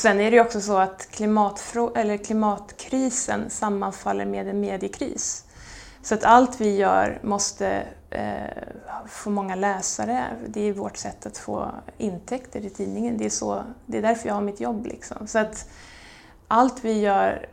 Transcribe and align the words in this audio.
Och 0.00 0.02
sen 0.02 0.20
är 0.20 0.30
det 0.30 0.36
ju 0.36 0.42
också 0.42 0.60
så 0.60 0.76
att 0.78 1.08
klimatfrå- 1.10 1.98
eller 1.98 2.16
klimatkrisen 2.16 3.50
sammanfaller 3.50 4.24
med 4.24 4.48
en 4.48 4.60
mediekris. 4.60 5.44
Så 6.02 6.14
att 6.14 6.24
allt 6.24 6.60
vi 6.60 6.76
gör 6.76 7.18
måste 7.22 7.86
eh, 8.10 8.62
få 9.08 9.30
många 9.30 9.54
läsare. 9.54 10.26
Det 10.46 10.60
är 10.60 10.72
vårt 10.72 10.96
sätt 10.96 11.26
att 11.26 11.38
få 11.38 11.70
intäkter 11.98 12.66
i 12.66 12.70
tidningen. 12.70 13.18
Det 13.18 13.24
är, 13.24 13.30
så, 13.30 13.64
det 13.86 13.98
är 13.98 14.02
därför 14.02 14.28
jag 14.28 14.34
har 14.34 14.42
mitt 14.42 14.60
jobb. 14.60 14.86
Liksom. 14.86 15.26
Så 15.26 15.38
att 15.38 15.68
allt 16.48 16.84
vi 16.84 17.00
gör 17.00 17.48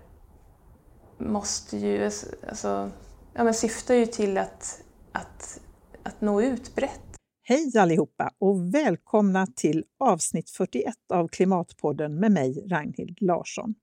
måste 1.18 1.78
ju, 1.78 2.12
alltså, 2.50 2.92
ja, 3.34 3.44
men 3.44 3.54
syftar 3.54 3.96
ju 3.96 4.06
till 4.06 4.38
att, 4.38 4.82
att, 5.12 5.60
att 6.04 6.22
nå 6.22 6.42
ut 6.42 6.76
brett. 6.76 7.07
Hej 7.50 7.78
allihopa 7.78 8.32
och 8.40 8.74
välkomna 8.74 9.48
till 9.56 9.84
avsnitt 10.00 10.50
41 10.50 10.96
av 11.14 11.28
Klimatpodden 11.28 12.20
med 12.20 12.32
mig, 12.32 12.68
Ragnhild 12.68 13.22
Larsson. 13.22 13.76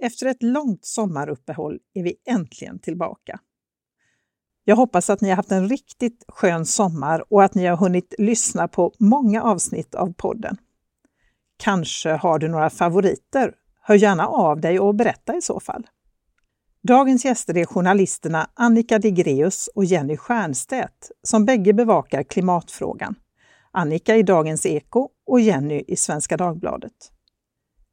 Efter 0.00 0.26
ett 0.26 0.42
långt 0.42 0.84
sommaruppehåll 0.84 1.78
är 1.94 2.02
vi 2.02 2.16
äntligen 2.26 2.78
tillbaka. 2.78 3.40
Jag 4.64 4.76
hoppas 4.76 5.10
att 5.10 5.20
ni 5.20 5.28
har 5.28 5.36
haft 5.36 5.52
en 5.52 5.68
riktigt 5.68 6.24
skön 6.28 6.66
sommar 6.66 7.32
och 7.32 7.44
att 7.44 7.54
ni 7.54 7.66
har 7.66 7.76
hunnit 7.76 8.14
lyssna 8.18 8.68
på 8.68 8.92
många 8.98 9.42
avsnitt 9.42 9.94
av 9.94 10.12
podden. 10.12 10.56
Kanske 11.56 12.10
har 12.10 12.38
du 12.38 12.48
några 12.48 12.70
favoriter? 12.70 13.54
Hör 13.82 13.94
gärna 13.94 14.26
av 14.26 14.60
dig 14.60 14.80
och 14.80 14.94
berätta 14.94 15.36
i 15.36 15.42
så 15.42 15.60
fall. 15.60 15.86
Dagens 16.82 17.24
gäster 17.24 17.56
är 17.56 17.66
journalisterna 17.66 18.50
Annika 18.54 18.98
Digreus 18.98 19.68
och 19.74 19.84
Jenny 19.84 20.16
Stiernstedt 20.16 21.10
som 21.22 21.44
bägge 21.44 21.72
bevakar 21.72 22.22
klimatfrågan. 22.22 23.14
Annika 23.72 24.16
i 24.16 24.22
Dagens 24.22 24.66
Eko 24.66 25.08
och 25.26 25.40
Jenny 25.40 25.84
i 25.88 25.96
Svenska 25.96 26.36
Dagbladet. 26.36 26.92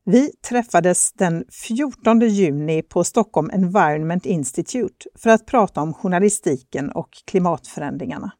Vi 0.05 0.31
träffades 0.49 1.13
den 1.13 1.45
14 1.67 2.19
juni 2.19 2.81
på 2.81 3.03
Stockholm 3.03 3.49
Environment 3.53 4.25
Institute 4.25 5.09
för 5.15 5.29
att 5.29 5.45
prata 5.45 5.81
om 5.81 5.93
journalistiken 5.93 6.91
och 6.91 7.09
klimatförändringarna. 7.25 8.31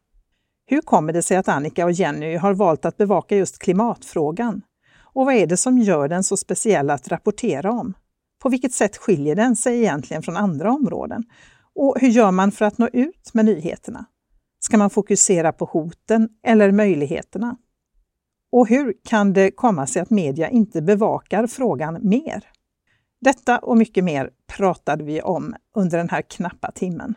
Hur 0.66 0.80
kommer 0.80 1.12
det 1.12 1.22
sig 1.22 1.36
att 1.36 1.48
Annika 1.48 1.84
och 1.84 1.92
Jenny 1.92 2.36
har 2.36 2.54
valt 2.54 2.84
att 2.84 2.96
bevaka 2.96 3.36
just 3.36 3.58
klimatfrågan? 3.58 4.62
Och 5.00 5.24
vad 5.24 5.34
är 5.34 5.46
det 5.46 5.56
som 5.56 5.78
gör 5.78 6.08
den 6.08 6.24
så 6.24 6.36
speciell 6.36 6.90
att 6.90 7.08
rapportera 7.08 7.70
om? 7.72 7.94
På 8.38 8.48
vilket 8.48 8.72
sätt 8.72 8.96
skiljer 8.96 9.34
den 9.34 9.56
sig 9.56 9.78
egentligen 9.78 10.22
från 10.22 10.36
andra 10.36 10.72
områden? 10.72 11.24
Och 11.74 11.96
hur 12.00 12.08
gör 12.08 12.30
man 12.30 12.52
för 12.52 12.64
att 12.64 12.78
nå 12.78 12.88
ut 12.92 13.34
med 13.34 13.44
nyheterna? 13.44 14.04
Ska 14.60 14.78
man 14.78 14.90
fokusera 14.90 15.52
på 15.52 15.64
hoten 15.64 16.28
eller 16.42 16.72
möjligheterna? 16.72 17.56
Och 18.52 18.68
hur 18.68 18.94
kan 19.04 19.32
det 19.32 19.50
komma 19.50 19.86
sig 19.86 20.02
att 20.02 20.10
media 20.10 20.50
inte 20.50 20.82
bevakar 20.82 21.46
frågan 21.46 21.98
mer? 22.02 22.44
Detta 23.20 23.58
och 23.58 23.76
mycket 23.76 24.04
mer 24.04 24.30
pratade 24.56 25.04
vi 25.04 25.22
om 25.22 25.54
under 25.74 25.98
den 25.98 26.08
här 26.08 26.22
knappa 26.22 26.70
timmen. 26.70 27.14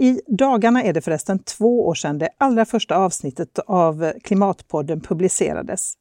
I 0.00 0.20
dagarna 0.26 0.82
är 0.82 0.92
det 0.92 1.00
förresten 1.00 1.38
två 1.38 1.86
år 1.86 1.94
sedan 1.94 2.18
det 2.18 2.28
allra 2.38 2.64
första 2.64 2.96
avsnittet 2.96 3.58
av 3.58 4.12
Klimatpodden 4.24 5.00
publicerades 5.00 5.94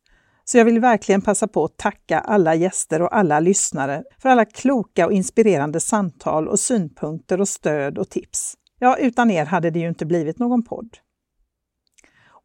så 0.52 0.58
jag 0.58 0.66
vill 0.66 0.80
verkligen 0.80 1.22
passa 1.22 1.48
på 1.48 1.64
att 1.64 1.78
tacka 1.78 2.20
alla 2.20 2.56
gäster 2.56 3.02
och 3.02 3.16
alla 3.16 3.40
lyssnare 3.40 4.04
för 4.22 4.30
alla 4.30 4.46
kloka 4.46 5.06
och 5.06 5.14
inspirerande 5.14 5.80
samtal 5.80 6.48
och 6.48 6.60
synpunkter 6.60 7.42
och 7.42 7.48
stöd 7.48 7.98
och 7.98 8.10
tips. 8.10 8.54
Ja, 8.80 8.98
utan 8.98 9.32
er 9.32 9.46
hade 9.46 9.70
det 9.70 9.80
ju 9.80 9.88
inte 9.88 10.06
blivit 10.06 10.40
någon 10.40 10.64
podd. 10.64 10.98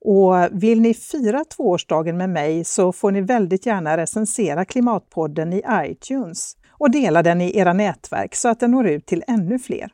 Och 0.00 0.62
vill 0.62 0.81
ni 0.81 0.94
fira 0.94 1.44
tvåårsdagen 1.44 2.17
med 2.17 2.31
mig 2.31 2.65
så 2.65 2.93
får 2.93 3.11
ni 3.11 3.21
väldigt 3.21 3.67
gärna 3.67 3.97
recensera 3.97 4.65
Klimatpodden 4.65 5.53
i 5.53 5.62
iTunes 5.73 6.56
och 6.71 6.91
dela 6.91 7.23
den 7.23 7.41
i 7.41 7.59
era 7.59 7.73
nätverk 7.73 8.34
så 8.34 8.49
att 8.49 8.61
den 8.61 8.71
når 8.71 8.87
ut 8.87 9.06
till 9.06 9.25
ännu 9.27 9.59
fler. 9.59 9.91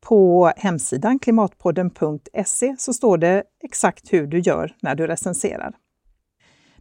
På 0.00 0.52
hemsidan 0.56 1.18
klimatpodden.se 1.18 2.76
så 2.78 2.92
står 2.92 3.18
det 3.18 3.42
exakt 3.64 4.12
hur 4.12 4.26
du 4.26 4.38
gör 4.38 4.76
när 4.80 4.94
du 4.94 5.06
recenserar. 5.06 5.74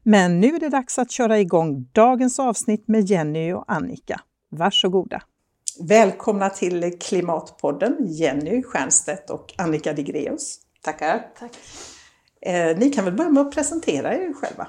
Men 0.10 0.40
nu 0.40 0.56
är 0.56 0.60
det 0.60 0.70
dags 0.70 1.00
att 1.00 1.12
köra 1.12 1.40
igång 1.40 1.90
dagens 1.92 2.40
avsnitt 2.40 2.88
med 2.88 3.10
Jenny 3.10 3.54
och 3.54 3.64
Annika. 3.68 4.22
Varsågoda! 4.50 5.22
Välkomna 5.80 6.50
till 6.50 7.00
Klimatpodden, 7.00 7.98
Jenny 8.00 8.64
Stiernstedt 8.64 9.30
och 9.30 9.54
Annika 9.58 9.94
Digreus. 9.94 10.60
Tackar! 10.82 11.32
Tack. 11.40 11.52
Eh, 12.42 12.78
ni 12.78 12.90
kan 12.90 13.06
väl 13.06 13.14
börja 13.14 13.30
med 13.30 13.42
att 13.42 13.56
presentera 13.56 14.16
er 14.16 14.34
själva? 14.34 14.68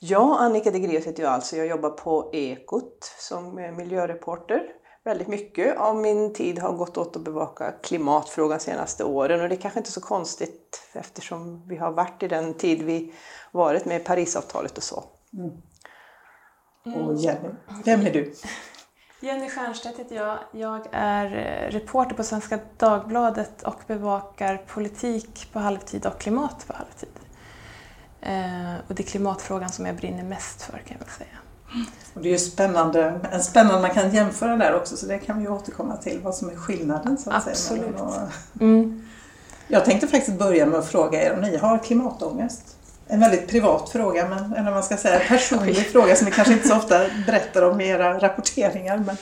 Ja, 0.00 0.38
Annika 0.38 0.70
Digreus 0.70 1.06
heter 1.06 1.22
jag 1.22 1.32
alltså. 1.32 1.56
Jag 1.56 1.66
jobbar 1.66 1.90
på 1.90 2.30
Ekot 2.32 3.14
som 3.18 3.54
miljöreporter. 3.54 4.62
Väldigt 5.04 5.28
mycket 5.28 5.78
av 5.78 5.96
min 5.96 6.32
tid 6.32 6.58
har 6.58 6.72
gått 6.72 6.96
åt 6.96 7.16
att 7.16 7.22
bevaka 7.22 7.72
klimatfrågan 7.72 8.58
de 8.58 8.64
senaste 8.64 9.04
åren 9.04 9.40
och 9.40 9.48
det 9.48 9.54
är 9.54 9.60
kanske 9.60 9.80
inte 9.80 9.92
så 9.92 10.00
konstigt 10.00 10.90
eftersom 10.92 11.68
vi 11.68 11.76
har 11.76 11.92
varit 11.92 12.22
i 12.22 12.28
den 12.28 12.54
tid 12.54 12.82
vi 12.82 13.12
varit 13.52 13.84
med 13.84 14.04
Parisavtalet 14.04 14.76
och 14.76 14.82
så. 14.82 15.04
Mm. 15.32 17.06
Och 17.06 17.14
Jenny, 17.16 17.48
vem 17.84 18.06
är 18.06 18.12
du? 18.12 18.34
Jenny 19.20 19.50
Stiernstedt 19.50 19.98
heter 19.98 20.16
jag. 20.16 20.38
Jag 20.52 20.86
är 20.92 21.26
eh, 21.26 21.70
reporter 21.70 22.14
på 22.14 22.22
Svenska 22.22 22.58
Dagbladet 22.76 23.62
och 23.62 23.80
bevakar 23.86 24.56
politik 24.56 25.52
på 25.52 25.58
halvtid 25.58 26.06
och 26.06 26.20
klimat 26.20 26.64
på 26.66 26.72
halvtid. 26.72 27.20
Eh, 28.20 28.74
och 28.88 28.94
det 28.94 29.02
är 29.02 29.06
klimatfrågan 29.06 29.68
som 29.68 29.86
jag 29.86 29.96
brinner 29.96 30.24
mest 30.24 30.62
för 30.62 30.72
kan 30.72 30.96
jag 30.98 30.98
väl 30.98 31.14
säga. 31.14 31.38
Och 32.14 32.20
det 32.20 32.28
är 32.28 32.32
ju 32.32 32.38
spännande, 32.38 33.20
en 33.32 33.42
spännande, 33.42 33.80
man 33.80 33.90
kan 33.90 34.14
jämföra 34.14 34.56
där 34.56 34.74
också 34.74 34.96
så 34.96 35.06
det 35.06 35.18
kan 35.18 35.42
vi 35.42 35.48
återkomma 35.48 35.96
till 35.96 36.20
vad 36.22 36.34
som 36.34 36.50
är 36.50 36.56
skillnaden. 36.56 37.18
Så 37.18 37.30
att 37.30 37.48
Absolut. 37.48 37.82
Säga, 37.82 38.02
och... 38.02 38.60
Mm. 38.60 39.06
Jag 39.68 39.84
tänkte 39.84 40.06
faktiskt 40.06 40.38
börja 40.38 40.66
med 40.66 40.78
att 40.78 40.88
fråga 40.88 41.22
er 41.22 41.32
om 41.32 41.40
ni 41.40 41.56
har 41.56 41.78
klimatångest? 41.78 42.76
En 43.06 43.20
väldigt 43.20 43.48
privat 43.48 43.90
fråga, 43.90 44.28
men, 44.28 44.52
eller 44.52 44.70
man 44.70 44.82
ska 44.82 44.96
säga 44.96 45.20
personlig 45.28 45.76
fråga 45.76 46.16
som 46.16 46.26
vi 46.26 46.32
kanske 46.32 46.52
inte 46.54 46.68
så 46.68 46.76
ofta 46.76 47.00
berättar 47.26 47.62
om 47.62 47.80
i 47.80 47.88
era 47.88 48.18
rapporteringar. 48.18 48.98
Men... 48.98 49.16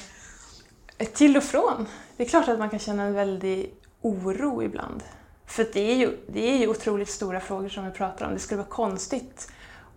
Till 1.14 1.36
och 1.36 1.42
från. 1.42 1.86
Det 2.16 2.24
är 2.24 2.28
klart 2.28 2.48
att 2.48 2.58
man 2.58 2.70
kan 2.70 2.78
känna 2.78 3.02
en 3.02 3.14
väldig 3.14 3.74
oro 4.02 4.62
ibland. 4.62 5.02
För 5.46 5.66
det 5.72 5.92
är, 5.92 5.94
ju, 5.94 6.16
det 6.28 6.50
är 6.50 6.56
ju 6.56 6.68
otroligt 6.68 7.10
stora 7.10 7.40
frågor 7.40 7.68
som 7.68 7.84
vi 7.84 7.90
pratar 7.90 8.26
om. 8.26 8.34
Det 8.34 8.40
skulle 8.40 8.58
vara 8.58 8.68
konstigt 8.68 9.48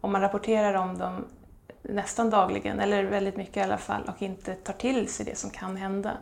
om 0.02 0.12
man 0.12 0.22
rapporterar 0.22 0.74
om 0.74 0.98
dem 0.98 1.26
nästan 1.84 2.30
dagligen, 2.30 2.80
eller 2.80 3.04
väldigt 3.04 3.38
mycket 3.38 3.58
i 3.58 3.62
alla 3.62 3.78
fall, 3.78 4.12
och 4.16 4.22
inte 4.22 4.54
tar 4.54 4.74
till 4.74 5.08
sig 5.08 5.26
det 5.26 5.38
som 5.38 5.50
kan 5.50 5.78
hända. 5.78 6.18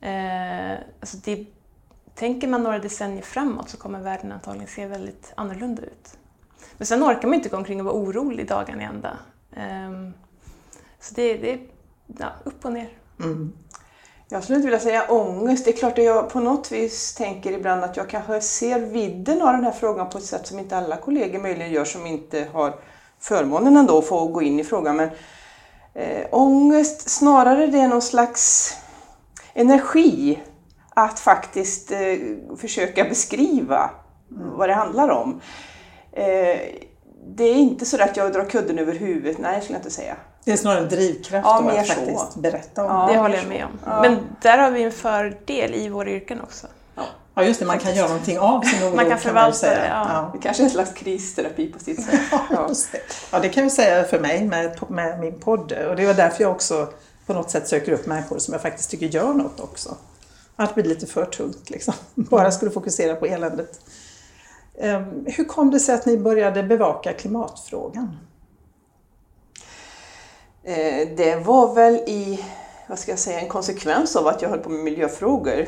Eh, 0.00 0.72
alltså 1.00 1.16
det, 1.16 1.46
tänker 2.14 2.48
man 2.48 2.62
några 2.62 2.78
decennier 2.78 3.22
framåt 3.22 3.68
så 3.68 3.76
kommer 3.76 4.00
världen 4.00 4.32
antagligen 4.32 4.68
se 4.68 4.86
väldigt 4.86 5.32
annorlunda 5.34 5.82
ut. 5.82 6.18
Men 6.76 6.86
sen 6.86 7.04
orkar 7.04 7.28
man 7.28 7.34
inte 7.34 7.48
gå 7.48 7.56
omkring 7.56 7.80
och 7.80 7.86
vara 7.86 7.96
orolig 7.96 8.48
dagen 8.48 8.80
i 8.80 8.84
ända. 8.84 9.18
Eh, 9.56 10.10
så 11.00 11.14
det, 11.14 11.36
det 11.36 11.52
är 11.52 11.60
ja, 12.18 12.32
upp 12.44 12.64
och 12.64 12.72
ner. 12.72 12.88
Mm. 13.20 13.52
Jag 14.28 14.42
skulle 14.42 14.56
inte 14.56 14.66
vilja 14.66 14.80
säga 14.80 15.06
ångest. 15.08 15.64
Det 15.64 15.70
är 15.70 15.76
klart 15.76 15.98
att 15.98 16.04
jag 16.04 16.30
på 16.30 16.40
något 16.40 16.72
vis 16.72 17.14
tänker 17.14 17.52
ibland 17.52 17.84
att 17.84 17.96
jag 17.96 18.08
kanske 18.08 18.40
ser 18.40 18.80
vidden 18.80 19.42
av 19.42 19.52
den 19.52 19.64
här 19.64 19.72
frågan 19.72 20.10
på 20.10 20.18
ett 20.18 20.24
sätt 20.24 20.46
som 20.46 20.58
inte 20.58 20.76
alla 20.76 20.96
kollegor 20.96 21.38
möjligen 21.38 21.72
gör 21.72 21.84
som 21.84 22.06
inte 22.06 22.48
har 22.52 22.74
förmånen 23.20 23.76
ändå 23.76 23.98
att 23.98 24.06
få 24.06 24.26
gå 24.26 24.42
in 24.42 24.60
i 24.60 24.64
frågan. 24.64 24.96
Men 24.96 25.10
eh, 25.94 26.26
ångest, 26.30 27.10
snarare 27.10 27.66
det 27.66 27.78
är 27.78 27.88
någon 27.88 28.02
slags 28.02 28.74
energi 29.54 30.38
att 30.94 31.20
faktiskt 31.20 31.90
eh, 31.90 31.98
försöka 32.56 33.04
beskriva 33.04 33.90
mm. 34.30 34.56
vad 34.56 34.68
det 34.68 34.74
handlar 34.74 35.08
om. 35.08 35.40
Eh, 36.12 36.58
det 37.36 37.44
är 37.44 37.54
inte 37.54 37.86
så 37.86 38.02
att 38.02 38.16
jag 38.16 38.32
drar 38.32 38.44
kudden 38.44 38.78
över 38.78 38.94
huvudet, 38.94 39.38
nej 39.38 39.60
skulle 39.60 39.76
jag 39.76 39.80
inte 39.80 39.90
säga. 39.90 40.16
Det 40.44 40.52
är 40.52 40.56
snarare 40.56 40.80
en 40.80 40.88
drivkraft 40.88 41.46
ja, 41.46 41.60
då, 41.60 41.68
att 41.68 41.86
så. 41.86 41.94
faktiskt 41.94 42.36
berätta 42.36 42.84
om 42.84 42.90
ja, 42.90 43.08
det. 43.12 43.18
håller 43.18 43.36
jag 43.36 43.48
med 43.48 43.64
om. 43.64 43.78
Ja. 43.84 44.02
Men 44.02 44.18
där 44.42 44.58
har 44.58 44.70
vi 44.70 44.82
en 44.82 44.92
fördel 44.92 45.74
i 45.74 45.88
våra 45.88 46.10
yrken 46.10 46.40
också. 46.40 46.66
Ja, 47.34 47.44
just 47.44 47.60
det, 47.60 47.66
man 47.66 47.78
kan 47.78 47.94
göra 47.94 48.08
någonting 48.08 48.38
av 48.38 48.62
sin 48.62 48.82
oro. 48.88 48.96
Man 48.96 49.08
kan 49.08 49.18
förvalta 49.18 49.66
kan 49.66 49.76
det. 49.76 49.86
Ja. 49.88 50.06
Ja. 50.08 50.30
Det 50.32 50.38
kanske 50.38 50.62
är 50.62 50.64
en 50.64 50.70
slags 50.70 50.92
kristerapi 50.92 51.72
på 51.72 51.78
sitt 51.78 52.04
sätt. 52.04 52.20
Ja, 52.50 52.68
det. 52.92 53.00
ja, 53.32 53.40
det 53.40 53.48
kan 53.48 53.64
vi 53.64 53.70
säga 53.70 54.04
för 54.04 54.18
mig 54.18 54.44
med, 54.44 54.76
med 54.88 55.20
min 55.20 55.40
podd. 55.40 55.72
Och 55.72 55.96
det 55.96 56.04
är 56.04 56.14
därför 56.14 56.42
jag 56.42 56.52
också 56.52 56.88
på 57.26 57.32
något 57.32 57.50
sätt 57.50 57.68
söker 57.68 57.92
upp 57.92 58.06
människor 58.06 58.38
som 58.38 58.52
jag 58.52 58.62
faktiskt 58.62 58.90
tycker 58.90 59.06
gör 59.06 59.32
något 59.32 59.60
också. 59.60 59.96
Att 60.56 60.74
bli 60.74 60.82
lite 60.82 61.06
för 61.06 61.24
tungt 61.24 61.70
liksom. 61.70 61.94
Bara 62.14 62.52
skulle 62.52 62.70
fokusera 62.70 63.16
på 63.16 63.26
eländet. 63.26 63.80
Ehm, 64.80 65.26
hur 65.26 65.44
kom 65.44 65.70
det 65.70 65.80
sig 65.80 65.94
att 65.94 66.06
ni 66.06 66.18
började 66.18 66.62
bevaka 66.62 67.12
klimatfrågan? 67.12 68.16
Eh, 70.64 71.08
det 71.16 71.36
var 71.44 71.74
väl 71.74 71.94
i 71.94 72.44
vad 72.90 72.98
ska 72.98 73.12
jag 73.12 73.18
säga, 73.18 73.40
en 73.40 73.48
konsekvens 73.48 74.16
av 74.16 74.26
att 74.26 74.42
jag 74.42 74.48
höll 74.48 74.58
på 74.58 74.68
med 74.68 74.84
miljöfrågor. 74.84 75.66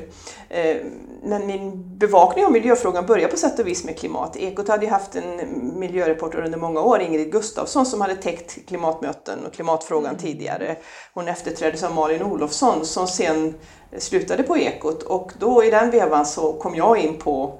Eh, 0.48 0.76
men 1.22 1.46
min 1.46 1.98
bevakning 1.98 2.44
av 2.44 2.52
miljöfrågan 2.52 3.06
började 3.06 3.32
på 3.32 3.38
sätt 3.38 3.58
och 3.58 3.66
vis 3.66 3.84
med 3.84 3.98
klimat. 3.98 4.36
Ekot 4.36 4.68
hade 4.68 4.84
ju 4.84 4.90
haft 4.90 5.16
en 5.16 5.40
miljöreporter 5.78 6.44
under 6.44 6.58
många 6.58 6.80
år, 6.80 7.00
Ingrid 7.00 7.32
Gustafsson, 7.32 7.86
som 7.86 8.00
hade 8.00 8.16
täckt 8.16 8.66
klimatmöten 8.68 9.46
och 9.46 9.52
klimatfrågan 9.52 10.10
mm. 10.10 10.20
tidigare. 10.22 10.76
Hon 11.14 11.28
efterträddes 11.28 11.82
av 11.82 11.94
Malin 11.94 12.22
Olofsson 12.22 12.86
som 12.86 13.06
sen 13.06 13.54
slutade 13.98 14.42
på 14.42 14.58
Ekot 14.58 15.02
och 15.02 15.32
då 15.38 15.64
i 15.64 15.70
den 15.70 15.90
vevan 15.90 16.26
så 16.26 16.52
kom 16.52 16.74
jag 16.74 16.98
in 16.98 17.18
på 17.18 17.58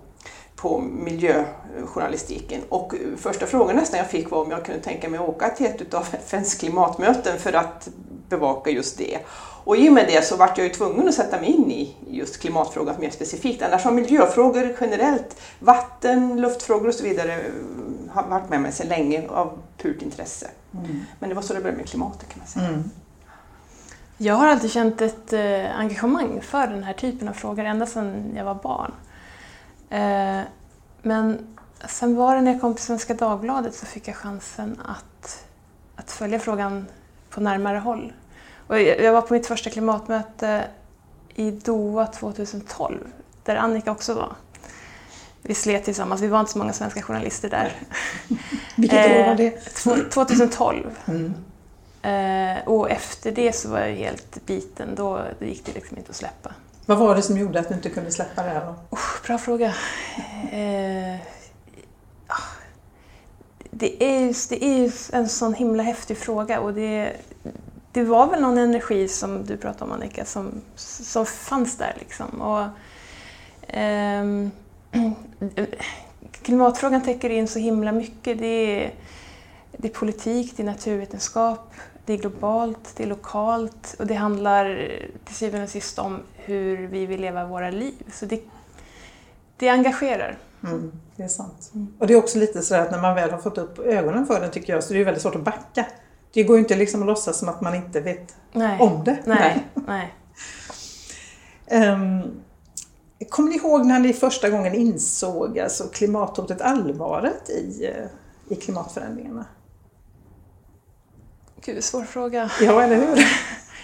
på 0.56 0.79
miljöjournalistiken. 0.79 2.61
Och 2.69 2.94
första 3.17 3.47
frågan 3.47 3.76
nästan 3.76 3.99
jag 3.99 4.11
fick 4.11 4.31
var 4.31 4.44
om 4.44 4.50
jag 4.50 4.64
kunde 4.64 4.81
tänka 4.81 5.09
mig 5.09 5.20
att 5.20 5.29
åka 5.29 5.49
till 5.49 5.67
ett 5.67 5.94
av 5.94 6.06
FNs 6.12 6.55
klimatmöten 6.55 7.38
för 7.38 7.53
att 7.53 7.88
bevaka 8.29 8.70
just 8.70 8.99
det. 8.99 9.19
Och 9.64 9.76
i 9.76 9.88
och 9.88 9.93
med 9.93 10.06
det 10.06 10.25
så 10.25 10.37
vart 10.37 10.59
jag 10.59 10.67
ju 10.67 10.73
tvungen 10.73 11.09
att 11.09 11.14
sätta 11.14 11.41
mig 11.41 11.50
in 11.50 11.70
i 11.70 11.97
just 12.06 12.41
klimatfrågan 12.41 12.94
mer 13.00 13.11
specifikt. 13.11 13.62
Annars 13.62 13.85
har 13.85 13.93
miljöfrågor 13.93 14.76
generellt, 14.81 15.41
vatten, 15.59 16.41
luftfrågor 16.41 16.88
och 16.88 16.94
så 16.94 17.05
vidare 17.05 17.44
har 18.11 18.23
varit 18.23 18.50
med 18.50 18.61
mig 18.61 18.73
sedan 18.73 18.88
länge 18.88 19.29
av 19.29 19.59
purt 19.79 20.03
intresse. 20.03 20.50
Mm. 20.75 21.00
Men 21.19 21.29
det 21.29 21.35
var 21.35 21.43
så 21.43 21.55
det 21.55 21.61
började 21.61 21.79
med 21.79 21.88
klimatet 21.88 22.29
kan 22.29 22.38
man 22.38 22.49
säga. 22.49 22.69
Mm. 22.69 22.91
Jag 24.17 24.35
har 24.35 24.47
alltid 24.47 24.70
känt 24.70 25.00
ett 25.00 25.32
eh, 25.32 25.79
engagemang 25.79 26.41
för 26.43 26.67
den 26.67 26.82
här 26.82 26.93
typen 26.93 27.29
av 27.29 27.32
frågor 27.32 27.64
ända 27.64 27.87
sedan 27.87 28.32
jag 28.37 28.44
var 28.44 28.55
barn. 28.55 28.93
Eh, 29.91 30.41
men 31.03 31.56
sen 31.88 32.17
var 32.17 32.35
det 32.35 32.41
när 32.41 32.53
jag 32.53 32.61
kom 32.61 32.75
till 32.75 32.85
Svenska 32.85 33.14
Dagbladet 33.14 33.75
så 33.75 33.87
fick 33.87 34.09
jag 34.09 34.17
chansen 34.17 34.81
att, 34.85 35.44
att 35.97 36.11
följa 36.11 36.38
frågan 36.38 36.87
på 37.31 37.41
närmare 37.41 37.79
håll. 37.79 38.12
Och 38.67 38.81
jag 38.81 39.12
var 39.12 39.23
på 39.23 39.35
mitt 39.35 39.47
första 39.47 39.70
klimatmöte 39.70 40.64
i 41.35 41.50
Doha 41.50 42.06
2012, 42.06 42.99
där 43.44 43.56
Annika 43.56 43.93
också 43.93 44.14
var. 44.14 44.32
Vi 45.43 45.55
slet 45.55 45.85
tillsammans, 45.85 46.20
vi 46.20 46.29
var 46.29 46.41
inte 46.41 46.53
så 46.53 46.59
många 46.59 46.73
svenska 46.73 47.03
journalister 47.03 47.50
där. 47.50 47.73
Vilket 48.76 49.11
år 49.11 49.26
var 49.26 49.35
det? 49.35 49.50
2012. 50.11 50.99
Mm. 51.05 51.35
Eh, 52.03 52.69
och 52.69 52.91
efter 52.91 53.32
det 53.32 53.53
så 53.53 53.69
var 53.69 53.79
jag 53.79 53.94
helt 53.94 54.47
biten, 54.47 54.94
då 54.94 55.23
gick 55.41 55.67
det 55.67 55.73
liksom 55.73 55.99
inte 55.99 56.11
att 56.11 56.17
släppa. 56.17 56.55
Vad 56.87 56.99
var 56.99 57.14
det 57.17 57.23
som 57.23 57.38
gjorde 57.38 57.61
att 57.61 57.69
du 57.69 57.75
inte 57.75 57.91
kunde 57.91 58.11
släppa 58.11 58.43
det 58.43 58.49
här 58.49 58.67
då? 58.67 58.75
Oh, 58.91 59.26
bra 59.26 59.38
fråga. 59.38 59.67
Eh, 60.53 61.20
det, 63.70 64.05
är 64.05 64.20
ju, 64.20 64.35
det 64.49 64.64
är 64.64 64.79
ju 64.79 64.91
en 65.12 65.29
sån 65.29 65.55
himla 65.55 65.82
häftig 65.82 66.19
fråga 66.19 66.61
och 66.61 66.75
det, 66.75 67.17
det 67.93 68.03
var 68.03 68.27
väl 68.27 68.41
någon 68.41 68.59
energi 68.59 69.09
som 69.09 69.44
du 69.44 69.56
pratade 69.56 69.85
om 69.85 69.93
Annika, 69.93 70.25
som, 70.25 70.61
som 70.77 71.27
fanns 71.27 71.77
där 71.77 71.97
liksom. 71.99 72.43
Och, 72.43 72.67
eh, 73.75 74.25
klimatfrågan 76.43 77.03
täcker 77.03 77.31
in 77.31 77.49
så 77.49 77.59
himla 77.59 77.93
mycket. 77.93 78.39
Det 78.39 78.47
är, 78.47 78.94
det 79.77 79.89
är 79.89 79.93
politik, 79.93 80.56
det 80.56 80.62
är 80.62 80.67
naturvetenskap, 80.67 81.75
det 82.06 82.12
är 82.12 82.19
globalt, 82.19 82.93
det 82.97 83.03
är 83.03 83.06
lokalt 83.06 83.95
och 83.99 84.06
det 84.06 84.15
handlar 84.15 84.88
till 85.25 85.35
syvende 85.35 85.65
och 85.65 85.71
sist 85.71 85.99
om 85.99 86.21
hur 86.35 86.87
vi 86.87 87.06
vill 87.06 87.21
leva 87.21 87.47
våra 87.47 87.71
liv. 87.71 87.95
Så 88.12 88.27
det, 88.27 88.41
det 89.56 89.69
engagerar. 89.69 90.38
Mm, 90.65 90.93
det 91.17 91.23
är 91.23 91.29
sant. 91.29 91.71
Mm. 91.75 91.95
Och 91.99 92.06
det 92.06 92.15
är 92.15 92.19
också 92.19 92.38
lite 92.38 92.62
så 92.62 92.75
att 92.75 92.91
när 92.91 93.00
man 93.00 93.15
väl 93.15 93.31
har 93.31 93.38
fått 93.38 93.59
upp 93.59 93.79
ögonen 93.79 94.27
för 94.27 94.41
den 94.41 94.50
tycker 94.50 94.73
jag 94.73 94.85
så 94.85 94.93
det 94.93 95.00
är 95.00 95.05
väldigt 95.05 95.23
svårt 95.23 95.35
att 95.35 95.43
backa. 95.43 95.87
Det 96.34 96.43
går 96.43 96.56
ju 96.56 96.62
inte 96.62 96.76
liksom 96.76 97.00
att 97.00 97.06
låtsas 97.06 97.38
som 97.38 97.49
att 97.49 97.61
man 97.61 97.75
inte 97.75 98.00
vet 98.00 98.34
nej. 98.52 98.81
om 98.81 99.05
det. 99.05 99.19
Nej. 99.25 99.67
nej. 99.87 100.14
um, 101.93 102.43
kommer 103.29 103.50
ni 103.50 103.56
ihåg 103.56 103.87
när 103.87 104.00
ni 104.00 104.12
första 104.12 104.50
gången 104.50 104.75
insåg 104.75 105.58
alltså 105.58 105.84
klimathotet, 105.84 106.61
allvaret 106.61 107.50
i, 107.50 107.87
eh, 107.87 108.06
i 108.49 108.56
klimatförändringarna? 108.56 109.46
Gud, 111.64 111.84
svår 111.84 112.02
fråga. 112.02 112.50
Ja, 112.61 112.82
eller 112.82 112.96
hur? 112.96 113.26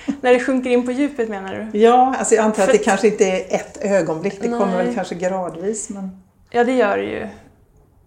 När 0.20 0.32
det 0.32 0.40
sjunker 0.40 0.70
in 0.70 0.86
på 0.86 0.92
djupet 0.92 1.28
menar 1.28 1.54
du? 1.54 1.78
Ja, 1.78 2.14
alltså 2.18 2.34
jag 2.34 2.44
antar 2.44 2.62
att 2.62 2.72
det 2.72 2.78
kanske 2.78 3.08
inte 3.08 3.24
är 3.24 3.54
ett 3.54 3.78
ögonblick, 3.80 4.40
det 4.40 4.48
Nej. 4.48 4.58
kommer 4.58 4.84
väl 4.84 4.94
kanske 4.94 5.14
gradvis. 5.14 5.88
Men... 5.88 6.22
Ja, 6.50 6.64
det 6.64 6.72
gör 6.72 6.96
det 6.96 7.04
ju. 7.04 7.28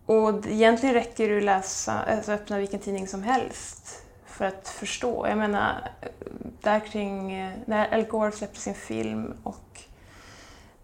Och 0.06 0.48
egentligen 0.48 0.96
räcker 0.96 1.30
det 1.30 1.38
att 1.38 1.44
läsa, 1.44 1.94
alltså 1.94 2.32
öppna 2.32 2.58
vilken 2.58 2.80
tidning 2.80 3.08
som 3.08 3.24
helst 3.24 4.01
för 4.42 4.48
att 4.48 4.68
förstå. 4.68 5.28
Jag 5.28 5.38
menar, 5.38 5.90
där 6.62 6.80
kring, 6.80 7.28
när 7.66 7.94
Al 7.94 8.04
Gore 8.04 8.32
släppte 8.32 8.60
sin 8.60 8.74
film 8.74 9.34
och 9.44 9.82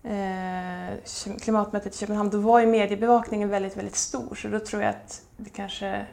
eh, 0.09 0.93
klimatmötet 1.41 1.95
i 1.95 1.97
Köpenhamn, 1.97 2.29
då 2.29 2.37
var 2.37 2.59
ju 2.59 2.65
mediebevakningen 2.65 3.49
väldigt, 3.49 3.77
väldigt 3.77 3.95
stor. 3.95 4.35
Så 4.35 4.47
då 4.47 4.59
tror 4.59 4.81
jag 4.81 4.89
att 4.89 5.21
det 5.37 5.49
kanske 5.49 6.05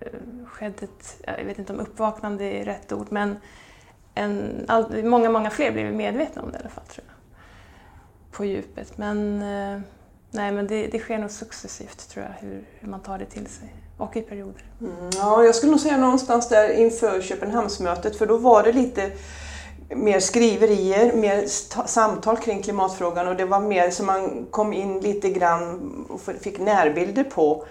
eh, 0.00 0.12
skedde 0.46 0.84
ett, 0.84 1.22
jag 1.26 1.44
vet 1.44 1.58
inte 1.58 1.72
om 1.72 1.80
uppvaknande 1.80 2.44
är 2.44 2.64
rätt 2.64 2.92
ord, 2.92 3.06
men 3.10 3.36
en, 4.14 4.64
all, 4.68 5.04
många, 5.04 5.30
många 5.30 5.50
fler 5.50 5.72
blev 5.72 5.94
medvetna 5.94 6.42
om 6.42 6.50
det 6.52 6.56
i 6.58 6.60
alla 6.60 6.70
fall, 6.70 6.86
tror 6.86 7.06
jag. 7.08 7.16
På 8.32 8.44
djupet. 8.44 8.98
Men, 8.98 9.42
eh, 9.42 9.80
nej, 10.30 10.52
men 10.52 10.66
det, 10.66 10.86
det 10.86 10.98
sker 10.98 11.18
nog 11.18 11.30
successivt, 11.30 12.08
tror 12.08 12.24
jag, 12.24 12.48
hur, 12.48 12.64
hur 12.78 12.88
man 12.88 13.00
tar 13.00 13.18
det 13.18 13.26
till 13.26 13.46
sig. 13.46 13.74
Och 14.00 14.16
i 14.16 14.22
perioder. 14.22 14.62
Mm, 14.80 15.10
ja, 15.16 15.44
jag 15.44 15.54
skulle 15.54 15.70
nog 15.70 15.80
säga 15.80 15.96
någonstans 15.96 16.48
där 16.48 16.70
inför 16.70 17.20
Köpenhamnsmötet, 17.20 18.16
för 18.16 18.26
då 18.26 18.36
var 18.36 18.62
det 18.62 18.72
lite 18.72 19.10
mer 19.88 20.20
skriverier, 20.20 21.12
mer 21.12 21.44
samtal 21.86 22.36
kring 22.36 22.62
klimatfrågan 22.62 23.28
och 23.28 23.36
det 23.36 23.44
var 23.44 23.60
mer 23.60 23.90
som 23.90 24.06
man 24.06 24.46
kom 24.50 24.72
in 24.72 25.00
lite 25.00 25.30
grann 25.30 25.80
och 26.08 26.20
fick 26.20 26.58
närbilder 26.58 27.24
på 27.24 27.64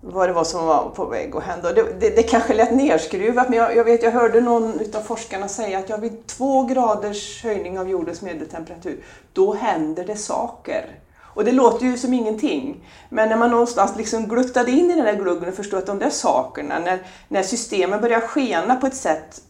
vad 0.00 0.28
det 0.28 0.32
var 0.32 0.44
som 0.44 0.66
var 0.66 0.90
på 0.90 1.04
väg 1.04 1.36
att 1.36 1.42
hända. 1.42 1.72
Det, 1.72 2.00
det, 2.00 2.16
det 2.16 2.22
kanske 2.22 2.54
lät 2.54 2.74
nerskruvat 2.74 3.48
men 3.48 3.58
jag, 3.58 3.76
jag, 3.76 3.84
vet, 3.84 4.02
jag 4.02 4.10
hörde 4.10 4.40
någon 4.40 4.80
av 4.94 5.00
forskarna 5.00 5.48
säga 5.48 5.78
att 5.78 5.88
ja, 5.88 5.96
vid 5.96 6.26
två 6.26 6.64
graders 6.64 7.44
höjning 7.44 7.78
av 7.78 7.88
jordens 7.88 8.22
medeltemperatur, 8.22 9.04
då 9.32 9.54
händer 9.54 10.04
det 10.04 10.16
saker. 10.16 10.90
Och 11.34 11.44
det 11.44 11.52
låter 11.52 11.86
ju 11.86 11.98
som 11.98 12.14
ingenting. 12.14 12.88
Men 13.08 13.28
när 13.28 13.36
man 13.36 13.50
någonstans 13.50 13.96
liksom 13.96 14.28
gluttade 14.28 14.70
in 14.70 14.90
i 14.90 14.94
den 14.94 15.04
där 15.04 15.16
gluggen 15.16 15.48
och 15.48 15.54
förstod 15.54 15.78
att 15.78 15.86
de 15.86 15.98
där 15.98 16.10
sakerna, 16.10 16.78
när, 16.78 16.98
när 17.28 17.42
systemen 17.42 18.00
börjar 18.00 18.20
skena 18.20 18.76
på 18.76 18.86
ett 18.86 18.96
sätt 18.96 19.42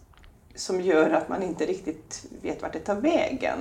som 0.55 0.81
gör 0.81 1.11
att 1.11 1.29
man 1.29 1.43
inte 1.43 1.67
riktigt 1.67 2.25
vet 2.43 2.63
vart 2.63 2.73
det 2.73 2.79
tar 2.79 2.95
vägen, 2.95 3.59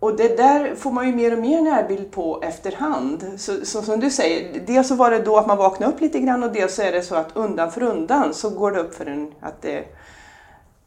och 0.00 0.16
det 0.16 0.36
där 0.36 0.74
får 0.74 0.90
man 0.90 1.06
ju 1.06 1.14
mer 1.14 1.32
och 1.32 1.38
mer 1.38 1.62
närbild 1.62 2.10
på 2.10 2.42
efterhand. 2.42 3.32
Så, 3.36 3.66
så, 3.66 3.82
som 3.82 4.00
du 4.00 4.10
säger, 4.10 4.60
dels 4.66 4.88
så 4.88 4.94
var 4.94 5.10
det 5.10 5.18
då 5.18 5.36
att 5.36 5.46
man 5.46 5.56
vaknade 5.56 5.92
upp 5.92 6.00
lite 6.00 6.20
grann 6.20 6.42
och 6.42 6.52
dels 6.52 6.74
så 6.74 6.82
är 6.82 6.92
det 6.92 7.02
så 7.02 7.14
att 7.14 7.36
undan 7.36 7.72
för 7.72 7.82
undan 7.82 8.34
så 8.34 8.50
går 8.50 8.72
det 8.72 8.80
upp 8.80 8.94
för 8.94 9.06
en 9.06 9.34
att 9.40 9.62
det, 9.62 9.84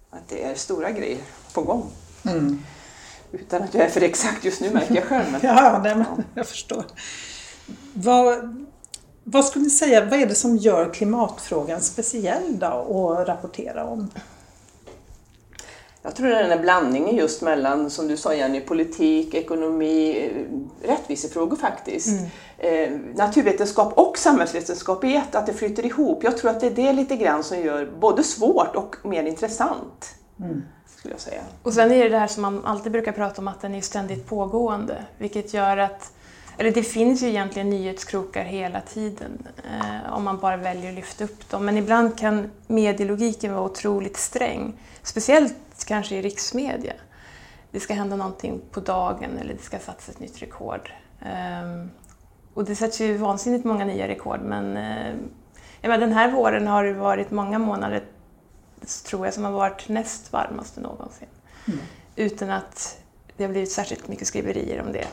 att 0.10 0.28
det 0.30 0.44
är 0.44 0.56
stora 0.56 0.92
grejer 0.92 1.20
på 1.54 1.62
gång. 1.62 1.84
Mm. 2.26 2.64
Utan 3.32 3.64
att 3.64 3.74
jag 3.74 3.84
är 3.84 3.90
för 3.90 4.02
exakt 4.02 4.46
just 4.46 4.62
nu 4.62 4.70
märker 4.70 4.96
jag 4.96 5.04
själv. 5.04 5.32
Men, 5.32 5.42
ja, 5.44 5.82
nej, 5.84 5.96
men, 5.96 6.24
jag 6.36 6.48
förstår. 6.48 6.86
Vad, 7.94 8.56
vad 9.24 9.46
skulle 9.46 9.64
ni 9.64 9.70
säga, 9.70 10.06
vad 10.06 10.20
är 10.20 10.26
det 10.26 10.36
som 10.36 10.58
gör 10.58 10.94
klimatfrågan 10.94 11.82
speciell 11.82 12.60
då 12.60 13.16
att 13.20 13.28
rapportera 13.28 13.86
om? 13.86 14.12
Jag 16.04 16.16
tror 16.16 16.28
det 16.28 16.36
är 16.36 16.42
den 16.42 16.52
här 16.52 16.62
blandningen 16.62 17.16
just 17.16 17.42
mellan, 17.42 17.90
som 17.90 18.08
du 18.08 18.18
sa 18.18 18.34
Jenny, 18.34 18.62
politik, 18.62 19.34
ekonomi, 19.34 20.18
eh, 20.18 20.88
rättvisefrågor 20.88 21.56
faktiskt. 21.56 22.08
Mm. 22.08 22.30
Eh, 22.58 23.00
naturvetenskap 23.16 23.94
och 23.98 24.18
samhällsvetenskap 24.18 25.04
i 25.04 25.16
ett, 25.16 25.36
att 25.36 25.46
det 25.46 25.54
flyter 25.54 25.86
ihop. 25.86 26.24
Jag 26.24 26.38
tror 26.38 26.52
att 26.52 26.60
det 26.60 26.68
är 26.68 26.72
det 26.72 26.94
lite 26.94 27.16
grann 27.16 27.44
som 27.44 27.60
gör 27.60 27.92
både 28.00 28.24
svårt 28.24 28.76
och 28.76 28.96
mer 29.04 29.24
intressant. 29.24 30.16
Mm. 30.40 30.62
Skulle 31.02 31.14
jag 31.14 31.22
säga. 31.22 31.42
Och 31.64 31.74
sen 31.74 31.92
är 31.92 32.04
det 32.04 32.10
det 32.10 32.18
här 32.18 32.28
som 32.28 32.42
man 32.42 32.66
alltid 32.66 32.92
brukar 32.92 33.12
prata 33.12 33.42
om, 33.42 33.48
att 33.48 33.62
den 33.62 33.76
är 33.76 33.82
ständigt 33.82 34.28
pågående. 34.28 35.06
Vilket 35.18 35.54
gör 35.54 35.78
att, 35.78 36.14
eller 36.58 36.72
det 36.72 36.84
finns 36.84 37.24
ju 37.24 37.28
egentligen 37.28 37.70
nyhetskrokar 37.70 38.44
hela 38.44 38.82
tiden 38.82 39.48
eh, 39.58 40.14
om 40.14 40.24
man 40.24 40.40
bara 40.40 40.58
väljer 40.58 40.90
att 40.90 40.96
lyfta 40.96 41.24
upp 41.24 41.50
dem. 41.50 41.66
Men 41.66 41.78
ibland 41.78 42.18
kan 42.18 42.52
medielogiken 42.68 43.54
vara 43.54 43.66
otroligt 43.66 44.18
sträng. 44.18 44.74
Speciellt 45.04 45.86
kanske 45.88 46.16
i 46.16 46.22
riksmedia. 46.22 46.94
Det 47.72 47.80
ska 47.80 47.94
hända 47.94 48.16
någonting 48.16 48.62
på 48.72 48.80
dagen 48.80 49.38
eller 49.40 49.54
det 49.54 49.64
ska 49.64 49.80
satsas 49.80 50.16
ett 50.16 50.20
nytt 50.20 50.42
rekord. 50.42 50.92
Eh, 51.22 51.86
och 52.54 52.66
det 52.66 52.76
sätts 52.76 53.02
ju 53.02 53.18
vansinnigt 53.18 53.66
många 53.66 53.86
nya 53.86 54.08
rekord 54.08 54.40
men 54.42 54.78
uh, 54.78 55.16
menar, 55.82 55.98
den 55.98 56.14
här 56.14 56.32
våren 56.32 56.68
har 56.68 56.84
det 56.84 56.94
varit 56.94 57.32
många 57.32 57.60
månader 57.60 58.04
tror 59.06 59.26
jag 59.26 59.34
som 59.34 59.44
har 59.44 59.52
varit 59.52 59.90
näst 59.90 60.34
varmaste 60.34 60.82
någonsin. 60.82 61.28
Mm. 61.68 61.80
Utan 62.16 62.50
att 62.50 62.98
det 63.38 63.44
har 63.44 63.52
blivit 63.52 63.72
särskilt 63.72 64.08
mycket 64.08 64.28
skriverier 64.28 64.82
om 64.82 64.94
det. 64.94 65.08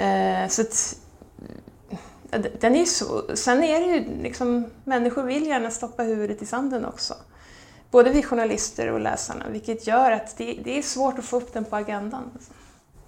Uh, 0.00 0.48
så 0.48 0.62
att, 0.62 0.96
den 2.60 2.76
är 2.76 2.84
så, 2.84 3.36
sen 3.36 3.62
är 3.62 3.80
det 3.80 3.86
ju 3.86 4.22
liksom, 4.22 4.64
människor 4.84 5.22
vill 5.22 5.46
gärna 5.46 5.70
stoppa 5.70 6.02
huvudet 6.02 6.42
i 6.42 6.46
sanden 6.46 6.84
också. 6.84 7.14
både 7.90 8.10
vi 8.10 8.22
journalister 8.22 8.88
och 8.88 9.00
läsarna, 9.00 9.44
vilket 9.50 9.86
gör 9.86 10.12
att 10.12 10.36
det, 10.36 10.60
det 10.64 10.78
är 10.78 10.82
svårt 10.82 11.18
att 11.18 11.24
få 11.24 11.36
upp 11.36 11.52
den 11.52 11.64
på 11.64 11.76
agendan. 11.76 12.30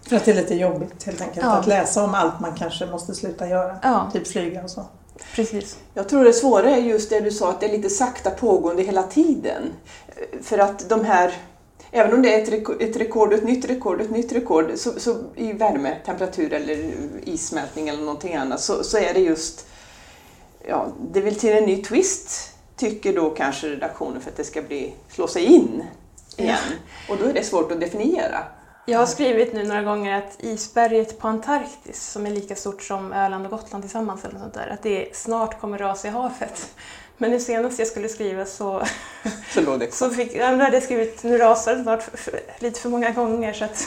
För 0.08 0.16
att 0.16 0.24
det 0.24 0.30
är 0.30 0.34
lite 0.34 0.54
jobbigt 0.54 1.04
helt 1.04 1.20
enkelt 1.20 1.46
Ja. 1.46 1.52
att 1.52 1.66
läsa 1.66 2.04
om 2.04 2.14
allt 2.14 2.40
man 2.40 2.54
kanske 2.54 2.86
måste 2.86 3.14
sluta 3.14 3.48
göra. 3.48 3.78
Ja. 3.82 4.10
Typ 4.12 4.26
flyga 4.28 4.62
och 4.62 4.70
så. 4.70 4.86
Precis. 5.34 5.78
Jag 5.94 6.08
tror 6.08 6.24
det 6.24 6.32
svåra 6.32 6.70
är 6.70 6.80
just 6.80 7.10
det 7.10 7.20
du 7.20 7.30
sa, 7.30 7.50
att 7.50 7.60
det 7.60 7.66
är 7.66 7.72
lite 7.72 7.90
sakta 7.90 8.30
pågående 8.30 8.82
hela 8.82 9.02
tiden. 9.02 9.62
För 10.42 10.58
att 10.58 10.88
de 10.88 11.04
här, 11.04 11.34
även 11.90 12.14
om 12.14 12.22
det 12.22 12.34
är 12.34 12.42
ett 12.42 12.48
rekord, 12.48 12.82
ett, 12.82 12.96
rekord 12.96 13.32
ett 13.32 13.44
nytt 13.44 13.64
rekord, 13.64 14.00
ett 14.00 14.10
nytt 14.10 14.32
rekord, 14.32 14.72
så, 14.76 15.00
så 15.00 15.16
i 15.34 15.52
värme, 15.52 15.96
temperatur 16.06 16.52
eller 16.52 16.92
issmältning 17.24 17.88
eller 17.88 18.00
någonting 18.00 18.34
annat, 18.34 18.60
så, 18.60 18.84
så 18.84 18.98
är 18.98 19.14
det 19.14 19.20
just, 19.20 19.66
ja, 20.68 20.92
det 21.12 21.20
vill 21.20 21.38
till 21.38 21.52
en 21.52 21.64
ny 21.64 21.82
twist, 21.82 22.50
tycker 22.76 23.12
då 23.12 23.30
kanske 23.30 23.68
redaktionen 23.68 24.20
för 24.20 24.30
att 24.30 24.36
det 24.36 24.44
ska 24.44 24.62
bli, 24.62 24.94
slå 25.08 25.28
sig 25.28 25.44
in 25.44 25.84
igen. 26.36 26.58
Och 27.08 27.16
då 27.16 27.24
är 27.24 27.32
det 27.32 27.44
svårt 27.44 27.72
att 27.72 27.80
definiera. 27.80 28.44
Jag 28.86 28.98
har 28.98 29.06
skrivit 29.06 29.52
nu 29.52 29.64
några 29.64 29.82
gånger 29.82 30.18
att 30.18 30.36
isberget 30.38 31.18
på 31.18 31.28
Antarktis, 31.28 32.10
som 32.10 32.26
är 32.26 32.30
lika 32.30 32.56
stort 32.56 32.82
som 32.82 33.12
Öland 33.12 33.44
och 33.44 33.50
Gotland 33.50 33.84
tillsammans, 33.84 34.24
eller 34.24 34.38
sånt 34.38 34.54
där, 34.54 34.68
att 34.68 34.82
det 34.82 35.16
snart 35.16 35.60
kommer 35.60 35.78
rasa 35.78 36.08
i 36.08 36.10
havet. 36.10 36.74
Men 37.18 37.30
nu 37.30 37.40
senast 37.40 37.78
jag 37.78 37.88
skulle 37.88 38.08
skriva 38.08 38.44
så, 38.44 38.82
Så 39.54 39.60
låg 39.60 39.80
det 39.80 39.94
så 39.94 40.10
fick, 40.10 40.34
ja, 40.34 40.50
då 40.50 40.64
hade 40.64 40.76
jag 40.76 40.82
skrivit 40.82 41.22
nu 41.22 41.38
rasar 41.38 41.76
det 41.76 41.82
snart 41.82 42.04
lite 42.58 42.80
för 42.80 42.88
många 42.88 43.10
gånger 43.10 43.52
så 43.52 43.64
att 43.64 43.86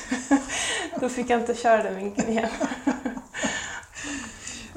då 1.01 1.10
fick 1.10 1.30
jag 1.30 1.39
inte 1.39 1.54
köra 1.54 1.84
den 1.84 1.96
vinkeln 1.96 2.30
igen. 2.30 2.50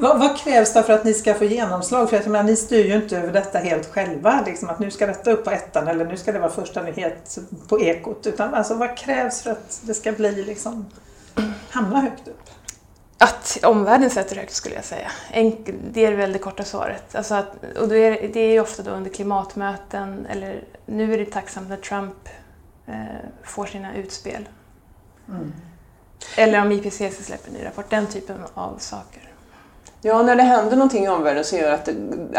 Vad, 0.00 0.18
vad 0.18 0.36
krävs 0.36 0.72
det 0.72 0.82
för 0.82 0.92
att 0.92 1.04
ni 1.04 1.14
ska 1.14 1.34
få 1.34 1.44
genomslag? 1.44 2.10
För 2.10 2.16
jag 2.16 2.26
menar, 2.26 2.44
ni 2.44 2.56
styr 2.56 2.84
ju 2.84 2.94
inte 2.94 3.18
över 3.18 3.32
detta 3.32 3.58
helt 3.58 3.86
själva. 3.86 4.42
Liksom 4.46 4.70
att 4.70 4.78
nu 4.78 4.90
ska 4.90 5.06
detta 5.06 5.32
upp 5.32 5.44
på 5.44 5.50
ettan 5.50 5.88
eller 5.88 6.04
nu 6.04 6.16
ska 6.16 6.32
det 6.32 6.38
vara 6.38 6.50
första 6.50 6.82
nyhet 6.82 7.38
på 7.68 7.80
Ekot. 7.80 8.26
Utan 8.26 8.54
alltså, 8.54 8.74
vad 8.74 8.96
krävs 8.96 9.42
för 9.42 9.50
att 9.50 9.80
det 9.82 9.94
ska 9.94 10.12
bli 10.12 10.44
liksom, 10.44 10.86
hamna 11.70 12.00
högt 12.00 12.28
upp? 12.28 12.50
Att 13.18 13.58
omvärlden 13.62 14.10
sätter 14.10 14.36
högt 14.36 14.52
skulle 14.52 14.74
jag 14.74 14.84
säga. 14.84 15.10
Enkel, 15.30 15.74
det 15.92 16.06
är 16.06 16.12
väl 16.12 16.32
det 16.32 16.38
korta 16.38 16.64
svaret. 16.64 17.14
Alltså 17.14 17.34
att, 17.34 17.52
och 17.80 17.88
då 17.88 17.94
är, 17.94 18.28
det 18.32 18.40
är 18.40 18.52
ju 18.52 18.60
ofta 18.60 18.82
då 18.82 18.90
under 18.90 19.10
klimatmöten 19.10 20.26
eller 20.26 20.64
nu 20.86 21.14
är 21.14 21.18
det 21.18 21.26
tacksamt 21.26 21.68
när 21.68 21.76
Trump 21.76 22.28
eh, 22.86 22.94
får 23.44 23.66
sina 23.66 23.94
utspel. 23.94 24.48
Eller 26.36 26.60
om 26.60 26.72
IPCC 26.72 27.26
släpper 27.26 27.48
en 27.48 27.54
ny 27.54 27.64
rapport, 27.64 27.90
den 27.90 28.06
typen 28.06 28.36
av 28.54 28.78
saker. 28.78 29.29
Ja, 30.02 30.22
när 30.22 30.36
det 30.36 30.42
händer 30.42 30.76
någonting 30.76 31.04
i 31.04 31.08
omvärlden 31.08 31.44
så 31.44 31.56
gör 31.56 31.70
det 31.70 31.74
att, 31.74 31.88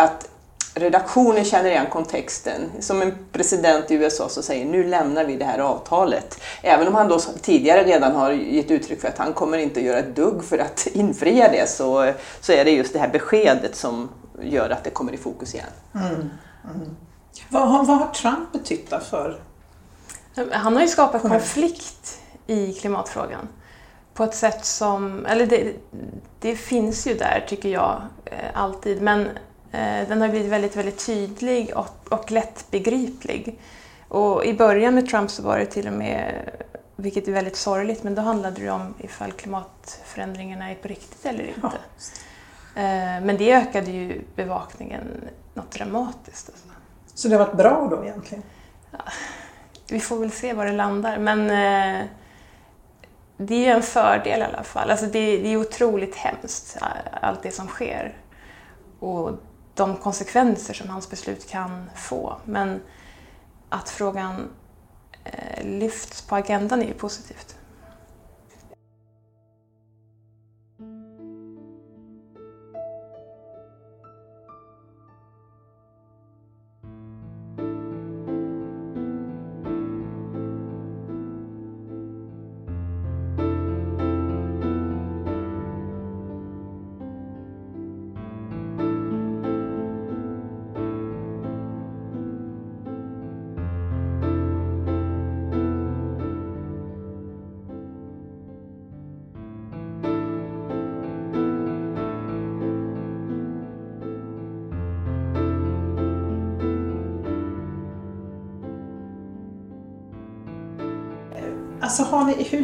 att 0.08 0.28
redaktionen 0.74 1.46
känner 1.46 1.70
igen 1.70 1.86
kontexten. 1.92 2.72
Som 2.80 3.02
en 3.02 3.18
president 3.32 3.92
i 3.92 3.94
USA 3.96 4.30
som 4.30 4.44
säger 4.44 4.66
nu 4.66 4.84
lämnar 4.84 5.24
vi 5.26 5.36
det 5.38 5.46
här 5.46 5.60
avtalet. 5.60 6.40
Även 6.62 6.88
om 6.88 6.96
han 6.96 7.08
då 7.08 7.20
tidigare 7.20 7.84
redan 7.84 8.16
har 8.16 8.32
gett 8.32 8.72
uttryck 8.72 9.02
för 9.02 9.08
att 9.08 9.18
han 9.18 9.34
kommer 9.34 9.58
inte 9.58 9.80
att 9.80 9.86
göra 9.86 10.00
ett 10.00 10.16
dugg 10.16 10.44
för 10.44 10.58
att 10.58 10.88
infria 10.94 11.52
det 11.52 11.70
så, 11.70 12.14
så 12.42 12.52
är 12.52 12.66
det 12.66 12.72
just 12.72 12.94
det 12.94 13.00
här 13.00 13.08
beskedet 13.10 13.76
som 13.76 14.10
gör 14.42 14.70
att 14.70 14.84
det 14.84 14.90
kommer 14.90 15.14
i 15.14 15.18
fokus 15.18 15.54
igen. 15.54 15.66
Vad, 17.50 17.68
har- 17.68 17.84
vad 17.86 17.98
har 17.98 18.08
Trump 18.08 18.52
betytt 18.52 18.94
för? 19.10 19.40
Han 20.52 20.74
har 20.76 20.82
ju 20.82 20.88
skapat 20.88 21.22
konflikt 21.22 22.20
i 22.48 22.74
klimatfrågan 22.74 23.48
på 24.14 24.24
ett 24.24 24.36
sätt 24.36 24.66
som, 24.66 25.26
eller 25.26 25.46
det, 25.46 25.74
det 26.40 26.56
finns 26.56 27.08
ju 27.08 27.14
där 27.14 27.46
tycker 27.48 27.70
jag 27.70 28.02
eh, 28.26 28.38
alltid, 28.54 29.02
men 29.02 29.22
eh, 29.72 30.08
den 30.08 30.22
har 30.22 30.28
blivit 30.28 30.52
väldigt, 30.52 30.76
väldigt 30.76 31.06
tydlig 31.06 31.72
och, 31.76 32.14
och 32.14 32.32
lättbegriplig. 32.32 33.60
Och 34.08 34.46
i 34.46 34.54
början 34.54 34.96
med 34.96 35.10
Trump 35.10 35.32
så 35.32 35.44
var 35.44 35.60
det 35.60 35.66
till 35.66 35.88
och 35.88 35.94
med, 35.94 36.50
vilket 36.96 37.28
är 37.28 37.32
väldigt 37.32 37.56
sorgligt, 37.56 38.04
men 38.04 38.16
då 38.16 38.22
handlade 38.22 38.62
det 38.62 38.70
om 38.70 38.94
ifall 39.00 39.32
klimatförändringarna 39.32 40.72
är 40.72 40.76
på 40.76 40.88
riktigt 40.88 41.26
eller 41.26 41.48
inte. 41.48 41.60
Ja. 41.64 42.82
Eh, 42.82 43.22
Men 43.22 43.38
det 43.38 43.54
ökade 43.54 43.92
ju 43.92 44.22
bevakningen 44.36 45.02
något 45.54 45.72
dramatiskt. 45.72 46.50
Alltså. 46.50 46.68
Så 47.14 47.28
det 47.28 47.36
har 47.36 47.46
varit 47.46 47.58
bra 47.58 47.88
då 47.92 48.04
egentligen? 48.04 48.44
Vi 49.90 50.00
får 50.00 50.18
väl 50.18 50.32
se 50.32 50.54
var 50.54 50.66
det 50.66 50.72
landar, 50.72 51.18
men 51.18 51.50
det 53.46 53.56
är 53.56 53.60
ju 53.60 53.66
en 53.66 53.84
fördel 53.84 54.40
i 54.40 54.44
alla 54.44 54.64
fall. 54.64 54.92
Alltså 54.92 55.06
det, 55.06 55.38
det 55.38 55.54
är 55.54 55.58
otroligt 55.58 56.16
hemskt, 56.16 56.78
allt 57.22 57.44
det 57.44 57.52
som 57.52 57.68
sker. 57.68 58.18
Och 59.00 59.32
de 59.74 59.98
konsekvenser 59.98 60.74
som 60.74 60.90
hans 60.90 61.10
beslut 61.10 61.50
kan 61.50 61.90
få. 61.96 62.38
Men 62.46 62.82
att 63.70 63.90
frågan 63.90 64.50
eh, 65.24 65.66
lyfts 65.66 66.22
på 66.22 66.36
agendan 66.36 66.82
är 66.82 66.86
ju 66.86 66.94
positivt. 66.94 67.56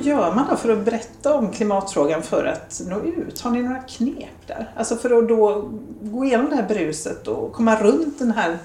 Gör 0.08 0.36
man 0.36 0.48
då 0.50 0.56
för 0.56 0.70
att 0.70 0.86
berätta 0.86 1.34
om 1.34 1.52
klimatfrågan 1.52 2.24
för 2.24 2.46
att 2.46 2.82
nå 2.88 3.00
ut? 3.00 3.42
Har 3.42 3.52
ni 3.52 3.62
några 3.62 3.80
knep 3.80 4.48
där? 4.48 4.72
Alltså 4.76 4.96
för 4.96 5.18
att 5.18 5.28
då 5.28 5.70
gå 6.02 6.26
igenom 6.26 6.50
det 6.50 6.56
här 6.56 6.68
bruset 6.68 7.28
och 7.28 7.54
komma 7.54 7.76
runt 7.76 8.20
den 8.20 8.32
här 8.32 8.58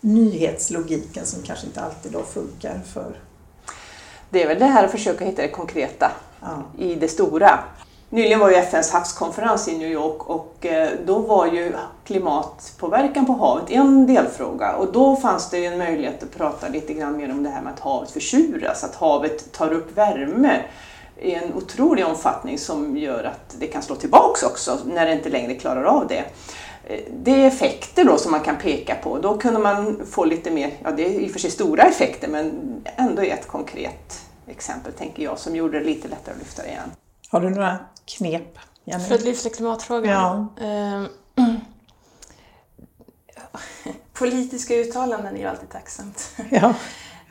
nyhetslogiken 0.00 1.26
som 1.26 1.42
kanske 1.42 1.66
inte 1.66 1.80
alltid 1.80 2.12
då 2.12 2.22
funkar 2.22 2.80
för... 2.94 3.16
Det 4.30 4.42
är 4.42 4.48
väl 4.48 4.58
det 4.58 4.66
här 4.66 4.84
att 4.84 4.90
försöka 4.90 5.24
hitta 5.24 5.42
det 5.42 5.48
konkreta 5.48 6.10
Ja. 6.40 6.62
i 6.78 6.94
det 6.94 7.08
stora. 7.08 7.58
Nyligen 8.12 8.40
var 8.40 8.50
ju 8.50 8.56
FNs 8.56 8.90
havskonferens 8.90 9.68
i 9.68 9.78
New 9.78 9.90
York 9.90 10.30
och 10.30 10.66
eh, 10.66 10.90
då 11.06 11.18
var 11.18 11.46
ju 11.46 11.72
klimatpåverkan 12.04 13.26
på 13.26 13.32
havet 13.32 13.70
en 13.70 14.06
delfråga 14.06 14.72
och 14.72 14.92
då 14.92 15.16
fanns 15.16 15.50
det 15.50 15.58
ju 15.58 15.66
en 15.66 15.78
möjlighet 15.78 16.22
att 16.22 16.36
prata 16.36 16.68
lite 16.68 16.94
grann 16.94 17.16
mer 17.16 17.30
om 17.30 17.42
det 17.42 17.50
här 17.50 17.62
med 17.62 17.72
att 17.72 17.80
havet 17.80 18.10
försuras, 18.10 18.84
att 18.84 18.94
havet 18.94 19.52
tar 19.52 19.72
upp 19.72 19.96
värme 19.96 20.62
i 21.20 21.34
en 21.34 21.54
otrolig 21.54 22.06
omfattning 22.06 22.58
som 22.58 22.96
gör 22.96 23.24
att 23.24 23.56
det 23.58 23.66
kan 23.66 23.82
slå 23.82 23.96
tillbaks 23.96 24.42
också 24.42 24.78
när 24.86 25.06
det 25.06 25.12
inte 25.12 25.28
längre 25.28 25.54
klarar 25.54 25.84
av 25.84 26.06
det. 26.08 26.24
Eh, 26.84 27.00
det 27.22 27.30
är 27.30 27.46
effekter 27.46 28.04
då 28.04 28.16
som 28.16 28.30
man 28.30 28.40
kan 28.40 28.56
peka 28.56 28.94
på. 28.94 29.18
Då 29.18 29.38
kunde 29.38 29.60
man 29.60 30.00
få 30.10 30.24
lite 30.24 30.50
mer, 30.50 30.70
ja 30.82 30.90
det 30.90 31.16
är 31.16 31.20
i 31.20 31.26
och 31.26 31.30
för 31.30 31.38
sig 31.38 31.50
stora 31.50 31.82
effekter 31.82 32.28
men 32.28 32.52
ändå 32.96 33.22
ett 33.22 33.48
konkret 33.48 34.20
exempel 34.46 34.92
tänker 34.92 35.22
jag 35.22 35.38
som 35.38 35.56
gjorde 35.56 35.78
det 35.78 35.84
lite 35.84 36.08
lättare 36.08 36.34
att 36.34 36.40
lyfta 36.40 36.62
det 36.62 36.68
igen. 36.68 36.90
Har 37.32 37.40
du 37.40 37.50
några 37.50 37.78
knep, 38.04 38.58
Jenny? 38.84 39.04
För 39.04 39.14
att 39.14 39.22
lyfta 39.22 39.48
klimatfrågan? 39.50 40.48
Ehm, 40.60 41.08
Politiska 44.12 44.74
uttalanden 44.74 45.34
är 45.36 45.40
ju 45.40 45.46
alltid 45.46 45.68
tacksamt. 45.70 46.30
Ja. 46.50 46.74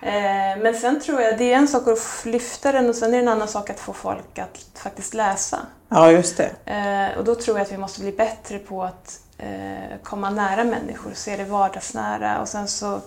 Eh, 0.08 0.58
Men 0.62 0.76
sen 0.76 1.02
tror 1.02 1.22
jag, 1.22 1.38
det 1.38 1.54
är 1.54 1.58
en 1.58 1.68
sak 1.68 1.88
att 1.88 2.26
lyfta 2.26 2.72
den 2.72 2.90
och 2.90 2.96
sen 2.96 3.10
är 3.14 3.18
det 3.18 3.24
en 3.24 3.28
annan 3.28 3.48
sak 3.48 3.70
att 3.70 3.80
få 3.80 3.94
folk 3.94 4.40
att 4.40 4.66
faktiskt 4.74 5.14
läsa. 5.14 5.60
ja, 5.90 6.12
just 6.12 6.38
det. 6.38 6.52
Eh, 6.72 7.18
Och 7.18 7.24
då 7.26 7.36
tror 7.36 7.58
jag 7.58 7.66
att 7.66 7.72
vi 7.72 7.78
måste 7.78 8.02
bli 8.02 8.12
bättre 8.12 8.60
på 8.60 8.84
att 8.84 9.20
eh, 9.38 9.98
komma 10.04 10.30
nära 10.30 10.64
människor, 10.64 11.12
se 11.14 11.38
det 11.38 11.44
vardagsnära 11.44 12.42
och 12.42 12.48
sen 12.48 12.68
så 12.68 13.02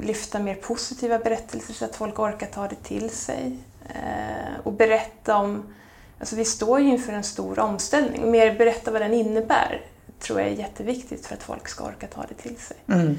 lyfta 0.00 0.38
mer 0.38 0.54
positiva 0.54 1.18
berättelser 1.18 1.74
så 1.74 1.84
att 1.84 1.96
folk 1.96 2.18
orkar 2.18 2.46
ta 2.46 2.68
det 2.68 2.82
till 2.82 3.10
sig. 3.10 3.58
Eh, 3.88 4.60
och 4.62 4.72
berätta 4.72 5.36
om, 5.36 5.74
alltså 6.20 6.36
vi 6.36 6.44
står 6.44 6.80
ju 6.80 6.88
inför 6.88 7.12
en 7.12 7.22
stor 7.24 7.58
omställning, 7.58 8.30
mer 8.30 8.54
berätta 8.58 8.90
vad 8.90 9.00
den 9.02 9.14
innebär 9.14 9.80
tror 10.20 10.40
jag 10.40 10.48
är 10.48 10.54
jätteviktigt 10.54 11.26
för 11.26 11.34
att 11.34 11.42
folk 11.42 11.68
ska 11.68 11.84
orka 11.84 12.06
ta 12.06 12.24
det 12.28 12.34
till 12.34 12.56
sig. 12.56 12.76
Mm. 12.88 13.18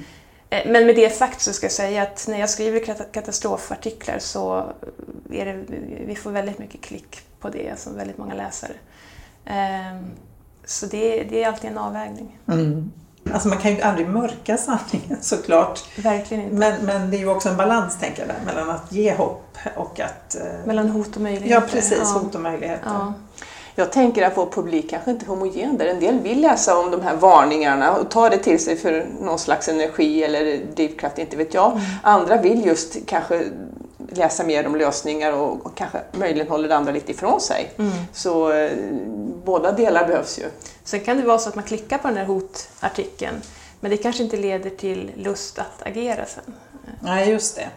Eh, 0.50 0.72
Men 0.72 0.86
med 0.86 0.96
det 0.96 1.10
sagt 1.10 1.42
så 1.42 1.54
ska 1.54 1.66
jag 1.66 1.72
säga 1.72 2.02
att 2.04 2.26
när 2.28 2.40
jag 2.40 2.50
skriver 2.50 2.80
kata- 2.80 3.04
katastrofartiklar 3.04 4.20
så 4.20 4.74
är 5.32 5.46
det, 5.46 5.54
vi 6.06 6.16
får 6.16 6.32
väldigt 6.32 6.60
mycket 6.60 6.82
klick 6.82 7.22
på 7.40 7.50
det, 7.50 7.70
alltså 7.70 7.90
väldigt 7.90 8.18
många 8.18 8.34
läsare. 8.34 8.74
Ehm, 9.46 10.06
Så 10.66 10.86
det, 10.86 11.24
det 11.24 11.44
är 11.44 11.48
alltid 11.48 11.72
en 11.72 11.78
avvägning. 11.78 12.40
Mm. 12.48 12.92
Alltså 13.34 13.48
man 13.48 13.58
kan 13.58 13.75
ju 13.75 13.82
aldrig 13.82 14.08
mörka 14.10 14.58
sanningen 14.58 15.17
såklart. 15.22 15.84
Verkligen 15.98 16.44
inte. 16.44 16.55
Men, 16.55 16.86
men 16.86 17.12
det 17.12 17.17
är 17.17 17.20
ju 17.20 17.29
också 17.29 17.50
en 17.50 17.58
balans 17.58 17.98
tänker 18.00 18.20
jag 18.20 18.27
där, 18.29 18.53
mellan 18.53 18.70
att 18.70 18.91
ge 18.91 19.13
hopp 19.15 19.58
och 19.75 20.00
att... 20.00 20.36
eh, 20.36 20.41
Mellan 20.65 20.89
hot 20.89 21.15
och 21.15 21.22
möjligheter. 21.22 21.55
Ja 21.55 21.62
precis, 21.72 22.00
Ja. 22.13 22.20
hot 22.20 22.36
och 22.36 22.41
möjligheter. 22.41 22.82
Ja. 22.86 23.13
Jag 23.77 23.91
tänker 23.91 24.27
att 24.27 24.38
vår 24.38 24.46
publik 24.46 24.89
kanske 24.89 25.12
inte 25.12 25.25
är 25.25 25.27
homogen 25.27 25.77
där. 25.77 25.86
En 25.86 26.00
del 26.00 26.20
vill 26.20 26.41
läsa 26.41 26.77
om 26.77 26.91
de 26.91 27.01
här 27.01 27.15
varningarna 27.15 27.91
och 27.96 28.10
ta 28.12 28.29
det 28.29 28.38
till 28.38 28.63
sig 28.63 28.77
för 28.77 29.08
någon 29.22 29.39
slags 29.39 29.67
energi 29.70 30.24
eller 30.24 30.60
drivkraft, 30.75 31.17
inte 31.17 31.38
vet 31.38 31.53
jag. 31.53 31.82
Andra 32.03 32.41
vill 32.41 32.65
just 32.65 32.96
kanske 33.05 33.44
läsa 34.12 34.44
mer 34.44 34.68
om 34.68 34.76
lösningar 34.76 35.34
och, 35.34 35.66
och 35.66 35.78
kanske 35.78 36.02
möjligen 36.12 36.48
håller 36.48 36.70
det 36.70 36.76
andra 36.76 36.92
lite 36.92 37.12
ifrån 37.12 37.42
sig. 37.42 37.72
Så 38.14 38.52
eh, 38.52 38.72
båda 39.46 39.72
delar 39.72 40.08
behövs 40.08 40.40
ju. 40.40 40.46
Sen 40.84 41.00
kan 41.00 41.18
det 41.18 41.24
vara 41.24 41.38
så 41.38 41.50
att 41.50 41.56
man 41.56 41.64
klickar 41.64 41.98
på 41.98 42.08
den 42.08 42.18
här 42.18 42.26
hotartikeln 42.26 43.42
men 43.80 43.92
det 43.92 43.98
kanske 43.98 44.24
inte 44.24 44.38
leder 44.38 44.70
till 44.70 45.12
lust 45.16 45.60
att 45.60 45.88
agera 45.88 46.26
sen. 46.26 46.54
Nej, 47.00 47.30
just 47.30 47.56
det. 47.56 47.68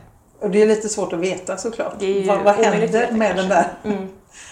Och 0.41 0.51
det 0.51 0.63
är 0.63 0.67
lite 0.67 0.89
svårt 0.89 1.13
att 1.13 1.19
veta 1.19 1.57
såklart. 1.57 1.95
Vad 2.27 2.43
vad 2.43 2.55
händer 2.55 3.13
med 3.13 3.37
den 3.37 3.49
där 3.49 3.63
kanske. 3.83 3.99
Mm. 3.99 4.09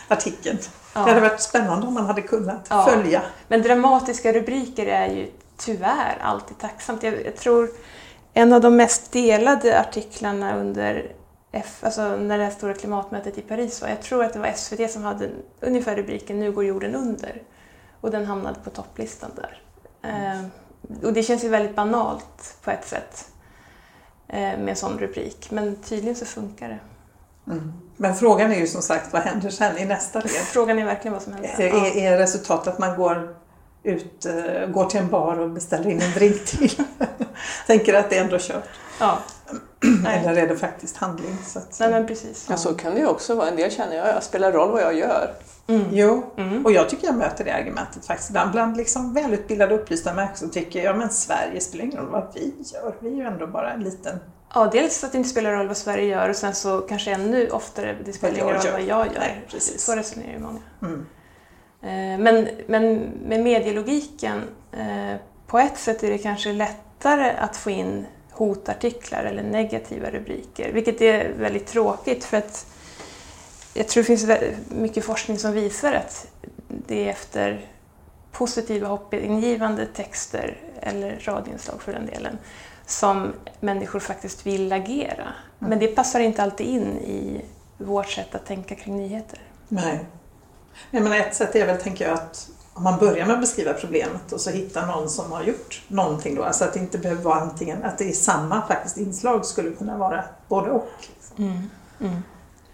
artikeln? 0.08 0.58
Ja. 0.94 1.00
Det 1.00 1.08
hade 1.08 1.20
varit 1.20 1.40
spännande 1.40 1.86
om 1.86 1.94
man 1.94 2.06
hade 2.06 2.22
kunnat 2.22 2.66
Ja. 2.68 2.86
följa. 2.90 3.22
Men 3.48 3.62
dramatiska 3.62 4.32
rubriker 4.32 4.86
är 4.86 5.06
ju 5.06 5.30
tyvärr 5.58 6.18
alltid 6.22 6.58
tacksamt. 6.58 7.02
Jag, 7.02 7.26
jag 7.26 7.36
tror 7.36 7.70
en 8.34 8.52
av 8.52 8.60
de 8.60 8.76
mest 8.76 9.12
delade 9.12 9.80
artiklarna 9.80 10.56
under 10.56 11.12
F, 11.56 11.78
alltså 11.84 12.16
när 12.16 12.38
det 12.38 12.44
här 12.44 12.50
stora 12.50 12.74
klimatmötet 12.74 13.38
i 13.38 13.42
Paris 13.42 13.82
var, 13.82 13.88
jag 13.88 14.02
tror 14.02 14.24
att 14.24 14.32
det 14.32 14.38
var 14.38 14.52
SVT 14.52 14.90
som 14.90 15.02
hade 15.02 15.30
ungefär 15.60 15.96
rubriken 15.96 16.40
Nu 16.40 16.52
går 16.52 16.64
jorden 16.64 16.94
under. 16.94 17.42
Och 18.00 18.10
den 18.10 18.26
hamnade 18.26 18.58
på 18.64 18.70
topplistan 18.70 19.30
där. 19.36 19.62
Eh, 20.02 20.46
och 21.02 21.12
det 21.12 21.22
känns 21.22 21.44
ju 21.44 21.48
väldigt 21.48 21.76
banalt 21.76 22.56
på 22.62 22.70
ett 22.70 22.88
sätt 22.88 23.28
eh, 24.28 24.38
med 24.38 24.68
en 24.68 24.76
sån 24.76 24.98
rubrik, 24.98 25.50
men 25.50 25.76
tydligen 25.76 26.16
så 26.16 26.24
funkar 26.24 26.68
det. 26.68 26.78
Mm. 27.52 27.72
Men 27.96 28.14
frågan 28.14 28.52
är 28.52 28.58
ju 28.58 28.66
som 28.66 28.82
sagt, 28.82 29.12
vad 29.12 29.22
händer 29.22 29.50
sen 29.50 29.78
i 29.78 29.84
nästa 29.84 30.20
led? 30.20 30.30
Frågan 30.52 30.78
är 30.78 30.84
verkligen 30.84 31.12
vad 31.12 31.22
som 31.22 31.32
händer. 31.32 31.60
Är, 31.60 31.96
är 31.96 32.18
resultatet 32.18 32.72
att 32.72 32.78
man 32.78 32.96
går 32.96 33.36
ut, 33.82 34.26
eh, 34.26 34.66
går 34.66 34.84
till 34.84 35.00
en 35.00 35.08
bar 35.08 35.38
och 35.38 35.50
beställer 35.50 35.90
in 35.90 36.00
en 36.00 36.12
drink 36.12 36.44
till? 36.44 36.70
Tänker 37.66 37.94
att 37.94 38.10
det 38.10 38.18
är 38.18 38.24
ändå 38.24 38.38
kört. 38.40 38.68
Ja. 39.00 39.18
Eller 40.06 40.36
är 40.42 40.46
det 40.48 40.56
faktiskt 40.56 40.96
handling? 40.96 41.36
Så 41.46 41.58
att, 41.58 41.76
Nej 41.80 41.90
men 41.90 42.06
precis. 42.06 42.46
Ja, 42.50 42.56
så 42.56 42.74
kan 42.74 42.94
det 42.94 43.00
ju 43.00 43.06
också 43.06 43.34
vara. 43.34 43.48
En 43.48 43.56
del 43.56 43.70
känner 43.70 43.96
jag, 43.96 44.08
jag 44.08 44.22
spelar 44.22 44.52
roll 44.52 44.70
vad 44.72 44.82
jag 44.82 44.94
gör. 44.94 45.34
Jo, 45.90 46.22
Mm. 46.36 46.64
och 46.64 46.72
jag 46.72 46.88
tycker 46.88 47.06
jag 47.06 47.16
möter 47.16 47.44
det 47.44 47.50
argumentet 47.54 48.06
faktiskt. 48.06 48.30
Ibland 48.30 48.52
bland 48.52 48.76
liksom 48.76 49.14
välutbildade 49.14 49.74
och 49.74 49.80
upplysta 49.80 50.14
människor 50.14 50.34
som 50.36 50.50
tycker 50.50 50.82
ja 50.84 50.94
men 50.94 51.10
Sverige 51.10 51.60
spelar 51.60 51.84
ingen 51.84 51.98
roll 51.98 52.08
vad 52.10 52.26
vi 52.34 52.54
gör. 52.74 52.94
Vi 53.00 53.08
är 53.08 53.14
ju 53.16 53.22
ändå 53.22 53.46
bara 53.46 53.72
en 53.72 53.80
liten... 53.80 54.18
Ja, 54.54 54.68
dels 54.72 55.04
att 55.04 55.12
det 55.12 55.18
inte 55.18 55.30
spelar 55.30 55.52
roll 55.52 55.66
vad 55.68 55.76
Sverige 55.76 56.04
gör 56.04 56.28
och 56.28 56.36
sen 56.36 56.54
så 56.54 56.78
kanske 56.80 57.10
ännu 57.10 57.48
oftare, 57.50 57.96
det 58.04 58.12
spelar 58.12 58.34
ingen 58.34 58.54
roll 58.54 58.64
gör. 58.64 58.72
vad 58.72 58.80
jag 58.82 59.06
gör. 59.06 59.18
Nej, 59.18 59.44
precis. 59.50 59.84
Så 59.84 59.92
resonerar 59.96 60.32
ju 60.32 60.38
många. 60.38 60.58
Mm. 60.82 61.06
Eh, 61.82 62.22
Men, 62.24 62.48
men 62.66 62.94
med 63.28 63.40
medielogiken, 63.42 64.42
eh, 64.72 65.16
på 65.46 65.58
ett 65.58 65.78
sätt 65.78 66.02
är 66.02 66.10
det 66.10 66.18
kanske 66.18 66.52
lättare 66.52 67.30
att 67.38 67.56
få 67.56 67.70
in 67.70 68.06
hotartiklar 68.36 69.24
eller 69.24 69.42
negativa 69.42 70.10
rubriker, 70.10 70.72
vilket 70.72 71.00
är 71.00 71.32
väldigt 71.38 71.66
tråkigt 71.66 72.24
för 72.24 72.36
att 72.36 72.66
jag 73.74 73.88
tror 73.88 74.02
det 74.02 74.06
finns 74.06 74.26
mycket 74.68 75.04
forskning 75.04 75.38
som 75.38 75.52
visar 75.52 75.92
att 75.92 76.26
det 76.68 77.06
är 77.06 77.10
efter 77.10 77.66
positiva 78.32 78.88
hoppingivande 78.88 79.86
texter, 79.86 80.56
eller 80.80 81.20
radioinslag 81.24 81.82
för 81.82 81.92
den 81.92 82.06
delen, 82.06 82.38
som 82.86 83.32
människor 83.60 84.00
faktiskt 84.00 84.46
vill 84.46 84.72
agera. 84.72 85.32
Men 85.58 85.78
det 85.78 85.86
passar 85.86 86.20
inte 86.20 86.42
alltid 86.42 86.66
in 86.66 86.96
i 86.96 87.44
vårt 87.78 88.10
sätt 88.10 88.34
att 88.34 88.46
tänka 88.46 88.74
kring 88.74 88.96
nyheter. 88.96 89.40
Nej. 89.68 89.98
Jag 90.90 91.02
menar, 91.02 91.16
ett 91.16 91.34
sätt 91.34 91.54
är 91.56 91.66
väl, 91.66 91.80
tänker 91.80 92.08
jag, 92.08 92.14
att 92.14 92.50
om 92.76 92.82
man 92.82 92.98
börjar 92.98 93.26
med 93.26 93.34
att 93.34 93.40
beskriva 93.40 93.72
problemet 93.72 94.32
och 94.32 94.40
så 94.40 94.50
hittar 94.50 94.86
någon 94.86 95.08
som 95.08 95.32
har 95.32 95.42
gjort 95.42 95.82
någonting 95.88 96.34
då. 96.34 96.42
Alltså 96.42 96.64
att 96.64 96.72
det 96.72 96.78
inte 96.78 96.98
behöver 96.98 97.22
vara 97.22 97.40
antingen, 97.40 97.84
att 97.84 97.98
det 97.98 98.04
i 98.04 98.12
samma 98.12 98.66
faktiskt 98.66 98.96
inslag 98.96 99.46
skulle 99.46 99.70
kunna 99.70 99.98
vara 99.98 100.24
både 100.48 100.70
och. 100.70 100.88
Mm. 101.38 102.22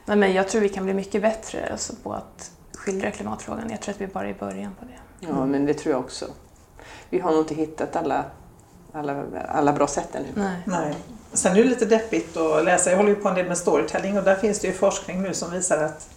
Nej, 0.04 0.16
men 0.16 0.32
jag 0.32 0.48
tror 0.48 0.60
vi 0.60 0.68
kan 0.68 0.84
bli 0.84 0.94
mycket 0.94 1.22
bättre 1.22 1.68
alltså, 1.72 1.92
på 2.02 2.12
att 2.12 2.50
skildra 2.74 3.10
klimatfrågan. 3.10 3.70
Jag 3.70 3.80
tror 3.80 3.94
att 3.94 4.00
vi 4.00 4.06
bara 4.06 4.24
är 4.24 4.30
i 4.30 4.34
början 4.34 4.74
på 4.80 4.84
det. 4.84 5.26
Ja, 5.28 5.46
men 5.46 5.66
det 5.66 5.74
tror 5.74 5.92
jag 5.92 6.00
också. 6.00 6.26
Vi 7.10 7.18
har 7.18 7.30
nog 7.30 7.40
inte 7.40 7.54
hittat 7.54 7.96
alla, 7.96 8.24
alla, 8.92 9.22
alla 9.48 9.72
bra 9.72 9.86
sätt 9.86 10.14
ännu. 10.14 10.28
Nej. 10.34 10.56
Nej. 10.64 10.94
Sen 11.32 11.52
är 11.52 11.56
det 11.56 11.64
lite 11.64 11.86
deppigt 11.86 12.36
att 12.36 12.64
läsa. 12.64 12.90
Jag 12.90 12.96
håller 12.96 13.10
ju 13.10 13.16
på 13.16 13.28
en 13.28 13.34
del 13.34 13.48
med 13.48 13.58
storytelling 13.58 14.18
och 14.18 14.24
där 14.24 14.36
finns 14.36 14.60
det 14.60 14.66
ju 14.66 14.72
forskning 14.72 15.22
nu 15.22 15.34
som 15.34 15.50
visar 15.50 15.84
att 15.84 16.08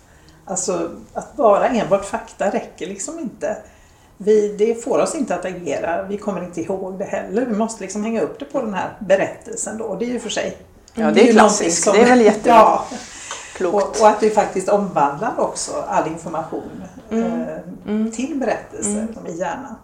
alltså, 0.45 0.91
att 1.13 1.35
bara 1.35 1.67
enbart 1.67 2.05
fakta 2.05 2.49
räcker 2.49 2.87
liksom 2.87 3.19
inte. 3.19 3.57
Vi, 4.17 4.55
det 4.57 4.83
får 4.83 4.99
oss 4.99 5.15
inte 5.15 5.35
att 5.35 5.45
agera. 5.45 6.03
Vi 6.03 6.17
kommer 6.17 6.43
inte 6.43 6.61
ihåg 6.61 6.99
det 6.99 7.05
heller. 7.05 7.45
Vi 7.45 7.55
måste 7.55 7.83
liksom 7.83 8.03
hänga 8.03 8.21
upp 8.21 8.39
det 8.39 8.45
på 8.45 8.61
den 8.61 8.73
här 8.73 8.97
berättelsen 8.99 9.77
då. 9.77 9.95
Det 9.95 10.05
är 10.05 10.09
ju 10.09 10.19
för 10.19 10.29
sig 10.29 10.57
Ja, 10.93 11.11
det 11.11 11.29
är 11.29 11.33
klassiskt. 11.33 11.93
Det 11.93 12.01
är 12.01 12.05
väl 12.05 12.21
jättebra. 12.21 12.51
Ja, 12.53 12.85
Klokt. 13.55 13.75
och, 13.75 14.01
och 14.01 14.07
att 14.09 14.23
vi 14.23 14.29
faktiskt 14.29 14.69
omvandlar 14.69 15.33
också 15.39 15.71
all 15.87 16.07
information 16.07 16.83
Mm. 17.11 17.41
eh, 17.41 17.47
Mm. 17.87 18.11
till 18.11 18.39
berättelser 18.39 18.91
Mm. 19.17 19.27
i 19.27 19.31
hjärnan. 19.37 19.75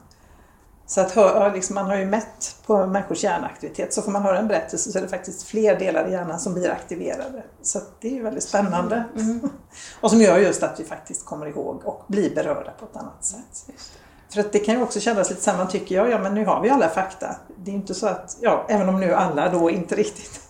Så 0.88 1.02
att 1.02 1.12
hö- 1.12 1.32
ja, 1.36 1.48
liksom, 1.54 1.76
man 1.76 1.86
har 1.86 1.96
ju 1.96 2.06
mätt 2.06 2.56
på 2.66 2.86
människors 2.86 3.24
hjärnaktivitet. 3.24 3.94
Så 3.94 4.02
får 4.02 4.12
man 4.12 4.22
höra 4.22 4.40
en 4.40 4.48
berättelse 4.48 4.92
så 4.92 4.98
är 4.98 5.02
det 5.02 5.08
faktiskt 5.08 5.44
fler 5.44 5.80
delar 5.80 6.08
i 6.08 6.12
hjärnan 6.12 6.40
som 6.40 6.54
blir 6.54 6.70
aktiverade. 6.72 7.44
Så 7.62 7.80
det 8.02 8.08
är 8.08 8.12
ju 8.12 8.24
väldigt 8.24 8.44
spännande. 8.44 9.04
Mm. 9.18 9.50
Och 10.02 10.10
som 10.12 10.22
gör 10.22 10.38
just 10.38 10.64
att 10.64 10.80
vi 10.80 10.84
faktiskt 10.84 11.26
kommer 11.26 11.46
ihåg 11.46 11.82
och 11.86 12.04
blir 12.08 12.36
berörda 12.36 12.72
på 12.80 12.86
ett 12.86 12.96
annat 12.98 13.26
sätt. 13.26 13.66
Just. 13.68 13.92
För 14.34 14.40
att 14.40 14.52
det 14.52 14.60
kan 14.60 14.76
ju 14.76 14.82
också 14.82 15.00
kännas 15.00 15.30
lite 15.30 15.42
samma 15.42 15.66
tycker 15.66 15.96
jag, 15.96 16.10
ja 16.10 16.20
men 16.20 16.34
nu 16.34 16.46
har 16.46 16.62
vi 16.62 16.70
alla 16.70 16.90
fakta. 16.90 17.36
Det 17.58 17.72
är 17.72 17.76
inte 17.76 17.94
så 17.94 18.08
att, 18.08 18.38
ja 18.42 18.66
även 18.70 18.90
om 18.90 19.00
nu 19.00 19.14
alla 19.14 19.50
då 19.50 19.70
inte 19.70 19.96
riktigt 20.04 20.42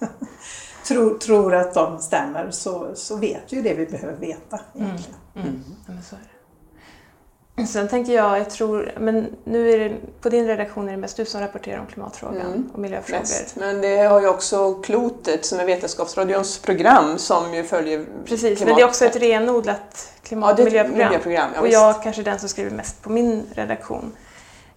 tror, 0.87 1.17
tror 1.17 1.55
att 1.55 1.73
de 1.73 1.99
stämmer 1.99 2.51
så, 2.51 2.91
så 2.95 3.15
vet 3.15 3.41
vi 3.49 3.55
ju 3.55 3.61
det 3.61 3.73
vi 3.73 3.85
behöver 3.85 4.17
veta 4.17 4.59
egentligen. 4.75 5.19
Mm. 5.35 5.63
Men 5.85 6.03
så 6.03 6.15
är 6.15 6.19
det. 6.19 6.30
Sen 7.67 7.87
tänker 7.87 8.13
jag, 8.13 8.39
jag 8.39 8.49
tror, 8.49 8.91
men 8.99 9.35
nu 9.43 9.71
är 9.71 9.79
det, 9.79 9.95
på 10.21 10.29
din 10.29 10.47
redaktion 10.47 10.87
är 10.87 10.91
det 10.91 10.97
mest 10.97 11.17
du 11.17 11.25
som 11.25 11.41
rapporterar 11.41 11.79
om 11.79 11.85
klimatfrågan 11.85 12.41
Mm. 12.41 12.69
och 12.73 12.79
miljöfrågor. 12.79 13.19
Mest. 13.19 13.55
Men 13.55 13.81
det 13.81 13.97
har 13.97 14.21
ju 14.21 14.27
också 14.27 14.73
Klotet 14.73 15.45
som 15.45 15.59
är 15.59 15.65
Vetenskapsradions 15.65 16.59
program 16.59 17.17
som 17.17 17.53
ju 17.53 17.63
följer 17.63 18.05
Precis, 18.25 18.59
klimat- 18.59 18.65
men 18.65 18.75
det 18.75 18.81
är 18.81 18.85
också 18.87 19.05
ett 19.05 19.15
renodlat 19.15 20.11
klimat 20.23 20.49
ja, 20.57 20.63
och 20.63 20.65
miljöprogram. 20.65 21.07
miljöprogram. 21.07 21.49
Ja, 21.55 21.61
och 21.61 21.67
jag 21.67 22.03
kanske 22.03 22.21
är 22.21 22.23
den 22.23 22.39
som 22.39 22.49
skriver 22.49 22.71
mest 22.71 23.01
på 23.01 23.09
min 23.11 23.43
redaktion. 23.53 24.11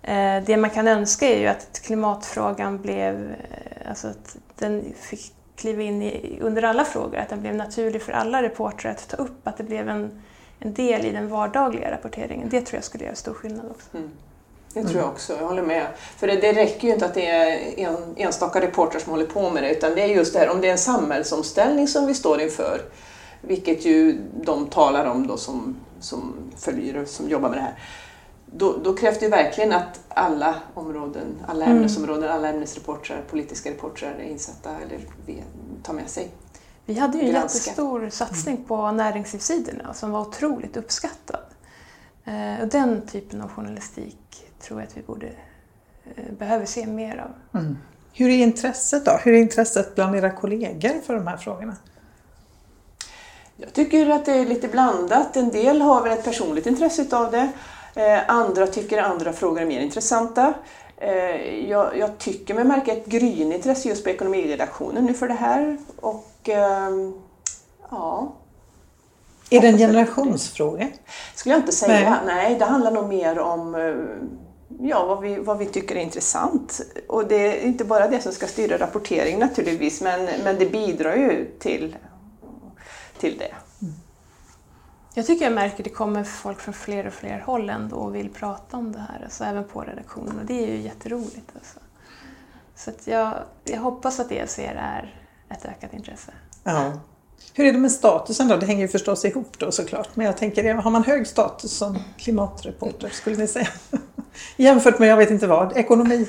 Eh, 0.03 0.43
Det 0.47 0.57
man 0.57 0.71
kan 0.71 0.89
önska 0.89 1.27
är 1.29 1.39
ju 1.39 1.47
att 1.47 1.81
klimatfrågan 1.85 2.83
blev, 2.83 3.31
eh, 3.31 3.89
alltså 3.89 4.07
att 4.09 4.37
den 4.59 4.95
fick 5.01 5.33
kliva 5.57 5.83
in 5.83 6.03
i, 6.03 6.39
under 6.43 6.63
alla 6.63 6.85
frågor, 6.85 7.19
att 7.19 7.29
den 7.29 7.41
blev 7.41 7.55
naturlig 7.55 8.03
för 8.03 8.13
alla 8.13 8.43
reportrar 8.43 8.91
att 8.91 9.09
ta 9.09 9.17
upp, 9.17 9.49
att 9.49 9.57
det 9.57 9.65
blev 9.65 9.89
en, 9.89 10.23
en 10.65 10.75
del 10.75 11.07
i 11.07 11.11
den 11.13 11.29
vardagliga 11.29 11.91
rapporteringen. 11.91 12.49
Det 12.49 12.61
tror 12.61 12.77
jag 12.77 12.85
skulle 12.85 13.05
göra 13.05 13.15
stor 13.15 13.35
skillnad 13.35 13.67
också. 13.71 13.97
Mm. 13.97 14.11
Det 14.75 14.85
tror 14.85 15.01
jag 15.01 15.09
också, 15.09 15.33
jag 15.41 15.47
håller 15.49 15.63
med. 15.63 15.87
För 16.17 16.27
det, 16.27 16.37
det 16.37 16.53
räcker 16.53 16.89
ju 16.89 16.95
inte 16.95 17.07
att 17.07 17.15
det 17.15 17.27
är 17.27 17.79
en, 17.79 17.97
enstaka 18.17 18.61
reportrar 18.61 19.01
som 19.01 19.11
håller 19.13 19.27
på 19.27 19.51
med 19.51 19.63
det, 19.63 19.71
utan 19.71 19.95
det 19.95 20.03
är 20.03 20.07
just 20.07 20.33
det 20.33 20.39
här 20.39 20.51
om 20.51 20.61
det 20.61 20.69
är 20.69 20.73
en 20.73 20.79
samhällsomställning 20.79 21.89
som 21.89 22.07
vi 22.07 22.15
står 22.15 22.41
inför, 22.41 22.81
vilket 23.41 23.85
ju 23.85 24.21
de 24.43 24.67
talar 24.67 25.05
om 25.05 25.27
då 25.27 25.37
som, 25.37 25.77
som 26.01 26.35
följer 26.57 27.03
och 27.03 27.09
som 27.09 27.29
jobbar 27.29 27.49
med 27.49 27.59
det 27.59 27.63
här. 27.63 27.79
Då, 28.47 28.77
då 28.85 28.95
krävs 28.95 29.19
det 29.19 29.25
ju 29.25 29.31
verkligen 29.31 29.73
att 29.73 30.01
alla 30.09 30.55
områden, 30.75 31.27
alla 31.49 31.65
Mm. 31.65 31.77
ämnesområden, 31.77 32.31
alla 32.31 32.49
ämnesreportrar, 32.49 33.23
politiska 33.31 33.71
reportrar 33.71 34.15
är 34.21 34.25
insatta 34.25 34.71
eller 34.71 34.99
tar 35.83 35.93
med 35.95 36.09
sig. 36.09 36.29
Vi 36.87 36.95
hade 36.95 37.19
ju 37.19 37.25
en 37.25 37.33
Granska. 37.33 37.59
jättestor 37.59 38.09
satsning 38.11 38.65
på 38.65 38.91
näringslivssidorna 38.91 39.95
som 39.95 40.11
var 40.11 40.21
otroligt 40.21 40.77
uppskattad. 40.77 41.41
Eh, 42.25 42.63
Och 42.63 42.69
den 42.69 43.07
typen 43.07 43.41
av 43.41 43.49
journalistik 43.51 44.47
tror 44.61 44.81
jag 44.81 44.89
att 44.89 44.97
vi 44.97 45.03
borde, 45.03 45.27
eh, 46.17 46.33
behöver 46.39 46.67
se 46.67 46.87
mer 46.87 47.17
av. 47.17 47.61
Mm. 47.61 47.79
Hur 48.13 48.29
är 48.29 48.37
intresset 48.37 49.05
då? 49.05 49.13
Hur 49.23 49.35
är 49.35 49.39
intresset 49.39 49.95
bland 49.95 50.17
era 50.17 50.31
kollegor 50.31 51.01
för 51.07 51.15
de 51.15 51.27
här 51.27 51.37
frågorna? 51.37 51.77
Jag 53.57 53.73
tycker 53.73 54.11
att 54.11 54.25
det 54.25 54.33
är 54.33 54.47
lite 54.47 54.69
blandat. 54.69 55.37
En 55.37 55.49
del 55.51 55.81
har 55.83 56.03
väl 56.03 56.13
ett 56.19 56.25
personligt 56.25 56.67
intresse 56.67 57.17
av 57.17 57.31
det. 57.31 57.53
Eh, 57.95 58.31
andra 58.31 58.67
tycker 58.67 59.03
andra 59.03 59.33
frågor 59.33 59.61
är 59.63 59.67
mer 59.67 59.81
intressanta. 59.81 60.55
Eh, 61.05 61.69
jag, 61.71 61.99
jag 61.99 62.19
tycker 62.19 62.55
mig 62.55 62.65
märka 62.65 62.93
ett 62.93 63.07
gryende 63.07 63.55
intresse 63.55 63.89
just 63.89 64.05
på 64.05 64.11
ekonomiredaktionen 64.11 65.05
nu 65.05 65.15
för 65.15 65.29
det 65.29 65.35
här. 65.35 65.79
Och 65.97 66.31
ehm, 66.45 67.15
ja, 67.91 68.33
Är 69.51 69.61
det 69.61 69.69
en 69.69 69.79
generationsfråga? 69.79 70.89
skulle 71.35 71.55
jag 71.55 71.61
inte 71.61 71.73
säga. 71.73 72.11
Nej. 72.27 72.35
Nej, 72.35 72.57
det 72.59 72.65
handlar 72.65 72.91
nog 72.91 73.09
mer 73.09 73.39
om 73.39 73.75
eh, 73.75 73.95
ja, 74.89 75.07
vad, 75.07 75.21
vi, 75.21 75.37
vad 75.37 75.59
vi 75.59 75.67
tycker 75.67 75.97
är 75.97 76.01
intressant. 76.01 76.81
Och 77.09 77.27
det 77.27 77.37
är 77.37 77.67
inte 77.67 77.85
bara 77.85 78.09
det 78.09 78.21
som 78.21 78.33
ska 78.33 78.47
styra 78.47 78.79
rapportering 78.79 79.39
naturligtvis, 79.39 80.01
men, 80.01 80.29
men 80.45 80.59
det 80.59 80.67
bidrar 80.67 81.17
ju 81.17 81.51
till, 81.59 81.97
till 83.19 83.39
det. 83.39 83.55
Jag 85.17 85.27
tycker 85.27 85.45
jag 85.45 85.53
märker 85.53 85.77
att 85.77 85.85
det 85.85 85.91
kommer 85.91 86.25
folk 86.25 86.61
från 86.61 86.75
fler 86.75 87.07
och 87.07 87.13
fler 87.13 87.39
håll 87.39 87.71
ändå 87.71 87.97
och 87.97 88.15
vill 88.15 88.31
prata 88.31 88.77
om 88.77 88.93
det 88.93 88.99
här, 88.99 89.25
alltså 89.25 89.45
även 89.45 89.65
på 89.65 89.81
redaktionen 89.81 90.39
och 90.39 90.47
det 90.47 90.65
är 90.65 90.67
ju 90.67 90.81
jätteroligt. 90.81 91.51
Alltså. 91.55 91.79
Så 92.77 93.11
jag, 93.11 93.35
jag 93.65 93.81
hoppas 93.81 94.21
att 94.21 94.29
det 94.29 94.35
jag 94.35 94.49
ser 94.49 94.75
är 94.75 95.15
ett 95.49 95.65
ökat 95.65 95.95
intresse. 95.95 96.33
Ja. 96.65 96.93
Hur 97.55 97.67
är 97.67 97.73
det 97.73 97.79
med 97.79 97.93
statusen 97.93 98.49
då? 98.49 98.57
Det 98.57 98.67
hänger 98.67 98.83
ju 98.83 98.89
förstås 98.89 99.25
ihop 99.25 99.59
då 99.59 99.73
såklart. 99.73 100.17
Men 100.17 100.27
jag 100.27 100.37
tänker, 100.37 100.75
har 100.75 100.91
man 100.91 101.05
hög 101.05 101.27
status 101.27 101.73
som 101.73 101.99
klimatreporter 102.19 103.09
skulle 103.09 103.37
ni 103.37 103.47
säga? 103.47 103.69
Jämfört 104.57 104.99
med, 104.99 105.09
jag 105.09 105.17
vet 105.17 105.31
inte 105.31 105.47
vad, 105.47 105.77
ekonomi? 105.77 106.29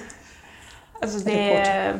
Alltså 1.01 1.19
det, 1.19 1.99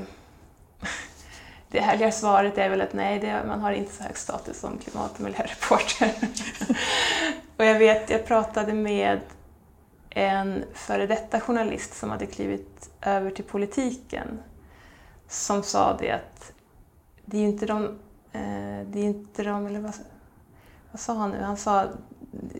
det 1.70 1.80
härliga 1.80 2.12
svaret 2.12 2.58
är 2.58 2.70
väl 2.70 2.82
att 2.82 2.94
nej, 2.94 3.20
det, 3.20 3.44
man 3.48 3.62
har 3.62 3.72
inte 3.72 3.94
så 3.94 4.04
hög 4.04 4.18
status 4.18 4.60
som 4.60 4.78
klimat 4.78 5.14
och 5.16 5.22
miljöreporter. 5.22 6.12
och 7.58 7.66
jag 7.66 7.80
vet, 7.80 8.10
jag 8.10 8.26
pratade 8.26 8.74
med 8.74 9.20
en 10.10 10.64
före 10.74 11.08
detta 11.08 11.40
journalist 11.40 11.98
som 11.98 12.10
hade 12.10 12.26
klivit 12.26 12.90
över 13.02 13.32
till 13.32 13.44
politiken 13.44 14.40
som 15.28 15.64
sa 15.64 15.98
det 15.98 16.12
att 16.12 16.52
det 17.26 17.38
är 17.38 17.42
ju 17.42 17.48
inte 17.48 17.66
de, 17.66 17.86
eh, 18.32 18.88
det 18.88 19.00
är 19.00 19.04
inte 19.04 19.44
de, 19.44 19.66
eller 19.66 19.80
vad, 19.80 19.94
vad 20.92 21.00
sa 21.00 21.14
han 21.14 21.32
nu? 21.32 21.42
Han 21.42 21.58
sa 21.58 21.88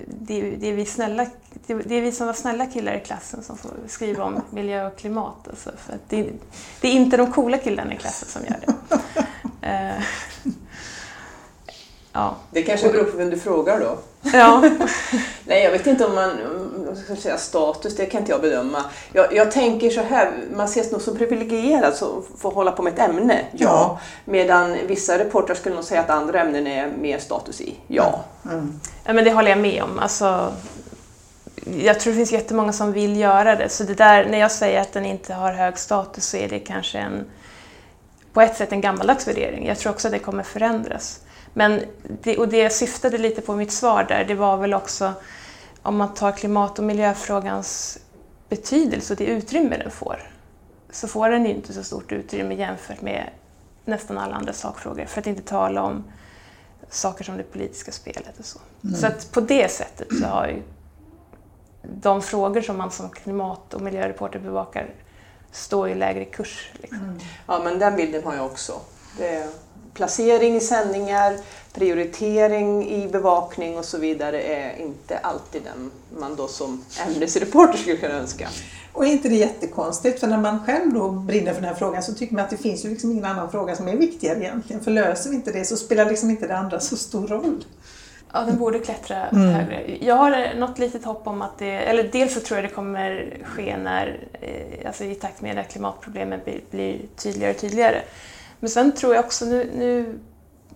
det, 0.08 0.42
det, 0.42 0.70
är 0.70 0.74
vi 0.74 0.86
snälla, 0.86 1.26
det, 1.68 1.98
är 1.98 2.02
vi 2.02 2.12
som 2.12 2.28
var 2.28 2.34
snälla 2.34 2.66
killar 2.66 2.94
i 2.94 3.00
klassen 3.00 3.44
som 3.44 3.58
får 3.58 3.72
skriva 3.88 4.24
om 4.24 4.42
miljö 4.50 4.88
och 4.88 4.98
klimat. 4.98 5.48
Alltså, 5.48 5.72
för 5.78 5.98
det, 6.10 6.30
det, 6.82 6.88
är 6.88 6.92
inte 6.92 7.18
de 7.18 7.32
coola 7.32 7.58
killarna 7.58 7.94
i 7.94 7.98
klassen 7.98 8.30
som 8.30 8.42
gör 8.44 8.60
det. 8.66 8.96
Uh, 9.68 10.04
ja. 12.14 12.36
Det 12.52 12.64
kanske 12.64 12.92
beror 12.92 13.04
på 13.04 13.18
vem 13.18 13.30
du 13.30 13.40
frågar 13.40 13.80
då? 13.80 13.98
Ja. 14.34 14.64
Nej, 15.46 15.64
jag 15.64 15.72
vet 15.72 15.88
inte 15.88 16.06
om 16.06 16.16
man 16.16 16.32
ska 17.06 17.16
säga 17.16 17.38
status, 17.38 17.96
det 17.96 18.06
kan 18.06 18.20
inte 18.20 18.32
jag 18.32 18.42
bedöma. 18.42 18.84
Jag, 19.14 19.34
jag 19.34 19.52
tänker 19.52 19.90
så 19.90 20.02
här, 20.02 20.32
man 20.56 20.66
ses 20.66 20.92
nog 20.92 21.02
som 21.02 21.18
privilegierad 21.18 21.96
som 21.96 22.24
får 22.38 22.52
hålla 22.52 22.72
på 22.72 22.84
med 22.84 22.94
ett 22.94 23.00
ämne, 23.00 23.46
ja. 23.52 23.68
ja. 23.68 24.00
Medan 24.26 24.78
vissa 24.88 25.20
reportrar 25.20 25.56
skulle 25.56 25.76
nog 25.76 25.84
säga 25.84 26.02
att 26.02 26.10
andra 26.10 26.42
ämnen 26.42 26.68
är 26.68 26.88
mer 26.88 27.20
status 27.20 27.62
i, 27.62 27.76
ja. 27.88 28.24
Mm. 28.46 28.80
Ja, 29.06 29.14
men 29.14 29.24
det 29.24 29.32
håller 29.32 29.50
jag 29.50 29.60
med 29.60 29.84
om. 29.84 30.00
Alltså, 30.00 30.54
jag 31.78 32.00
tror 32.00 32.14
det 32.14 32.18
finns 32.18 32.32
jättemånga 32.32 32.74
som 32.74 32.92
vill 32.92 33.20
göra 33.20 33.56
det, 33.56 33.70
så 33.70 33.84
det 33.84 33.94
där, 33.94 34.26
när 34.26 34.38
jag 34.38 34.52
säger 34.52 34.82
att 34.82 34.94
den 34.94 35.06
inte 35.06 35.34
har 35.34 35.54
hög 35.54 35.78
status 35.80 36.26
så 36.26 36.38
är 36.38 36.50
det 36.50 36.60
kanske 36.60 37.00
en, 37.00 37.26
på 38.34 38.42
ett 38.42 38.58
sätt 38.58 38.72
en 38.72 38.82
gammaldags 38.82 39.28
värdering. 39.28 39.68
Jag 39.68 39.78
tror 39.78 39.92
också 39.92 40.08
att 40.08 40.12
det 40.12 40.20
kommer 40.20 40.44
förändras. 40.44 41.20
Men 41.58 41.84
det, 42.24 42.38
och 42.38 42.48
det 42.48 42.58
jag 42.58 42.72
syftade 42.72 43.18
lite 43.18 43.42
på 43.42 43.54
i 43.54 43.56
mitt 43.56 43.72
svar 43.72 44.04
där, 44.04 44.26
det 44.26 44.36
var 44.36 44.58
väl 44.58 44.74
också 44.74 45.14
om 45.82 45.98
man 45.98 46.14
tar 46.14 46.32
klimat 46.32 46.80
och 46.80 46.86
miljöfrågans 46.86 47.98
betydelse 48.50 49.14
och 49.14 49.18
det 49.18 49.26
utrymme 49.26 49.78
den 49.78 49.92
får, 49.92 50.32
så 50.90 51.08
får 51.08 51.30
den 51.30 51.46
ju 51.46 51.52
inte 51.52 51.74
så 51.74 51.84
stort 51.84 52.12
utrymme 52.12 52.56
jämfört 52.56 53.02
med 53.02 53.30
nästan 53.86 54.18
alla 54.18 54.36
andra 54.36 54.54
sakfrågor, 54.54 55.06
för 55.06 55.22
att 55.22 55.28
inte 55.28 55.42
tala 55.42 55.84
om 55.84 56.04
saker 56.90 57.24
som 57.24 57.38
det 57.38 57.44
politiska 57.44 57.92
spelet 57.92 58.40
och 58.40 58.46
så. 58.46 58.60
Mm. 58.84 58.96
Så 58.96 59.08
att 59.08 59.32
på 59.32 59.42
det 59.42 59.72
sättet 59.72 60.08
så 60.22 60.26
har 60.26 60.48
ju 60.48 60.62
de 61.82 62.22
frågor 62.22 62.62
som 62.62 62.78
man 62.78 62.92
som 62.92 63.10
klimat 63.10 63.74
och 63.74 63.82
miljöreporter 63.82 64.40
bevakar 64.40 64.90
står 65.52 65.90
i 65.90 65.96
lägre 65.96 66.26
kurs. 66.26 66.72
Liksom. 66.74 67.00
Mm. 67.00 67.20
Ja, 67.48 67.62
men 67.64 67.80
den 67.80 67.96
bilden 67.96 68.24
har 68.24 68.36
jag 68.36 68.46
också. 68.46 68.82
Det 69.18 69.48
placering 69.94 70.56
i 70.56 70.60
sändningar, 70.60 71.38
prioritering 71.74 72.90
i 72.90 73.08
bevakning 73.08 73.78
och 73.78 73.86
så 73.86 73.98
vidare 73.98 74.42
är 74.42 74.82
inte 74.82 75.18
alltid 75.18 75.62
den 75.64 75.92
man 76.20 76.36
då 76.36 76.48
som 76.48 76.86
ämnesreporter 77.08 77.78
skulle 77.78 77.98
kunna 77.98 78.14
önska. 78.14 78.48
Och 78.94 79.06
är 79.06 79.10
inte 79.10 79.30
det 79.30 79.36
jättekonstigt? 79.36 80.20
För 80.20 80.28
när 80.28 80.38
man 80.38 80.66
själv 80.66 80.94
då 80.94 81.12
brinner 81.12 81.54
för 81.54 81.62
den 81.62 81.70
här 81.70 81.76
frågan 81.76 82.04
så 82.04 82.14
tycker 82.14 82.36
man 82.36 82.44
att 82.44 82.50
det 82.50 82.58
finns 82.58 82.86
ju 82.86 82.90
liksom 82.90 83.12
ingen 83.12 83.26
annan 83.26 83.52
fråga 83.52 83.76
som 83.76 83.88
är 83.88 83.96
viktigare 83.96 84.40
egentligen. 84.40 84.84
För 84.84 84.92
löser 84.92 85.30
vi 85.30 85.36
inte 85.36 85.52
det 85.52 85.66
så 85.66 85.78
spelar 85.78 86.06
liksom 86.06 86.30
inte 86.30 86.48
det 86.48 86.58
andra 86.58 86.80
så 86.80 86.98
stor 86.98 87.28
roll. 87.28 87.66
Ja, 88.34 88.42
den 88.42 88.58
borde 88.58 88.80
klättra 88.80 89.28
mm. 89.28 89.48
högre. 89.48 89.98
Jag 90.02 90.16
har 90.16 90.56
något 90.56 90.80
litet 90.80 91.06
hopp 91.06 91.28
om 91.28 91.42
att 91.42 91.58
det, 91.58 91.72
eller 91.72 92.04
dels 92.04 92.34
så 92.34 92.40
tror 92.40 92.58
jag 92.58 92.70
det 92.70 92.74
kommer 92.74 93.38
ske 93.44 93.78
när, 93.78 94.28
eh, 94.42 94.88
alltså 94.88 95.04
i 95.04 95.16
takt 95.16 95.42
med 95.42 95.58
att 95.58 95.72
klimatproblemen 95.72 96.40
blir, 96.44 96.62
blir 96.72 97.00
tydligare 97.16 97.54
och 97.54 97.60
tydligare. 97.60 98.02
Men 98.60 98.70
sen 98.70 98.92
tror 98.92 99.16
jag 99.16 99.26
också, 99.26 99.46
nu, 99.46 99.72
nu 99.76 100.20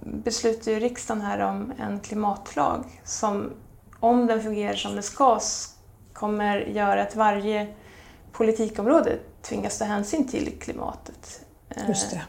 beslutar 0.04 0.72
ju 0.72 0.80
riksdagen 0.80 1.22
här 1.22 1.40
om 1.40 1.74
en 1.80 2.00
klimatlag 2.00 3.02
som, 3.06 3.52
om 4.00 4.28
den 4.28 4.44
fungerar 4.44 4.76
som 4.76 4.94
den 4.94 5.04
ska, 5.04 5.40
kommer 6.14 6.58
göra 6.58 7.02
att 7.02 7.16
varje 7.16 7.68
politikområde 8.32 9.20
tvingas 9.42 9.78
ta 9.78 9.86
hänsyn 9.86 10.28
till 10.28 10.60
klimatet. 10.60 11.42
Just 11.88 12.12
det. 12.12 12.16
Eh, 12.16 12.22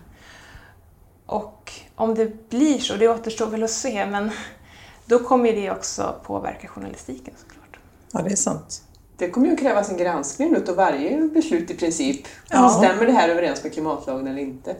och 1.26 1.72
om 1.94 2.14
det 2.14 2.48
blir 2.48 2.78
så, 2.78 2.96
det 2.96 3.08
återstår 3.08 3.46
väl 3.46 3.62
att 3.62 3.70
se, 3.70 4.06
men 4.06 4.30
då 5.06 5.18
kommer 5.18 5.52
det 5.52 5.70
också 5.70 6.14
påverka 6.24 6.68
journalistiken 6.68 7.34
såklart. 7.36 7.78
Ja, 8.12 8.22
det 8.22 8.32
är 8.32 8.36
sant. 8.36 8.82
Det 9.16 9.30
kommer 9.30 9.46
ju 9.46 9.52
att 9.52 9.60
krävas 9.60 9.90
en 9.90 9.96
granskning 9.96 10.56
av 10.68 10.74
varje 10.74 11.28
beslut 11.28 11.70
i 11.70 11.74
princip. 11.74 12.26
Ja. 12.50 12.68
Stämmer 12.68 13.06
det 13.06 13.12
här 13.12 13.28
överens 13.28 13.62
med 13.62 13.72
klimatlagen 13.72 14.26
eller 14.26 14.42
inte? 14.42 14.76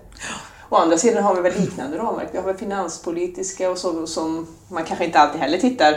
Å 0.71 0.77
andra 0.77 0.99
sidan 0.99 1.25
har 1.25 1.35
vi 1.35 1.41
väl 1.41 1.61
liknande 1.61 1.99
ramverk. 1.99 2.29
Vi 2.33 2.39
har 2.39 2.45
väl 2.45 2.57
finanspolitiska 2.57 3.71
och 3.71 3.79
så 3.79 4.07
som 4.07 4.47
man 4.69 4.85
kanske 4.85 5.05
inte 5.05 5.19
alltid 5.19 5.41
heller 5.41 5.59
tittar 5.59 5.95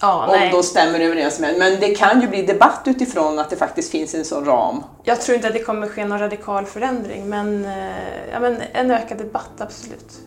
ja, 0.00 0.26
om 0.26 0.32
nej. 0.32 0.50
de 0.50 0.62
stämmer 0.62 1.00
överens 1.00 1.40
med. 1.40 1.58
Men 1.58 1.80
det 1.80 1.94
kan 1.94 2.20
ju 2.20 2.28
bli 2.28 2.42
debatt 2.42 2.82
utifrån 2.84 3.38
att 3.38 3.50
det 3.50 3.56
faktiskt 3.56 3.90
finns 3.90 4.14
en 4.14 4.24
sån 4.24 4.44
ram. 4.44 4.82
Jag 5.04 5.20
tror 5.20 5.36
inte 5.36 5.48
att 5.48 5.54
det 5.54 5.62
kommer 5.62 5.88
ske 5.88 6.04
någon 6.04 6.18
radikal 6.18 6.66
förändring 6.66 7.28
men, 7.28 7.64
eh, 7.64 8.30
ja, 8.32 8.40
men 8.40 8.62
en 8.72 8.90
ökad 8.90 9.18
debatt, 9.18 9.52
absolut. 9.58 10.18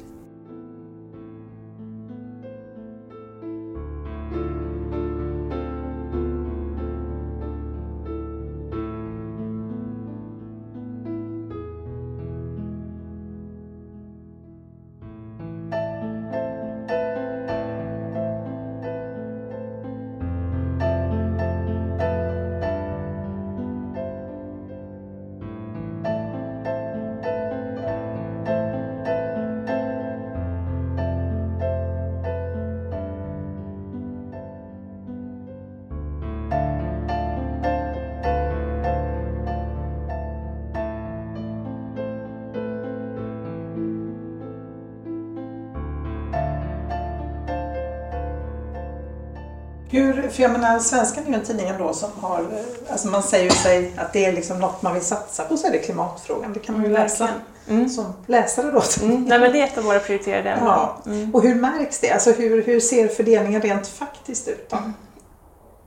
För 50.31 50.43
jag 50.43 50.51
menar, 50.51 50.79
Svenskan 50.79 51.23
är 51.23 51.27
ju 51.27 51.33
en 51.35 51.43
tidning 51.43 51.67
ändå 51.67 51.93
som 51.93 52.09
har, 52.21 52.45
alltså 52.91 53.07
man 53.07 53.23
säger 53.23 53.43
ju 53.43 53.49
sig 53.49 53.93
att 53.97 54.13
det 54.13 54.25
är 54.25 54.33
liksom 54.33 54.59
något 54.59 54.81
man 54.81 54.93
vill 54.93 55.03
satsa 55.03 55.43
på 55.43 55.57
så 55.57 55.67
är 55.67 55.71
det 55.71 55.77
klimatfrågan. 55.77 56.53
Det 56.53 56.59
kan 56.59 56.75
man 56.75 56.83
ju 56.83 56.89
mm, 56.89 57.01
läsa 57.01 57.29
mm. 57.69 57.89
som 57.89 58.05
läsare 58.25 58.71
då. 58.71 58.81
Mm. 59.01 59.23
Nej 59.23 59.39
men 59.39 59.51
det 59.51 59.61
är 59.61 59.63
ett 59.63 59.77
av 59.77 59.83
våra 59.83 59.99
prioriterade 59.99 60.49
ämnen. 60.49 60.67
Ja. 60.67 60.97
Mm. 61.05 61.35
Och 61.35 61.41
hur 61.41 61.55
märks 61.55 61.99
det? 61.99 62.11
Alltså 62.11 62.31
hur, 62.31 62.63
hur 62.63 62.79
ser 62.79 63.07
fördelningen 63.07 63.61
rent 63.61 63.87
faktiskt 63.87 64.47
ut 64.47 64.69
då? 64.69 64.77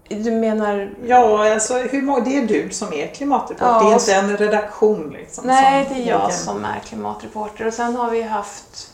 Du 0.09 0.31
menar? 0.31 0.95
Ja, 1.07 1.53
alltså 1.53 1.79
hur 1.79 2.03
många, 2.03 2.21
det 2.21 2.37
är 2.37 2.47
du 2.47 2.71
som 2.71 2.93
är 2.93 3.07
klimatreporter, 3.07 3.67
ja, 3.67 3.83
det 3.83 3.91
är 3.91 3.95
inte 3.95 4.15
en 4.15 4.37
redaktion 4.37 5.11
liksom. 5.11 5.47
Nej, 5.47 5.87
det 5.95 6.03
är 6.03 6.09
jag 6.09 6.33
som 6.33 6.65
är 6.65 6.81
klimatreporter 6.81 7.67
och 7.67 7.75
sen 7.75 7.97
har 7.97 8.11
vi 8.11 8.23
haft 8.23 8.91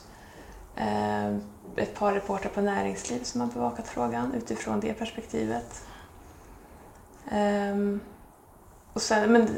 eh, 0.77 1.37
ett 1.81 1.95
par 1.95 2.13
reportrar 2.13 2.51
på 2.51 2.61
näringsliv 2.61 3.23
som 3.23 3.41
har 3.41 3.49
bevakat 3.49 3.89
frågan 3.89 4.35
utifrån 4.35 4.81
det 4.81 4.95
perspektivet. 4.95 5.85
Um, 7.33 8.01
och 8.93 9.03
sen, 9.03 9.33
men, 9.33 9.49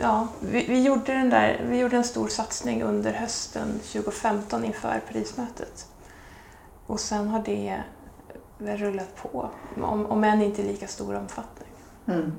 ja, 0.00 0.28
vi, 0.40 0.66
vi, 0.66 0.82
gjorde 0.82 1.12
den 1.12 1.30
där, 1.30 1.66
vi 1.68 1.78
gjorde 1.78 1.96
en 1.96 2.04
stor 2.04 2.28
satsning 2.28 2.82
under 2.82 3.12
hösten 3.12 3.68
2015 3.72 4.64
inför 4.64 5.00
Parismötet. 5.08 5.86
Och 6.86 7.00
sen 7.00 7.28
har 7.28 7.42
det 7.42 7.82
rullat 8.58 9.16
på, 9.22 9.50
om, 9.82 10.06
om 10.06 10.24
än 10.24 10.42
inte 10.42 10.62
i 10.62 10.64
lika 10.64 10.86
stor 10.86 11.14
omfattning. 11.14 11.68
Mm. 12.06 12.32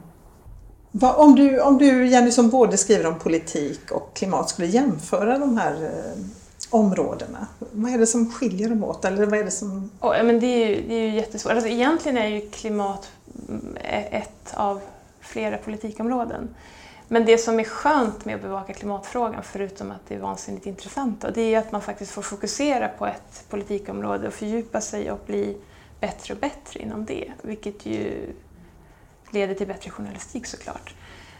Va, 0.91 1.13
om, 1.13 1.35
du, 1.35 1.61
om 1.61 1.77
du 1.77 2.07
Jenny 2.07 2.31
som 2.31 2.49
både 2.49 2.77
skriver 2.77 3.05
om 3.05 3.19
politik 3.19 3.91
och 3.91 4.15
klimat 4.15 4.49
skulle 4.49 4.67
jämföra 4.67 5.37
de 5.37 5.57
här 5.57 5.83
eh, 5.83 6.23
områdena, 6.71 7.47
vad 7.59 7.93
är 7.93 7.97
det 7.97 8.07
som 8.07 8.31
skiljer 8.31 8.69
dem 8.69 8.83
åt? 8.83 9.05
Eller 9.05 9.25
vad 9.25 9.39
är 9.39 9.43
det 9.43 9.51
som... 9.51 9.91
Oh, 9.99 10.23
men 10.23 10.39
det, 10.39 10.45
är 10.47 10.67
ju, 10.67 10.87
det 10.87 10.93
är 10.93 11.07
ju 11.07 11.15
jättesvårt. 11.15 11.53
Alltså, 11.53 11.69
egentligen 11.69 12.17
är 12.17 12.27
ju 12.27 12.49
klimat 12.49 13.11
ett 13.75 14.53
av 14.53 14.81
flera 15.19 15.57
politikområden. 15.57 16.55
Men 17.07 17.25
det 17.25 17.37
som 17.37 17.59
är 17.59 17.63
skönt 17.63 18.25
med 18.25 18.35
att 18.35 18.41
bevaka 18.41 18.73
klimatfrågan, 18.73 19.43
förutom 19.43 19.91
att 19.91 20.07
det 20.07 20.15
är 20.15 20.19
vansinnigt 20.19 20.65
intressant, 20.65 21.25
det 21.33 21.41
är 21.41 21.59
att 21.59 21.71
man 21.71 21.81
faktiskt 21.81 22.11
får 22.11 22.21
fokusera 22.21 22.87
på 22.87 23.05
ett 23.05 23.45
politikområde 23.49 24.27
och 24.27 24.33
fördjupa 24.33 24.81
sig 24.81 25.11
och 25.11 25.19
bli 25.25 25.57
bättre 25.99 26.33
och 26.33 26.39
bättre 26.39 26.79
inom 26.79 27.05
det, 27.05 27.31
vilket 27.41 27.85
ju 27.85 28.33
leder 29.31 29.55
till 29.55 29.67
bättre 29.67 29.91
journalistik 29.91 30.45
såklart. 30.45 30.95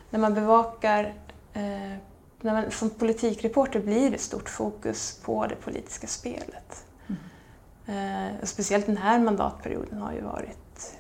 När 0.10 0.20
man 0.20 0.34
bevakar, 0.34 1.14
eh, 1.54 1.98
när 2.42 2.54
man, 2.54 2.72
som 2.72 2.90
politikreporter 2.90 3.80
blir 3.80 4.12
det 4.12 4.18
stort 4.18 4.50
fokus 4.50 5.20
på 5.24 5.48
det 5.48 5.56
politiska 5.56 6.08
spelet. 6.08 6.86
Mm. 7.08 8.36
Eh, 8.36 8.44
speciellt 8.44 8.86
den 8.86 8.98
här 8.98 9.20
mandatperioden 9.20 10.02
har 10.02 10.14
ju 10.14 10.22
varit, 10.22 10.98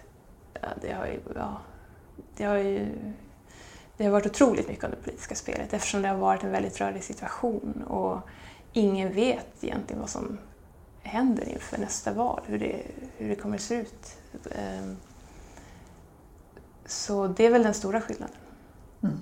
ja, 0.53 0.67
det 0.81 0.93
har 0.93 1.05
ju, 1.05 1.19
ja, 1.35 1.61
det 2.37 2.43
har 2.43 2.57
ju 2.57 2.87
det 3.97 4.05
har 4.05 4.11
varit 4.11 4.25
otroligt 4.25 4.67
mycket 4.67 4.83
om 4.83 4.91
det 4.91 5.03
politiska 5.03 5.35
spelet 5.35 5.73
eftersom 5.73 6.01
det 6.01 6.07
har 6.07 6.17
varit 6.17 6.43
en 6.43 6.51
väldigt 6.51 6.81
rörig 6.81 7.03
situation 7.03 7.83
och 7.87 8.19
ingen 8.73 9.13
vet 9.13 9.63
egentligen 9.63 9.99
vad 9.99 10.09
som 10.09 10.37
händer 11.01 11.49
inför 11.49 11.77
nästa 11.77 12.13
val, 12.13 12.41
hur 12.45 12.59
det, 12.59 12.81
hur 13.17 13.29
det 13.29 13.35
kommer 13.35 13.55
att 13.55 13.61
se 13.61 13.75
ut. 13.75 14.17
Ehm, 14.51 14.97
så 16.85 17.27
det 17.27 17.45
är 17.45 17.49
väl 17.49 17.63
den 17.63 17.73
stora 17.73 18.01
skillnaden. 18.01 18.35
Mm. 19.03 19.17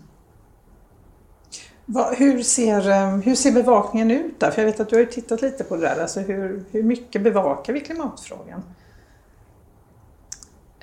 Hur, 2.18 2.44
ser, 2.44 2.90
ehm, 2.90 3.22
hur 3.22 3.36
ser 3.36 3.52
bevakningen 3.52 4.12
ut 4.12 4.40
där? 4.40 4.52
För 4.52 4.62
jag 4.62 4.66
vet 4.66 4.80
att 4.80 4.90
du 4.90 4.98
har 4.98 5.06
tittat 5.06 5.42
lite 5.42 5.64
på 5.64 5.76
det 5.76 5.82
där. 5.82 6.02
Alltså 6.02 6.20
hur, 6.20 6.64
hur 6.72 6.84
mycket 6.84 7.22
bevakar 7.22 7.74
vi 7.74 7.80
klimatfrågan? 7.80 8.64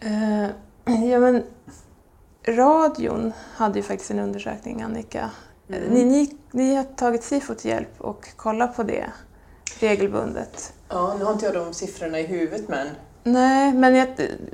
Uh, 0.05 0.49
ja, 1.11 1.21
men 1.21 1.42
radion 2.49 3.33
hade 3.55 3.79
ju 3.79 3.83
faktiskt 3.83 4.11
en 4.11 4.19
undersökning, 4.19 4.83
Annika. 4.83 5.31
Mm. 5.69 5.83
Ni, 5.83 6.05
ni, 6.05 6.37
ni 6.51 6.75
har 6.75 6.85
tagit 6.85 7.23
SIFO 7.23 7.55
till 7.55 7.71
hjälp 7.71 7.95
och 7.99 8.29
kollat 8.37 8.77
på 8.77 8.83
det 8.83 9.07
regelbundet. 9.81 10.73
Ja, 10.88 11.14
nu 11.19 11.25
har 11.25 11.33
inte 11.33 11.47
jag 11.47 11.55
de 11.55 11.75
siffrorna 11.75 12.21
i 12.21 12.27
huvudet 12.27 12.69
men... 12.69 12.88
Nej, 13.23 13.73
men 13.73 13.95
jag, 13.95 14.09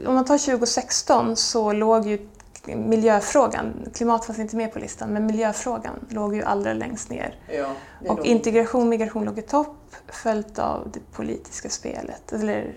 om 0.07 0.15
man 0.15 0.25
tar 0.25 0.39
2016 0.39 1.37
så 1.37 1.73
låg 1.73 2.07
ju 2.07 2.29
miljöfrågan, 2.67 3.89
klimat 3.95 4.25
fanns 4.25 4.39
inte 4.39 4.57
med 4.57 4.73
på 4.73 4.79
listan, 4.79 5.13
men 5.13 5.27
miljöfrågan 5.27 6.07
låg 6.09 6.35
ju 6.35 6.43
allra 6.43 6.73
längst 6.73 7.11
ner. 7.11 7.35
Ja, 7.49 7.75
och 8.09 8.17
låg... 8.17 8.27
integration, 8.27 8.89
migration 8.89 9.25
låg 9.25 9.39
i 9.39 9.43
topp, 9.43 9.97
följt 10.07 10.59
av 10.59 10.91
det 10.93 11.01
politiska 11.13 11.69
spelet, 11.69 12.33
eller 12.33 12.75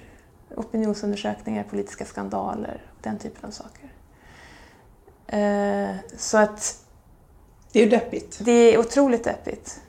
opinionsundersökningar, 0.56 1.64
politiska 1.64 2.06
skandaler, 2.06 2.82
den 3.02 3.20
typen 3.20 3.46
av 3.46 3.52
saker. 3.52 3.90
Eh, 5.28 5.96
så 6.18 6.38
att... 6.38 6.82
Det 7.72 7.80
är 7.80 7.84
ju 7.84 7.90
deppigt. 7.90 8.38
Det 8.42 8.52
är 8.52 8.78
otroligt 8.78 9.24
deppigt. 9.24 9.82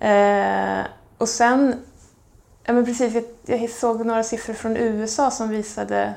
Eh, 0.00 0.80
och 1.18 1.28
sen, 1.28 1.76
ja 2.64 2.72
men 2.72 2.84
precis, 2.84 3.14
jag, 3.14 3.24
jag 3.60 3.70
såg 3.70 4.06
några 4.06 4.22
siffror 4.22 4.54
från 4.54 4.76
USA 4.76 5.30
som 5.30 5.48
visade 5.48 6.14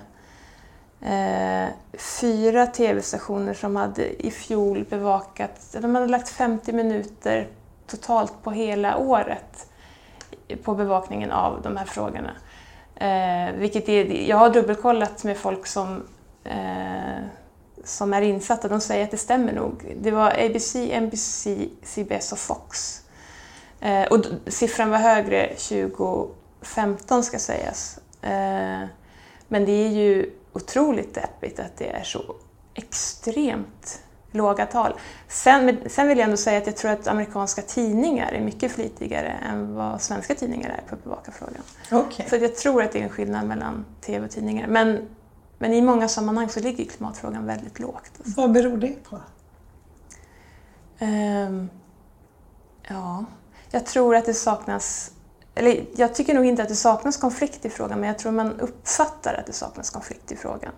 Eh, 1.06 1.70
fyra 1.94 2.68
tv-stationer 2.68 3.54
som 3.54 3.76
hade 3.76 4.26
i 4.26 4.32
fjol 4.32 4.86
bevakat, 4.90 5.76
de 5.82 5.96
hade 5.96 6.08
lagt 6.08 6.30
50 6.30 6.74
minuter 6.74 7.48
totalt 7.88 8.34
på 8.44 8.52
hela 8.52 8.98
året 8.98 9.68
på 10.64 10.76
bevakningen 10.76 11.32
av 11.32 11.62
de 11.62 11.78
här 11.78 11.86
frågorna. 11.86 12.32
Eh, 12.96 13.56
vilket 13.56 13.90
är, 13.90 14.30
jag 14.30 14.38
har 14.38 14.50
dubbelkollat 14.50 15.24
med 15.24 15.38
folk 15.38 15.68
som 15.68 16.04
eh, 16.44 17.24
som 17.84 18.14
är 18.14 18.22
insatta, 18.22 18.68
de 18.68 18.82
säger 18.82 19.04
att 19.04 19.12
det 19.12 19.18
stämmer 19.18 19.54
nog. 19.54 19.96
Det 20.02 20.12
var 20.12 20.32
ABC, 20.46 20.76
NBC, 20.76 21.48
CBS 21.84 22.32
och 22.32 22.38
Fox. 22.38 23.02
Eh, 23.80 24.04
och 24.04 24.26
siffran 24.48 24.90
var 24.90 24.98
högre 24.98 25.48
2015 25.48 27.24
ska 27.24 27.40
sägas. 27.40 28.00
Eh, 28.22 28.84
men 29.48 29.66
det 29.66 29.72
är 29.72 29.90
ju 29.90 30.32
otroligt 30.54 31.14
deppigt 31.14 31.60
att 31.60 31.78
det 31.78 31.90
är 31.90 32.04
så 32.04 32.36
extremt 32.74 34.02
låga 34.32 34.66
tal. 34.66 34.94
Sen, 35.28 35.78
sen 35.88 36.08
vill 36.08 36.18
jag 36.18 36.26
ändå 36.26 36.38
säga 36.38 36.58
att 36.58 36.66
jag 36.66 36.78
tror 36.78 36.92
att 36.92 37.08
amerikanska 37.08 37.62
tidningar 37.62 38.32
är 38.32 38.42
mycket 38.42 38.72
flitigare 38.72 39.38
än 39.50 39.76
vad 39.76 40.02
svenska 40.02 40.36
tidningar 40.36 40.70
är 40.70 40.90
på 40.90 40.96
att 40.96 41.04
bevaka 41.04 41.32
frågan. 41.32 41.64
Okay. 42.06 42.30
Så 42.30 42.36
jag 42.36 42.56
tror 42.56 42.84
att 42.84 42.92
det 42.92 43.00
är 43.00 43.04
en 43.04 43.10
skillnad 43.10 43.48
mellan 43.48 43.86
tv 44.02 44.26
och 44.26 44.32
tidningar. 44.32 44.68
Men 44.68 45.08
men 45.64 45.74
i 45.74 45.82
många 45.82 46.08
sammanhang 46.08 46.50
så 46.50 46.60
ligger 46.60 46.86
klimatfrågan 46.86 47.46
väldigt 47.46 47.80
lågt. 47.80 48.12
Alltså. 48.18 48.42
Vad 48.42 48.52
beror 48.52 48.78
det 48.78 49.04
på? 49.04 49.20
Um, 51.00 51.70
ja, 52.88 53.26
jag 53.72 53.86
tror 53.86 54.16
att 54.16 54.26
det 54.26 54.34
saknas 54.34 55.12
eller 55.56 55.86
jag 55.96 56.16
tycker 56.16 56.34
nog 56.34 56.46
inte 56.46 56.64
att 56.64 56.70
det 56.70 56.76
saknas 56.76 57.18
konflikt 57.18 57.66
i 57.66 57.70
frågan, 57.70 58.00
men 58.00 58.08
jag 58.08 58.20
tror 58.20 58.32
man 58.32 58.60
uppfattar 58.60 59.34
att 59.34 59.46
det 59.46 59.54
saknas 59.54 59.90
konflikt 59.90 60.32
i 60.32 60.36
frågan. 60.36 60.72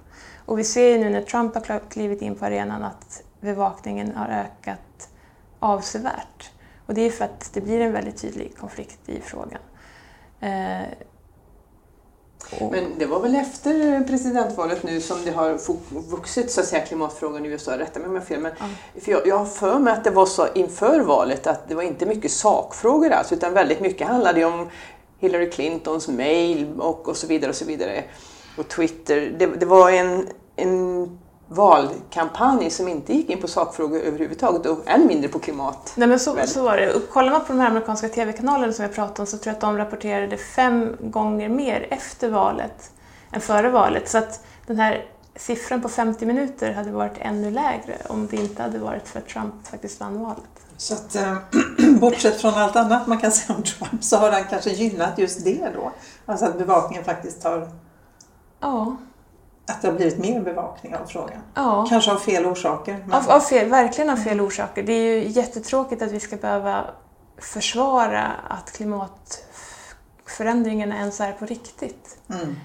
Och 0.45 0.59
vi 0.59 0.63
ser 0.63 0.89
ju 0.89 0.97
nu 0.97 1.09
när 1.09 1.21
Trump 1.21 1.55
har 1.55 1.89
klivit 1.89 2.21
in 2.21 2.35
på 2.35 2.45
arenan 2.45 2.83
att 2.83 3.23
bevakningen 3.39 4.15
har 4.15 4.27
ökat 4.27 5.09
avsevärt. 5.59 6.51
Och 6.85 6.93
det 6.93 7.01
är 7.01 7.09
för 7.09 7.25
att 7.25 7.49
det 7.53 7.61
blir 7.61 7.81
en 7.81 7.91
väldigt 7.91 8.17
tydlig 8.17 8.57
konflikt 8.57 9.09
i 9.09 9.21
frågan. 9.21 9.61
Eh, 10.39 10.87
Eh, 12.51 12.71
men 12.71 12.99
det 12.99 13.05
var 13.05 13.19
väl 13.19 13.35
efter 13.35 14.03
presidentvalet 14.07 14.83
nu 14.83 15.01
som 15.01 15.17
det 15.25 15.31
har 15.31 15.57
vuxit 16.11 16.51
så 16.51 16.61
att 16.61 16.67
säga, 16.67 16.85
klimatfrågan 16.85 17.45
i 17.45 17.49
USA, 17.49 17.77
rätta 17.77 17.99
mig 17.99 18.07
om 18.07 18.15
jag 18.15 18.21
har 18.21 18.25
fel. 18.25 18.39
Men 18.39 18.51
mm. 18.51 18.71
för 19.01 19.11
jag, 19.11 19.27
jag 19.27 19.37
har 19.37 19.45
för 19.45 19.79
mig 19.79 19.93
att 19.93 20.03
det 20.03 20.09
var 20.09 20.25
så 20.25 20.47
inför 20.55 20.99
valet 20.99 21.47
att 21.47 21.69
det 21.69 21.75
var 21.75 21.83
inte 21.83 22.05
mycket 22.05 22.31
sakfrågor 22.31 23.11
alls 23.11 23.31
utan 23.31 23.53
väldigt 23.53 23.79
mycket 23.79 24.07
handlade 24.07 24.45
om 24.45 24.69
Hillary 25.19 25.49
Clintons 25.49 26.07
mail 26.07 26.73
och, 26.79 27.09
och 27.09 27.17
så 27.17 27.27
vidare 27.27 27.49
och 27.49 27.55
så 27.55 27.65
vidare. 27.65 28.03
Och 28.57 28.67
Twitter. 28.67 29.35
Det, 29.39 29.45
det 29.45 29.65
var 29.65 29.91
en, 29.91 30.27
en 30.55 31.19
valkampanj 31.47 32.69
som 32.69 32.87
inte 32.87 33.13
gick 33.13 33.29
in 33.29 33.41
på 33.41 33.47
sakfrågor 33.47 33.99
överhuvudtaget 33.99 34.65
och 34.65 34.79
än 34.85 35.07
mindre 35.07 35.29
på 35.29 35.39
klimat. 35.39 35.93
Nej 35.95 36.07
men 36.07 36.19
så, 36.19 36.37
så 36.45 36.63
var 36.63 36.77
det. 36.77 37.11
kollar 37.11 37.31
man 37.31 37.41
på 37.41 37.47
de 37.47 37.59
här 37.59 37.67
amerikanska 37.67 38.09
tv-kanalerna 38.09 38.73
som 38.73 38.83
jag 38.83 38.95
pratade 38.95 39.21
om 39.21 39.27
så 39.27 39.37
tror 39.37 39.47
jag 39.51 39.53
att 39.53 39.61
de 39.61 39.77
rapporterade 39.77 40.37
fem 40.37 40.95
gånger 40.99 41.49
mer 41.49 41.87
efter 41.89 42.29
valet 42.29 42.91
än 43.31 43.41
före 43.41 43.69
valet. 43.69 44.09
Så 44.09 44.17
att 44.17 44.45
den 44.67 44.79
här 44.79 45.05
siffran 45.35 45.81
på 45.81 45.89
50 45.89 46.25
minuter 46.25 46.73
hade 46.73 46.91
varit 46.91 47.17
ännu 47.19 47.51
lägre 47.51 47.97
om 48.09 48.27
det 48.27 48.37
inte 48.37 48.61
hade 48.61 48.79
varit 48.79 49.07
för 49.07 49.19
att 49.19 49.27
Trump 49.27 49.67
faktiskt 49.67 49.99
vann 49.99 50.19
valet. 50.19 50.43
Så 50.77 50.93
att, 50.93 51.15
eh, 51.15 51.37
bortsett 51.99 52.41
från 52.41 52.53
allt 52.53 52.75
annat 52.75 53.07
man 53.07 53.17
kan 53.17 53.31
säga 53.31 53.55
om 53.55 53.63
Trump 53.63 54.03
så 54.03 54.17
har 54.17 54.31
han 54.31 54.43
kanske 54.49 54.69
gynnat 54.69 55.17
just 55.17 55.43
det 55.43 55.69
då? 55.73 55.91
Alltså 56.25 56.45
att 56.45 56.57
bevakningen 56.57 57.03
faktiskt 57.03 57.43
har 57.43 57.69
Ja, 58.59 58.95
att 59.67 59.81
det 59.81 59.87
har 59.87 59.95
blivit 59.95 60.17
mer 60.17 60.41
bevakning 60.41 60.95
av 60.95 61.05
frågan? 61.05 61.41
Ja. 61.53 61.85
Kanske 61.89 62.11
av 62.11 62.17
fel 62.17 62.45
orsaker? 62.45 63.03
Men... 63.05 63.13
Av, 63.13 63.31
av 63.31 63.39
fel, 63.39 63.69
verkligen 63.69 64.09
av 64.09 64.17
fel 64.17 64.41
orsaker. 64.41 64.83
Det 64.83 64.93
är 64.93 65.15
ju 65.15 65.27
jättetråkigt 65.27 66.01
att 66.01 66.11
vi 66.11 66.19
ska 66.19 66.35
behöva 66.35 66.85
försvara 67.37 68.31
att 68.47 68.71
klimatförändringarna 68.71 70.95
ens 70.95 71.21
är 71.21 71.31
på 71.31 71.45
riktigt. 71.45 72.17
Mm. 72.29 72.55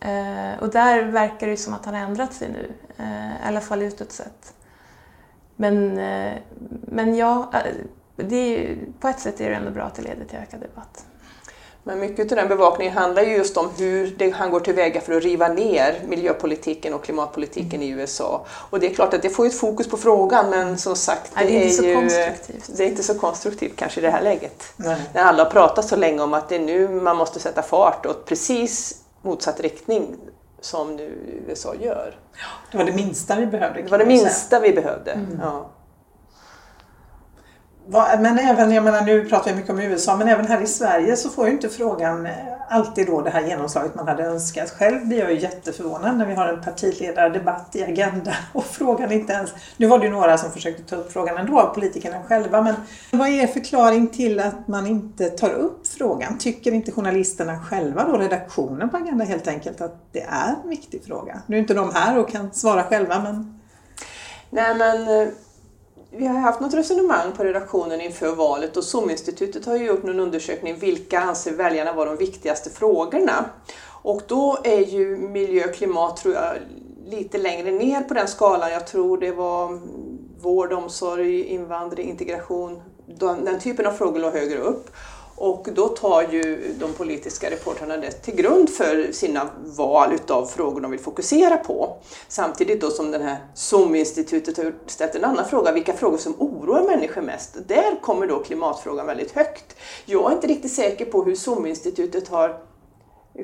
Eh, 0.00 0.58
och 0.60 0.68
där 0.68 1.04
verkar 1.04 1.46
det 1.46 1.56
som 1.56 1.74
att 1.74 1.84
han 1.84 1.94
har 1.94 2.00
ändrat 2.00 2.32
sig 2.32 2.48
nu, 2.48 2.72
eh, 2.96 3.30
i 3.30 3.48
alla 3.48 3.60
fall 3.60 3.82
utåt 3.82 4.12
sett. 4.12 4.54
Men, 5.56 5.98
eh, 5.98 6.38
men 6.82 7.16
ja, 7.16 7.50
eh, 7.52 7.60
det 8.16 8.36
är, 8.36 8.78
på 9.00 9.08
ett 9.08 9.20
sätt 9.20 9.40
är 9.40 9.50
det 9.50 9.56
ändå 9.56 9.70
bra 9.70 9.82
att 9.82 9.94
det 9.94 10.02
leder 10.02 10.24
till 10.24 10.38
ökad 10.38 10.60
debatt. 10.60 11.06
Men 11.84 12.00
mycket 12.00 12.32
av 12.32 12.36
den 12.36 12.48
bevakningen 12.48 12.94
handlar 12.94 13.22
ju 13.22 13.36
just 13.36 13.56
om 13.56 13.68
hur 13.78 14.14
det, 14.18 14.30
han 14.30 14.50
går 14.50 14.60
tillväga 14.60 15.00
för 15.00 15.16
att 15.16 15.22
riva 15.22 15.48
ner 15.48 16.02
miljöpolitiken 16.08 16.94
och 16.94 17.04
klimatpolitiken 17.04 17.82
mm. 17.82 17.82
i 17.82 17.90
USA. 17.90 18.46
Och 18.50 18.80
det 18.80 18.86
är 18.86 18.94
klart 18.94 19.14
att 19.14 19.22
det 19.22 19.30
får 19.30 19.46
ett 19.46 19.58
fokus 19.58 19.88
på 19.88 19.96
frågan 19.96 20.50
men 20.50 20.78
som 20.78 20.96
sagt 20.96 21.32
det, 21.34 21.44
det 21.44 21.78
är, 21.78 21.82
är 21.82 21.86
ju, 21.86 21.94
konstruktivt. 21.94 22.76
det 22.76 22.84
är 22.84 22.88
inte 22.88 23.02
så 23.02 23.18
konstruktivt 23.18 23.76
kanske 23.76 24.00
i 24.00 24.02
det 24.02 24.10
här 24.10 24.22
läget. 24.22 24.64
Nej. 24.76 25.00
När 25.14 25.22
alla 25.22 25.44
har 25.44 25.50
pratat 25.50 25.88
så 25.88 25.96
länge 25.96 26.22
om 26.22 26.34
att 26.34 26.48
det 26.48 26.54
är 26.54 26.60
nu 26.60 26.88
man 26.88 27.16
måste 27.16 27.40
sätta 27.40 27.62
fart 27.62 28.06
åt 28.06 28.26
precis 28.26 28.96
motsatt 29.22 29.60
riktning 29.60 30.16
som 30.60 30.96
nu 30.96 31.42
USA 31.48 31.74
gör. 31.74 32.16
Det 32.72 32.78
var 32.78 32.84
det 32.84 32.92
minsta 32.92 33.36
vi 33.36 33.46
behövde. 33.46 33.82
Det 33.82 33.90
var 33.90 33.98
det 33.98 34.06
minsta 34.06 34.60
vi 34.60 34.72
behövde, 34.72 35.12
mm. 35.12 35.40
ja. 35.42 35.70
Men 37.92 38.38
även, 38.38 38.72
jag 38.72 38.84
menar 38.84 39.00
nu 39.00 39.24
pratar 39.24 39.50
vi 39.50 39.56
mycket 39.56 39.70
om 39.70 39.80
USA, 39.80 40.16
men 40.16 40.28
även 40.28 40.46
här 40.46 40.62
i 40.62 40.66
Sverige 40.66 41.16
så 41.16 41.28
får 41.28 41.46
ju 41.46 41.52
inte 41.52 41.68
frågan 41.68 42.26
eh, 42.26 42.32
alltid 42.68 43.06
då 43.06 43.20
det 43.20 43.30
här 43.30 43.42
genomslaget 43.42 43.94
man 43.94 44.08
hade 44.08 44.24
önskat. 44.24 44.70
Själv 44.70 45.06
blir 45.06 45.18
jag 45.18 45.32
ju 45.32 45.40
jätteförvånad 45.40 46.16
när 46.16 46.26
vi 46.26 46.34
har 46.34 46.48
en 46.48 46.62
partiledardebatt 46.62 47.76
i 47.76 47.82
Agenda 47.82 48.34
och 48.52 48.64
frågan 48.64 49.12
inte 49.12 49.32
ens... 49.32 49.50
Nu 49.76 49.86
var 49.86 49.98
det 49.98 50.04
ju 50.04 50.10
några 50.10 50.38
som 50.38 50.50
försökte 50.50 50.82
ta 50.82 50.96
upp 50.96 51.12
frågan 51.12 51.36
ändå, 51.36 51.72
politikerna 51.74 52.22
själva, 52.22 52.62
men 52.62 52.74
vad 53.10 53.28
är 53.28 53.46
förklaring 53.46 54.06
till 54.06 54.40
att 54.40 54.68
man 54.68 54.86
inte 54.86 55.28
tar 55.30 55.50
upp 55.50 55.86
frågan? 55.86 56.38
Tycker 56.38 56.72
inte 56.72 56.92
journalisterna 56.92 57.60
själva 57.64 58.04
då, 58.04 58.16
redaktionen 58.16 58.90
på 58.90 58.96
Agenda 58.96 59.24
helt 59.24 59.48
enkelt, 59.48 59.80
att 59.80 60.12
det 60.12 60.22
är 60.22 60.54
en 60.64 60.70
viktig 60.70 61.04
fråga? 61.04 61.42
Nu 61.46 61.56
är 61.56 61.60
inte 61.60 61.74
de 61.74 61.94
här 61.94 62.18
och 62.18 62.30
kan 62.30 62.52
svara 62.52 62.82
själva, 62.82 63.20
men... 63.22 63.60
Nej, 64.50 64.74
men 64.74 65.08
eh, 65.08 65.28
vi 66.12 66.26
har 66.26 66.38
haft 66.38 66.60
något 66.60 66.74
resonemang 66.74 67.32
på 67.36 67.44
redaktionen 67.44 68.00
inför 68.00 68.34
valet 68.34 68.76
och 68.76 68.84
SOM-institutet 68.84 69.66
har 69.66 69.76
ju 69.76 69.86
gjort 69.86 70.02
någon 70.02 70.20
undersökning 70.20 70.78
vilka 70.78 71.20
anser 71.20 71.52
väljarna 71.52 71.92
vara 71.92 72.08
de 72.08 72.16
viktigaste 72.16 72.70
frågorna. 72.70 73.44
Och 74.02 74.22
då 74.26 74.58
är 74.64 74.80
ju 74.80 75.16
miljö 75.16 75.64
och 75.64 75.74
klimat 75.74 76.16
tror 76.16 76.34
jag 76.34 76.56
lite 77.06 77.38
längre 77.38 77.70
ner 77.70 78.02
på 78.02 78.14
den 78.14 78.28
skalan. 78.28 78.70
Jag 78.70 78.86
tror 78.86 79.18
det 79.18 79.32
var 79.32 79.80
vård, 80.42 80.72
omsorg, 80.72 81.42
invandring, 81.42 82.10
integration. 82.10 82.82
Den 83.44 83.60
typen 83.60 83.86
av 83.86 83.92
frågor 83.92 84.20
låg 84.20 84.32
högre 84.32 84.58
upp. 84.58 84.90
Och 85.40 85.68
då 85.74 85.88
tar 85.88 86.22
ju 86.22 86.74
de 86.78 86.92
politiska 86.92 87.50
reportrarna 87.50 87.96
det 87.96 88.10
till 88.10 88.34
grund 88.34 88.70
för 88.70 89.12
sina 89.12 89.48
val 89.76 90.12
utav 90.12 90.46
frågor 90.46 90.80
de 90.80 90.90
vill 90.90 91.00
fokusera 91.00 91.56
på. 91.56 91.96
Samtidigt 92.28 92.80
då 92.80 92.90
som 92.90 93.10
den 93.10 93.22
här 93.22 93.36
SOM-institutet 93.54 94.56
har 94.56 94.72
ställt 94.86 95.14
en 95.14 95.24
annan 95.24 95.44
fråga, 95.48 95.72
vilka 95.72 95.92
frågor 95.92 96.18
som 96.18 96.34
oroar 96.38 96.82
människor 96.82 97.22
mest. 97.22 97.56
Där 97.68 98.00
kommer 98.02 98.26
då 98.26 98.38
klimatfrågan 98.38 99.06
väldigt 99.06 99.32
högt. 99.32 99.76
Jag 100.04 100.30
är 100.30 100.34
inte 100.34 100.46
riktigt 100.46 100.72
säker 100.72 101.04
på 101.04 101.24
hur 101.24 101.34
SOM-institutet 101.34 102.28
har 102.28 102.60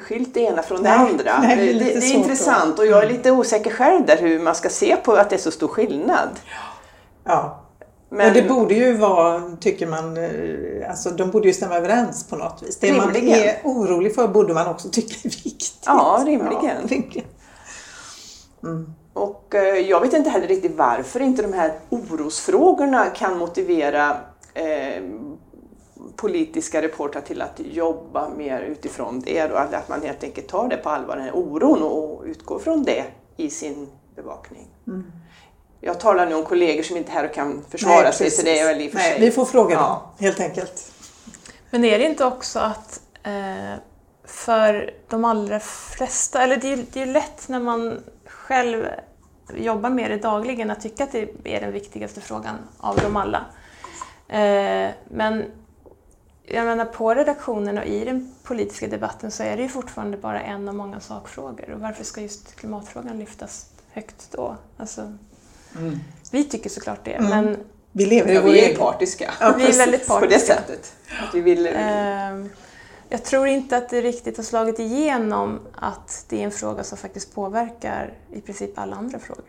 skilt 0.01 0.35
det 0.35 0.41
ena 0.41 0.63
från 0.63 0.83
det 0.83 0.89
nej, 0.89 1.11
andra. 1.11 1.39
Nej, 1.41 1.57
det, 1.57 1.73
det, 1.73 2.01
det 2.01 2.07
är 2.07 2.15
intressant 2.15 2.79
och 2.79 2.87
jag 2.87 3.05
är 3.05 3.09
lite 3.09 3.31
osäker 3.31 3.71
själv 3.71 4.07
där 4.07 4.17
hur 4.17 4.41
man 4.41 4.55
ska 4.55 4.69
se 4.69 4.97
på 4.97 5.13
att 5.13 5.31
det 5.31 5.37
är 5.37 5.41
så 5.41 5.51
stor 5.51 5.69
skillnad. 5.69 6.29
Ja, 7.25 7.66
men, 8.09 8.29
och 8.29 8.35
det 8.35 8.43
borde 8.43 8.75
ju 8.75 8.97
vara, 8.97 9.57
tycker 9.61 9.87
man, 9.87 10.17
eh, 10.17 10.91
alltså 10.91 11.11
de 11.11 11.31
borde 11.31 11.49
ju 11.49 11.55
stämma 11.55 11.75
överens 11.77 12.29
på 12.29 12.37
något 12.37 12.63
vis. 12.63 12.79
Det 12.79 12.87
rimligen. 12.87 13.31
man 13.31 13.39
är 13.39 13.61
orolig 13.65 14.15
för 14.15 14.29
borde 14.29 14.55
man 14.55 14.67
också 14.67 14.89
tycka 14.89 15.15
är 15.25 15.45
viktigt. 15.45 15.83
Ja, 15.87 16.23
rimligen. 16.27 16.77
Ja, 16.83 16.89
rimligen. 16.89 17.25
Mm. 18.63 18.95
Och 19.13 19.55
eh, 19.55 19.77
jag 19.77 20.01
vet 20.01 20.13
inte 20.13 20.31
heller 20.31 20.49
riktigt 20.49 20.77
varför 20.77 21.21
inte 21.21 21.43
de 21.43 21.53
här 21.53 21.73
orosfrågorna 21.89 23.05
kan 23.05 23.39
motivera 23.39 24.17
eh, 24.55 25.03
politiska 26.17 26.83
reportrar 26.83 27.21
till 27.21 27.43
att 27.43 27.61
jobba 27.65 28.29
mer 28.29 28.61
utifrån 28.61 29.21
det. 29.21 29.53
Och 29.53 29.61
att 29.61 29.89
man 29.89 30.03
helt 30.03 30.25
enkelt 30.25 30.49
tar 30.49 30.69
det 30.69 30.77
på 30.77 30.91
allvar, 30.91 31.17
den 31.17 31.25
här 31.25 31.37
oron, 31.37 31.83
och 31.83 32.23
utgår 32.25 32.59
från 32.59 32.83
det 32.83 33.05
i 33.37 33.51
sin 33.51 33.89
bevakning. 34.17 34.67
Mm. 34.87 35.05
Jag 35.81 36.01
talar 36.01 36.27
nu 36.27 36.35
om 36.35 36.45
kollegor 36.45 36.83
som 36.83 36.97
inte 36.97 37.11
är 37.11 37.15
här 37.15 37.25
och 37.25 37.35
kan 37.35 37.65
försvara 37.71 38.03
Nej, 38.03 38.13
sig, 38.13 38.31
så 38.31 38.43
det 38.43 38.59
är 38.59 38.67
väl 38.67 38.81
i 38.81 38.89
och 38.89 38.93
för 38.93 38.99
sig... 38.99 39.21
Vi 39.21 39.31
får 39.31 39.45
fråga 39.45 39.75
ja. 39.75 39.81
dem, 39.81 40.27
helt 40.27 40.41
enkelt. 40.41 40.93
Men 41.71 41.85
är 41.85 41.99
det 41.99 42.05
inte 42.05 42.25
också 42.25 42.59
att 42.59 43.01
eh, 43.23 43.75
för 44.25 44.95
de 45.09 45.25
allra 45.25 45.61
flesta, 45.61 46.43
eller 46.43 46.57
det 46.57 46.73
är, 46.73 46.85
det 46.93 47.03
är 47.03 47.07
lätt 47.07 47.49
när 47.49 47.61
man 47.61 48.03
själv 48.27 48.87
jobbar 49.55 49.91
med 49.91 50.11
det 50.11 50.17
dagligen 50.17 50.71
att 50.71 50.81
tycka 50.81 51.05
att 51.05 51.13
det 51.13 51.29
är 51.45 51.61
den 51.61 51.73
viktigaste 51.73 52.21
frågan 52.21 52.57
av 52.79 52.97
dem 52.97 53.17
alla. 53.17 53.45
Eh, 54.29 54.91
men 55.09 55.45
jag 56.45 56.65
menar 56.65 56.85
på 56.85 57.15
redaktionen 57.15 57.79
och 57.79 57.85
i 57.85 58.05
den 58.05 58.35
politiska 58.43 58.89
debatten 58.89 59.31
så 59.31 59.43
är 59.43 59.57
det 59.57 59.63
ju 59.63 59.69
fortfarande 59.69 60.17
bara 60.17 60.43
en 60.43 60.69
av 60.69 60.75
många 60.75 61.01
sakfrågor 61.01 61.71
och 61.71 61.81
varför 61.81 62.05
ska 62.05 62.21
just 62.21 62.57
klimatfrågan 62.57 63.19
lyftas 63.19 63.71
högt 63.93 64.33
då? 64.33 64.57
Alltså, 64.77 65.13
Mm. 65.79 65.99
Vi 66.31 66.45
tycker 66.45 66.71
såklart 66.71 67.05
det, 67.05 67.13
mm. 67.13 67.31
men 67.31 67.57
vi 67.93 68.07
lever 68.07 68.33
ja, 68.33 68.43
vi 68.43 68.73
är 68.73 68.77
partiska. 68.77 69.35
Ja, 69.41 69.55
vi 69.59 69.65
är 69.65 69.79
väldigt 69.79 70.07
partiska. 70.07 70.21
På 70.21 70.27
det 70.27 70.39
sättet. 70.39 70.93
Att 71.29 71.35
vi 71.35 71.41
vill... 71.41 71.67
Uh, 71.67 72.47
jag 73.09 73.25
tror 73.25 73.47
inte 73.47 73.77
att 73.77 73.89
det 73.89 74.01
riktigt 74.01 74.37
har 74.37 74.45
slagit 74.45 74.79
igenom 74.79 75.61
att 75.75 76.25
det 76.29 76.41
är 76.41 76.45
en 76.45 76.51
fråga 76.51 76.85
som 76.85 76.99
faktiskt 76.99 77.35
påverkar 77.35 78.15
i 78.33 78.41
princip 78.41 78.79
alla 78.79 78.97
andra 78.97 79.19
frågor. 79.19 79.45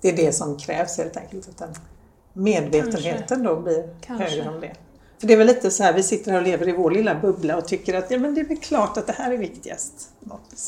Det 0.00 0.08
är 0.08 0.16
det 0.16 0.32
som 0.32 0.58
krävs 0.58 0.98
helt 0.98 1.16
enkelt, 1.16 1.48
att 1.48 1.58
den 1.58 1.74
medvetenheten 2.32 3.24
Kanske. 3.28 3.48
då 3.48 3.60
blir 3.60 3.88
Kanske. 4.00 4.24
högre 4.24 4.48
om 4.48 4.60
det. 4.60 4.74
För 5.18 5.26
det 5.26 5.32
är 5.32 5.38
väl 5.38 5.46
lite 5.46 5.70
så 5.70 5.82
här, 5.82 5.92
vi 5.92 6.02
sitter 6.02 6.30
här 6.30 6.38
och 6.38 6.44
lever 6.44 6.68
i 6.68 6.72
vår 6.72 6.90
lilla 6.90 7.14
bubbla 7.14 7.56
och 7.56 7.68
tycker 7.68 7.94
att 7.94 8.10
ja, 8.10 8.18
men 8.18 8.34
det 8.34 8.40
är 8.40 8.44
väl 8.44 8.56
klart 8.56 8.96
att 8.96 9.06
det 9.06 9.12
här 9.12 9.32
är 9.32 9.36
viktigast. 9.36 10.10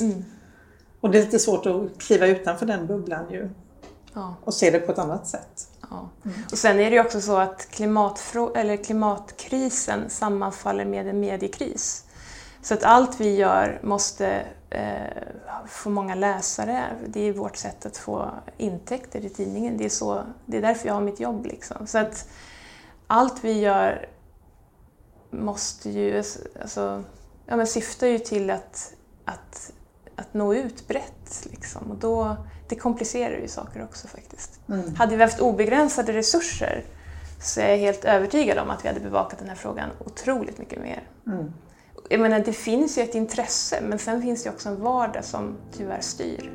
Mm. 0.00 0.24
Och 1.00 1.11
det 1.11 1.18
är 1.18 1.22
lite 1.22 1.38
svårt 1.38 1.66
att 1.66 1.98
kliva 1.98 2.26
utanför 2.26 2.66
den 2.66 2.87
bubblan 2.87 3.31
ju 3.31 3.48
ja. 4.14 4.35
och 4.44 4.55
se 4.55 4.70
det 4.70 4.79
på 4.79 4.92
ett 4.92 4.99
annat 4.99 5.27
sätt. 5.27 5.68
Ja. 5.90 6.09
Mm. 6.25 6.37
Och 6.53 6.59
sen 6.59 6.81
är 6.81 6.90
det 6.90 6.96
ju 6.96 7.01
också 7.01 7.20
så 7.20 7.37
att 7.37 7.81
eller 8.55 8.77
klimatkrisen 8.77 10.11
sammanfaller 10.11 10.85
med 10.85 11.09
en 11.09 11.20
mediekris. 11.20 12.05
Så 12.62 12.75
att 12.75 12.85
allt 12.85 13.20
vi 13.20 13.37
gör 13.37 13.81
måste 13.83 14.46
eh, 14.70 15.23
få 15.66 15.90
många 15.90 16.14
läsare. 16.14 16.85
Det 17.07 17.20
är 17.20 17.33
vårt 17.33 17.57
sätt 17.57 17.87
att 17.87 17.96
få 17.96 18.31
intäkter 18.57 19.25
i 19.25 19.29
tidningen. 19.29 19.77
Det 19.77 19.85
är, 19.85 19.88
så, 19.88 20.23
det 20.46 20.57
är 20.57 20.62
därför 20.62 20.87
jag 20.87 20.94
har 20.94 21.01
mitt 21.01 21.20
jobb. 21.20 21.46
Liksom. 21.46 21.87
Så 21.87 21.99
att 21.99 22.29
allt 23.07 23.44
vi 23.44 23.53
gör 23.53 24.09
måste 25.31 25.90
ju, 25.90 26.23
alltså, 26.61 27.05
ja, 27.46 27.57
men 27.57 27.66
syftar 27.66 28.07
ju 28.07 28.18
till 28.18 28.51
att, 28.51 28.94
att, 29.25 29.73
att 30.16 30.35
nå 30.35 30.55
ut 30.55 30.88
brett. 30.88 31.46
Liksom. 31.51 31.90
Och 31.90 31.96
då, 31.96 32.37
det 32.70 32.76
komplicerar 32.76 33.38
ju 33.38 33.48
saker 33.48 33.85
också 33.85 34.09
faktiskt. 34.09 34.61
Mm. 34.68 34.94
Hade 34.94 35.16
vi 35.16 35.22
haft 35.22 35.40
obegränsade 35.40 36.12
resurser 36.12 36.85
så 37.42 37.61
är 37.61 37.68
jag 37.68 37.78
helt 37.78 38.04
övertygad 38.04 38.59
om 38.59 38.70
att 38.70 38.85
vi 38.85 38.88
hade 38.88 39.00
bevakat 39.00 39.38
den 39.38 39.48
här 39.48 39.56
frågan 39.56 39.90
otroligt 40.06 40.59
mycket 40.59 40.80
mer. 40.80 41.02
Mm. 41.26 41.52
Jag 42.09 42.20
menar, 42.20 42.40
det 42.40 42.52
finns 42.52 42.98
ju 42.98 43.02
ett 43.02 43.14
intresse 43.14 43.80
men 43.83 43.98
sen 43.98 44.22
finns 44.22 44.42
det 44.42 44.50
också 44.50 44.68
en 44.68 44.83
vardag 44.83 45.24
som 45.24 45.56
tyvärr 45.72 46.00
styr. 46.00 46.52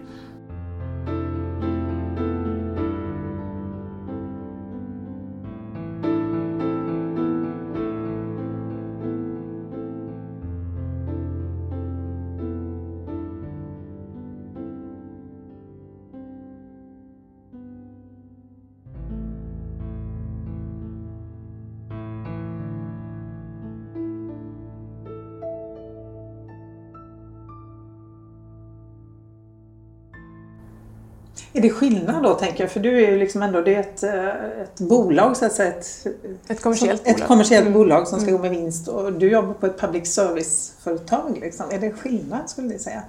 Det 31.66 31.74
skillnad 31.74 32.24
då 32.24 32.34
tänker 32.34 32.64
jag? 32.64 32.72
För 32.72 32.80
du 32.80 33.06
är 33.06 33.12
ju 33.12 33.18
liksom 33.18 33.42
ändå 33.42 33.62
det 33.62 33.76
är 33.76 33.80
ett, 33.80 34.04
eh, 34.04 34.62
ett 34.62 34.80
bolag 34.80 35.38
så 35.38 35.46
att 35.46 35.54
säga. 35.54 35.70
Ett, 35.70 36.08
ett 36.48 36.62
kommersiellt 36.62 37.04
bolag. 37.04 37.20
Ett 37.20 37.28
kommersiellt 37.28 37.68
mm. 37.68 37.80
bolag 37.80 38.08
som 38.08 38.20
ska 38.20 38.30
mm. 38.30 38.42
gå 38.42 38.48
med 38.48 38.58
vinst 38.58 38.88
och 38.88 39.14
du 39.14 39.32
jobbar 39.32 39.54
på 39.54 39.66
ett 39.66 39.80
public 39.80 40.14
service-företag. 40.14 41.38
Liksom. 41.42 41.66
Är 41.72 41.80
det 41.80 41.92
skillnad 41.92 42.50
skulle 42.50 42.68
ni 42.68 42.80
säga? 42.80 43.04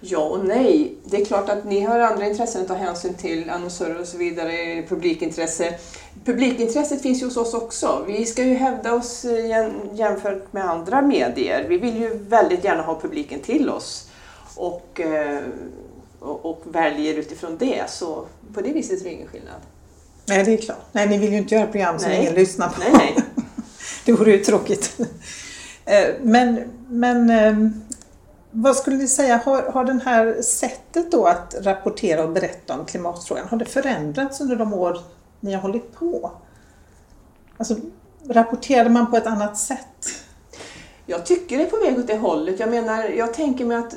Ja 0.00 0.18
och 0.18 0.44
nej. 0.44 0.94
Det 1.04 1.20
är 1.20 1.24
klart 1.24 1.48
att 1.48 1.64
ni 1.64 1.80
har 1.80 1.98
andra 1.98 2.26
intressen 2.26 2.62
att 2.62 2.68
ta 2.68 2.74
hänsyn 2.74 3.14
till, 3.14 3.50
annonsörer 3.50 4.00
och 4.00 4.06
så 4.06 4.16
vidare, 4.16 4.82
publikintresse. 4.88 5.74
Publikintresset 6.24 7.02
finns 7.02 7.22
ju 7.22 7.26
hos 7.26 7.36
oss 7.36 7.54
också. 7.54 8.04
Vi 8.06 8.26
ska 8.26 8.42
ju 8.44 8.54
hävda 8.54 8.94
oss 8.94 9.24
jämfört 9.92 10.52
med 10.52 10.70
andra 10.70 11.02
medier. 11.02 11.66
Vi 11.68 11.78
vill 11.78 11.96
ju 11.96 12.18
väldigt 12.18 12.64
gärna 12.64 12.82
ha 12.82 13.00
publiken 13.00 13.40
till 13.40 13.70
oss. 13.70 14.08
Och 14.56 15.00
eh, 15.00 15.40
och, 16.24 16.46
och 16.46 16.62
väljer 16.64 17.14
utifrån 17.14 17.56
det 17.58 17.90
så 17.90 18.26
på 18.54 18.60
det 18.60 18.72
viset 18.72 19.00
är 19.00 19.04
det 19.04 19.10
ingen 19.10 19.28
skillnad. 19.28 19.60
Nej, 20.26 20.44
det 20.44 20.52
är 20.52 20.56
klart. 20.56 20.86
Nej, 20.92 21.08
ni 21.08 21.18
vill 21.18 21.32
ju 21.32 21.38
inte 21.38 21.54
göra 21.54 21.66
program 21.66 21.98
som 21.98 22.08
nej. 22.10 22.20
ingen 22.20 22.34
lyssnar 22.34 22.68
på. 22.68 22.80
Nej, 22.80 22.92
nej. 22.94 23.24
det 24.04 24.12
vore 24.12 24.32
ju 24.32 24.44
tråkigt. 24.44 25.00
Eh, 25.84 26.14
men, 26.22 26.70
men 26.88 27.30
ehm, 27.30 27.82
vad 28.50 28.76
skulle 28.76 28.96
ni 28.96 29.08
säga, 29.08 29.40
har, 29.44 29.62
har 29.62 29.84
det 29.84 30.00
här 30.04 30.42
sättet 30.42 31.10
då 31.10 31.26
att 31.26 31.54
rapportera 31.60 32.24
och 32.24 32.30
berätta 32.30 32.78
om 32.78 32.86
klimatfrågan, 32.86 33.48
har 33.48 33.56
det 33.56 33.64
förändrats 33.64 34.40
under 34.40 34.56
de 34.56 34.74
år 34.74 35.00
ni 35.40 35.52
har 35.52 35.60
hållit 35.60 35.94
på? 35.94 36.32
Alltså, 37.56 37.76
rapporterade 38.28 38.90
man 38.90 39.10
på 39.10 39.16
ett 39.16 39.26
annat 39.26 39.58
sätt? 39.58 40.08
Jag 41.06 41.26
tycker 41.26 41.58
det 41.58 41.64
är 41.64 41.70
på 41.70 41.76
väg 41.76 41.98
åt 41.98 42.06
det 42.06 42.16
hållet. 42.16 42.60
Jag 42.60 42.70
menar, 42.70 43.04
jag 43.04 43.34
tänker 43.34 43.64
mig 43.64 43.76
att 43.76 43.94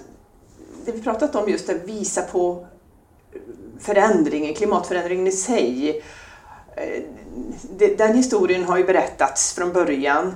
det 0.87 0.93
vi 0.93 1.01
pratat 1.01 1.35
om 1.35 1.49
just 1.49 1.69
att 1.69 1.85
visa 1.85 2.21
på 2.21 2.65
förändringen, 3.79 4.53
klimatförändringen 4.53 5.27
i 5.27 5.31
sig. 5.31 5.89
Eh, 6.75 7.03
den 7.97 8.15
historien 8.15 8.63
har 8.63 8.77
ju 8.77 8.83
berättats 8.83 9.53
från 9.53 9.73
början. 9.73 10.33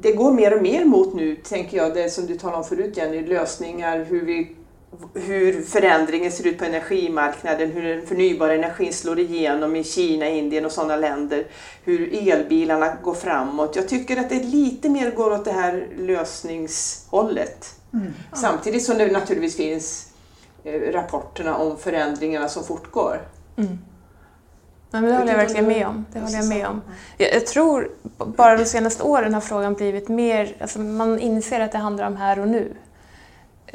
Det 0.00 0.12
går 0.12 0.32
mer 0.32 0.56
och 0.56 0.62
mer 0.62 0.84
mot 0.84 1.14
nu, 1.14 1.36
tänker 1.36 1.76
jag, 1.76 1.94
det 1.94 2.10
som 2.10 2.26
du 2.26 2.38
talade 2.38 2.58
om 2.58 2.64
förut 2.64 2.96
Jenny, 2.96 3.26
lösningar, 3.26 4.04
hur, 4.04 4.24
vi, 4.24 4.56
hur 5.14 5.62
förändringen 5.62 6.32
ser 6.32 6.46
ut 6.46 6.58
på 6.58 6.64
energimarknaden, 6.64 7.70
hur 7.70 7.82
den 7.82 8.06
förnybara 8.06 8.54
energin 8.54 8.92
slår 8.92 9.18
igenom 9.18 9.76
i 9.76 9.84
Kina, 9.84 10.28
Indien 10.28 10.64
och 10.64 10.72
sådana 10.72 10.96
länder, 10.96 11.46
hur 11.84 12.28
elbilarna 12.28 12.96
går 13.02 13.14
framåt. 13.14 13.76
Jag 13.76 13.88
tycker 13.88 14.16
att 14.16 14.28
det 14.30 14.42
lite 14.42 14.88
mer 14.88 15.10
går 15.10 15.32
åt 15.32 15.44
det 15.44 15.52
här 15.52 15.86
lösningshållet. 15.96 17.77
Mm. 17.92 18.12
Samtidigt 18.32 18.84
som 18.84 18.98
det 18.98 19.12
naturligtvis 19.12 19.56
finns 19.56 20.12
eh, 20.64 20.92
rapporterna 20.92 21.56
om 21.56 21.78
förändringarna 21.78 22.48
som 22.48 22.64
fortgår. 22.64 23.28
Mm. 23.56 23.78
Ja, 24.90 25.00
men 25.00 25.10
det 25.10 25.16
håller 25.16 25.32
jag 25.32 25.38
verkligen 25.38 25.66
med 25.66 25.86
om. 25.86 26.06
Det 26.12 26.20
håller 26.20 26.36
jag 26.36 26.48
med 26.48 26.66
om. 26.66 26.82
Jag, 27.16 27.34
jag, 27.34 27.46
tror 27.46 27.90
bara 28.18 28.56
de 28.56 28.64
senaste 28.64 29.02
åren 29.02 29.34
har 29.34 29.40
frågan 29.40 29.74
blivit 29.74 30.08
mer, 30.08 30.56
alltså 30.60 30.78
man 30.78 31.18
inser 31.18 31.60
att 31.60 31.72
det 31.72 31.78
handlar 31.78 32.06
om 32.06 32.16
här 32.16 32.38
och 32.38 32.48
nu. 32.48 32.72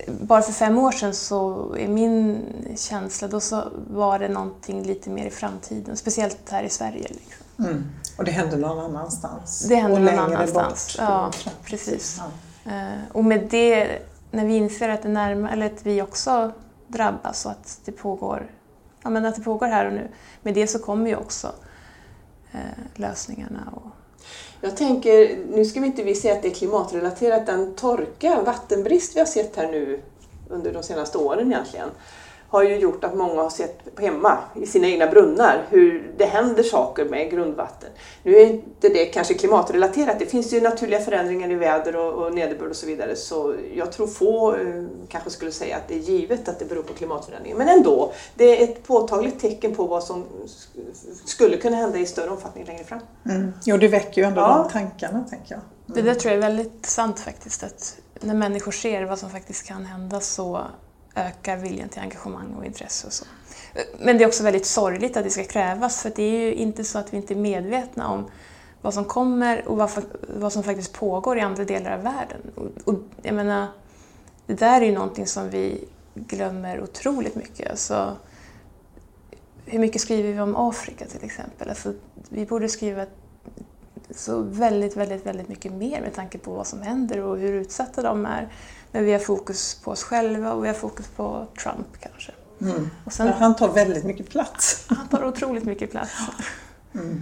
Bara 0.08 0.42
för 0.42 0.54
fem 0.54 0.78
år 0.78 0.92
sedan 0.92 1.14
så 1.14 1.70
är 1.80 1.88
min 1.88 2.46
känsla, 2.76 3.28
då 3.28 3.40
så 3.40 3.64
var 3.90 4.20
det 4.20 4.28
någonting 4.28 4.84
lite 4.84 5.10
mer 5.10 5.26
i 5.26 5.30
framtiden, 5.30 5.98
speciellt 5.98 6.50
här 6.50 6.64
i 6.64 6.70
Sverige. 6.70 7.08
Liksom. 7.08 7.66
Mm. 7.66 7.84
Och 8.18 8.24
det 8.24 8.32
hände 8.32 8.58
någon 8.58 8.80
annanstans? 8.80 9.66
Det 9.70 9.76
hände 9.76 10.00
någon 10.00 10.20
annanstans, 10.20 10.98
bort. 10.98 11.08
ja 11.08 11.32
precis. 11.66 12.16
Ja. 12.20 12.32
Eh, 12.66 13.12
och 13.12 13.26
med 13.26 13.48
det, 13.50 14.00
när 14.32 14.46
vi 14.46 14.56
inser 14.56 14.90
att, 14.90 15.02
det 15.02 15.10
närmar, 15.10 15.52
eller 15.54 15.66
att 15.66 15.86
vi 15.86 16.02
också 16.02 16.52
drabbas 16.88 17.46
och 17.46 17.52
att 17.52 17.80
det 17.86 17.92
pågår 17.92 18.50
ja, 19.04 19.10
men 19.10 19.26
att 19.26 19.36
det 19.36 19.42
pågår 19.42 19.68
här 19.68 19.86
och 19.86 19.94
nu. 19.94 20.08
Med 20.42 20.54
det 20.54 20.68
så 20.68 20.80
kommer 20.80 21.10
ju 21.10 21.16
också 21.16 21.52
eh, 22.52 22.60
lösningarna. 22.96 23.74
Och... 23.76 23.92
Jag 24.62 24.78
tänker, 24.78 25.38
nu 25.56 25.66
ska 25.66 25.80
vi 25.80 25.86
inte 25.86 26.04
vi 26.04 26.16
säga 26.16 26.34
att 26.34 26.42
det 26.42 26.48
är 26.48 26.54
klimatrelaterat, 26.54 27.46
den 27.46 27.76
torka, 27.76 28.42
vattenbrist 28.42 29.16
vi 29.16 29.20
har 29.20 29.28
sett 29.28 29.56
här 29.56 29.72
nu 29.72 30.02
under 30.50 30.74
de 30.74 30.84
senaste 30.84 31.18
åren 31.18 31.52
egentligen 31.52 31.90
har 32.54 32.64
ju 32.64 32.76
gjort 32.76 33.04
att 33.04 33.16
många 33.16 33.42
har 33.42 33.50
sett 33.50 33.80
hemma 34.00 34.38
i 34.56 34.66
sina 34.66 34.88
egna 34.88 35.08
brunnar 35.08 35.66
hur 35.70 36.14
det 36.18 36.26
händer 36.26 36.64
saker 36.64 37.06
med 37.06 37.32
grundvatten. 37.32 37.90
Nu 38.24 38.36
är 38.36 38.46
inte 38.46 38.90
det 38.90 39.06
kanske 39.06 39.34
klimatrelaterat, 39.34 40.20
det 40.20 40.26
finns 40.26 40.54
ju 40.54 40.62
naturliga 40.62 41.00
förändringar 41.00 41.52
i 41.52 41.56
väder 41.56 41.96
och, 41.96 42.14
och 42.14 42.34
nederbörd 42.34 42.70
och 42.70 42.76
så 42.76 42.86
vidare 42.86 43.16
så 43.16 43.56
jag 43.76 43.92
tror 43.92 44.08
få 44.08 44.56
eh, 44.56 44.84
kanske 45.10 45.30
skulle 45.30 45.52
säga 45.52 45.78
att 45.78 45.88
det 45.88 45.96
är 45.96 46.00
givet 46.00 46.50
att 46.50 46.60
det 46.60 46.66
beror 46.66 46.84
på 46.84 46.94
klimatförändringar. 46.94 47.58
Men 47.58 47.70
ändå, 47.70 48.14
det 48.36 48.62
är 48.62 48.64
ett 48.64 48.88
påtagligt 48.88 49.40
tecken 49.40 49.76
på 49.76 49.86
vad 49.86 50.04
som 50.04 50.26
skulle 51.26 51.58
kunna 51.58 51.78
hända 51.78 51.98
i 51.98 52.06
större 52.06 52.30
omfattning 52.30 52.66
längre 52.66 52.84
fram. 52.84 53.00
Mm. 53.26 53.54
Jo, 53.66 53.78
det 53.78 53.88
väcker 53.88 54.22
ju 54.22 54.28
ändå 54.28 54.42
ja. 54.42 54.68
de 54.68 54.80
tankarna 54.80 55.26
tänker 55.30 55.56
jag. 55.56 55.60
Mm. 55.60 55.68
Det 55.86 56.02
där 56.02 56.20
tror 56.20 56.34
jag 56.34 56.38
är 56.38 56.48
väldigt 56.48 56.86
sant 56.86 57.20
faktiskt, 57.20 57.64
att 57.64 57.98
när 58.20 58.34
människor 58.34 58.72
ser 58.72 59.04
vad 59.04 59.20
som 59.20 59.30
faktiskt 59.30 59.68
kan 59.68 59.86
hända 59.86 60.20
så 60.20 60.62
ökar 61.16 61.58
viljan 61.58 61.90
till 61.90 62.02
engagemang 62.02 62.56
och 62.58 62.66
intresse 62.66 63.08
och 63.08 63.14
så. 63.14 63.26
Men 64.00 64.18
det 64.18 64.24
är 64.24 64.28
också 64.28 64.44
väldigt 64.44 64.66
sorgligt 64.66 65.18
att 65.18 65.24
det 65.24 65.30
ska 65.30 65.44
krävas 65.44 66.02
för 66.02 66.12
det 66.16 66.24
är 66.24 66.42
ju 66.42 66.54
inte 66.54 66.84
så 66.84 67.00
att 67.00 67.14
vi 67.14 67.18
inte 67.18 67.34
är 67.34 67.38
medvetna 67.38 68.08
om 68.08 68.26
vad 68.82 68.94
som 68.94 69.06
kommer 69.06 69.68
och 69.68 69.78
vad, 69.78 69.92
vad 70.38 70.54
som 70.54 70.64
faktiskt 70.64 70.94
pågår 70.94 71.38
i 71.38 71.42
andra 71.42 71.66
delar 71.66 71.92
av 71.92 72.04
världen. 72.04 72.42
Och, 72.56 72.94
och 72.94 73.00
jag 73.22 73.36
menar, 73.36 73.68
det 74.46 74.54
där 74.54 74.82
är 74.82 74.86
ju 74.86 74.92
någonting 74.92 75.28
som 75.28 75.50
vi 75.50 75.86
glömmer 76.16 76.82
otroligt 76.82 77.36
mycket. 77.36 77.70
Alltså, 77.70 78.18
hur 79.66 79.80
mycket 79.80 80.02
skriver 80.02 80.34
vi 80.34 80.40
om 80.40 80.56
Afrika 80.56 81.06
till 81.06 81.26
exempel? 81.26 81.70
Alltså, 81.70 81.94
vi 82.30 82.46
borde 82.46 82.70
skriva 82.70 83.06
så 84.10 84.42
väldigt, 84.42 84.98
väldigt, 84.98 85.26
väldigt 85.26 85.50
mycket 85.50 85.72
mer 85.72 86.02
med 86.02 86.14
tanke 86.14 86.38
på 86.38 86.52
vad 86.52 86.68
som 86.68 86.82
händer 86.82 87.20
och 87.20 87.38
hur 87.38 87.54
utsatta 87.54 88.02
de 88.02 88.26
är. 88.26 88.50
Men 88.94 89.06
vi 89.06 89.12
har 89.12 89.20
fokus 89.20 89.82
på 89.84 89.92
oss 89.92 90.04
själva 90.04 90.54
och 90.54 90.64
vi 90.64 90.68
har 90.68 90.76
fokus 90.76 91.08
på 91.08 91.48
Trump 91.64 91.88
kanske. 92.00 92.32
Mm. 92.62 92.90
Och 93.06 93.14
sen, 93.14 93.28
han 93.28 93.56
tar 93.56 93.74
väldigt 93.74 94.04
mycket 94.04 94.30
plats. 94.30 94.86
Han 94.88 95.08
tar 95.08 95.26
otroligt 95.26 95.64
mycket 95.64 95.92
plats. 95.92 96.12
Mm. 96.94 97.22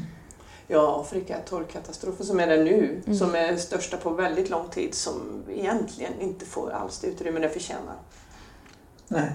Ja, 0.67 1.01
Afrika, 1.01 1.37
torrkatastrofen 1.49 2.25
som 2.25 2.39
är 2.39 2.47
där 2.47 2.63
nu, 2.63 3.01
mm. 3.05 3.17
som 3.17 3.35
är 3.35 3.57
största 3.57 3.97
på 3.97 4.09
väldigt 4.09 4.49
lång 4.49 4.69
tid, 4.69 4.93
som 4.93 5.43
egentligen 5.49 6.19
inte 6.19 6.45
får 6.45 6.71
alls 6.71 6.99
det 6.99 7.07
utrymme 7.07 7.39
den 7.39 7.49
förtjänar. 7.49 7.95
Nej. 9.07 9.31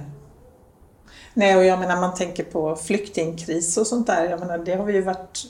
Nej, 1.35 1.57
och 1.57 1.65
jag 1.65 1.79
menar 1.79 2.01
man 2.01 2.15
tänker 2.15 2.45
på 2.45 2.77
flyktingkris 2.77 3.77
och 3.77 3.87
sånt 3.87 4.07
där, 4.07 4.31
jag 4.31 4.41
menar 4.41 4.59
det 4.59 4.75
har 4.75 4.85
vi 4.85 4.93
ju 4.93 5.03
varit 5.03 5.47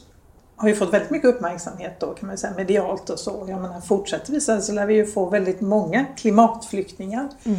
har 0.57 0.69
ju 0.69 0.75
fått 0.75 0.93
väldigt 0.93 1.11
mycket 1.11 1.29
uppmärksamhet 1.29 2.01
då 2.01 2.15
kan 2.15 2.27
man 2.27 2.39
säga 2.39 2.53
medialt 2.57 3.11
och 3.11 3.19
så. 3.19 3.47
Jag 3.49 3.63
menar, 3.63 3.81
fortsätter 3.81 4.33
vi 4.33 4.41
så, 4.41 4.61
så 4.61 4.73
lär 4.73 4.87
vi 4.87 4.95
ju 4.95 5.07
få 5.07 5.31
väldigt 5.31 5.61
många 5.61 6.05
klimatflyktingar. 6.17 7.29
Mm. 7.45 7.59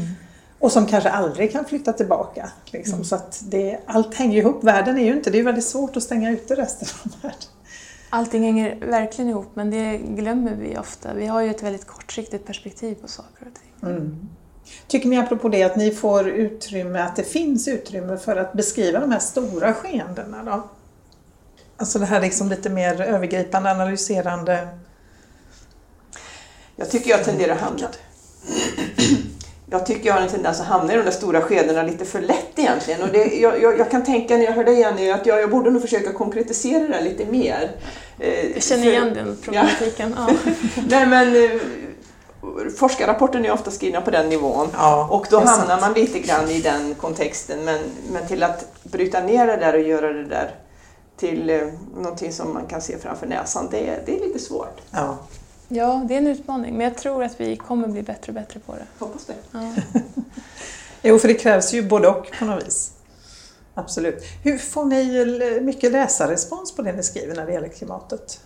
Och 0.59 0.71
som 0.71 0.85
kanske 0.85 1.09
aldrig 1.09 1.51
kan 1.51 1.65
flytta 1.65 1.93
tillbaka. 1.93 2.51
Liksom. 2.65 2.93
Mm. 2.93 3.05
Så 3.05 3.15
att 3.15 3.43
det, 3.47 3.79
allt 3.85 4.15
hänger 4.15 4.37
ihop. 4.37 4.63
Världen 4.63 4.97
är 4.97 5.03
ju 5.03 5.13
inte, 5.13 5.29
det 5.29 5.39
är 5.39 5.43
väldigt 5.43 5.65
svårt 5.65 5.97
att 5.97 6.03
stänga 6.03 6.31
ute 6.31 6.55
resten 6.55 6.87
av 7.03 7.21
världen. 7.21 7.39
Allting 8.09 8.43
hänger 8.43 8.75
verkligen 8.75 9.29
ihop 9.29 9.47
men 9.53 9.71
det 9.71 9.97
glömmer 9.97 10.55
vi 10.55 10.77
ofta. 10.77 11.13
Vi 11.13 11.25
har 11.25 11.41
ju 11.41 11.49
ett 11.49 11.63
väldigt 11.63 11.87
kortsiktigt 11.87 12.45
perspektiv 12.45 12.95
på 12.95 13.07
saker 13.07 13.47
och 13.47 13.53
ting. 13.53 13.91
Mm. 13.91 14.29
Tycker 14.87 15.09
ni 15.09 15.17
apropå 15.17 15.49
det 15.49 15.63
att 15.63 15.75
ni 15.75 15.91
får 15.91 16.27
utrymme, 16.29 16.99
att 16.99 17.15
det 17.15 17.23
finns 17.23 17.67
utrymme 17.67 18.17
för 18.17 18.35
att 18.35 18.53
beskriva 18.53 18.99
de 18.99 19.11
här 19.11 19.19
stora 19.19 19.73
skeendena 19.73 20.43
då? 20.43 20.69
Alltså 21.77 21.99
det 21.99 22.05
här 22.05 22.21
liksom 22.21 22.49
lite 22.49 22.69
mer 22.69 23.01
övergripande, 23.01 23.71
analyserande. 23.71 24.67
Jag 26.75 26.91
tycker 26.91 27.09
jag 27.09 27.23
tenderar 27.23 27.53
att 27.53 27.61
hamna 27.61 27.87
jag 29.69 29.85
tycker 29.85 30.07
jag 30.07 30.13
har 30.13 30.21
en 30.21 30.29
tendens 30.29 30.59
att 30.59 30.65
hamna 30.65 30.93
i 30.93 30.97
de 30.97 31.03
där 31.03 31.11
stora 31.11 31.41
skedena 31.41 31.83
lite 31.83 32.05
för 32.05 32.21
lätt 32.21 32.59
egentligen. 32.59 33.01
Och 33.01 33.07
det, 33.07 33.25
jag, 33.25 33.61
jag, 33.61 33.79
jag 33.79 33.91
kan 33.91 34.03
tänka 34.03 34.37
när 34.37 34.43
jag 34.43 34.51
hör 34.51 34.63
dig 34.63 34.79
Jenny 34.79 35.11
att 35.11 35.25
jag, 35.25 35.41
jag 35.41 35.49
borde 35.49 35.71
nog 35.71 35.81
försöka 35.81 36.13
konkretisera 36.13 36.87
det 36.87 37.01
lite 37.01 37.25
mer. 37.25 37.71
Eh, 38.19 38.51
jag 38.51 38.63
känner 38.63 38.87
igen 38.87 39.13
den 39.13 39.37
problematiken. 39.41 40.15
Ja. 40.17 40.51
Nej, 40.89 41.05
men, 41.05 41.35
eh, 41.35 41.61
forskarrapporten 42.77 43.45
är 43.45 43.51
ofta 43.51 43.71
skrivna 43.71 44.01
på 44.01 44.11
den 44.11 44.29
nivån 44.29 44.67
ja, 44.73 45.07
och 45.11 45.27
då 45.29 45.37
hamnar 45.37 45.67
sant. 45.67 45.81
man 45.81 45.93
lite 45.93 46.19
grann 46.19 46.49
i 46.49 46.61
den 46.61 46.95
kontexten. 46.95 47.65
Men, 47.65 47.79
men 48.11 48.27
till 48.27 48.43
att 48.43 48.83
bryta 48.83 49.19
ner 49.19 49.47
det 49.47 49.57
där 49.57 49.73
och 49.73 49.81
göra 49.81 50.13
det 50.13 50.25
där 50.25 50.51
till 51.17 51.49
eh, 51.49 51.61
någonting 51.95 52.31
som 52.31 52.53
man 52.53 52.65
kan 52.65 52.81
se 52.81 52.97
framför 52.97 53.27
näsan, 53.27 53.67
det 53.71 53.89
är, 53.89 54.03
det 54.05 54.19
är 54.19 54.27
lite 54.27 54.39
svårt. 54.39 54.81
Ja. 54.91 55.17
ja, 55.67 56.05
det 56.07 56.13
är 56.13 56.17
en 56.17 56.27
utmaning, 56.27 56.77
men 56.77 56.83
jag 56.83 56.97
tror 56.97 57.23
att 57.23 57.39
vi 57.39 57.55
kommer 57.55 57.87
bli 57.87 58.03
bättre 58.03 58.29
och 58.29 58.33
bättre 58.33 58.59
på 58.59 58.75
det. 58.75 59.05
Hoppas 59.05 59.25
det. 59.25 59.35
Ja. 59.51 59.73
jo, 61.01 61.19
för 61.19 61.27
det 61.27 61.33
krävs 61.33 61.73
ju 61.73 61.83
både 61.83 62.07
och 62.07 62.31
på 62.39 62.45
något 62.45 62.67
vis. 62.67 62.91
Absolut. 63.73 64.23
Hur 64.43 64.57
får 64.57 64.85
ni 64.85 65.61
mycket 65.61 65.91
läsarrespons 65.91 66.75
på 66.75 66.81
det 66.81 66.91
ni 66.91 67.03
skriver 67.03 67.35
när 67.35 67.45
det 67.45 67.51
gäller 67.53 67.67
klimatet? 67.67 68.39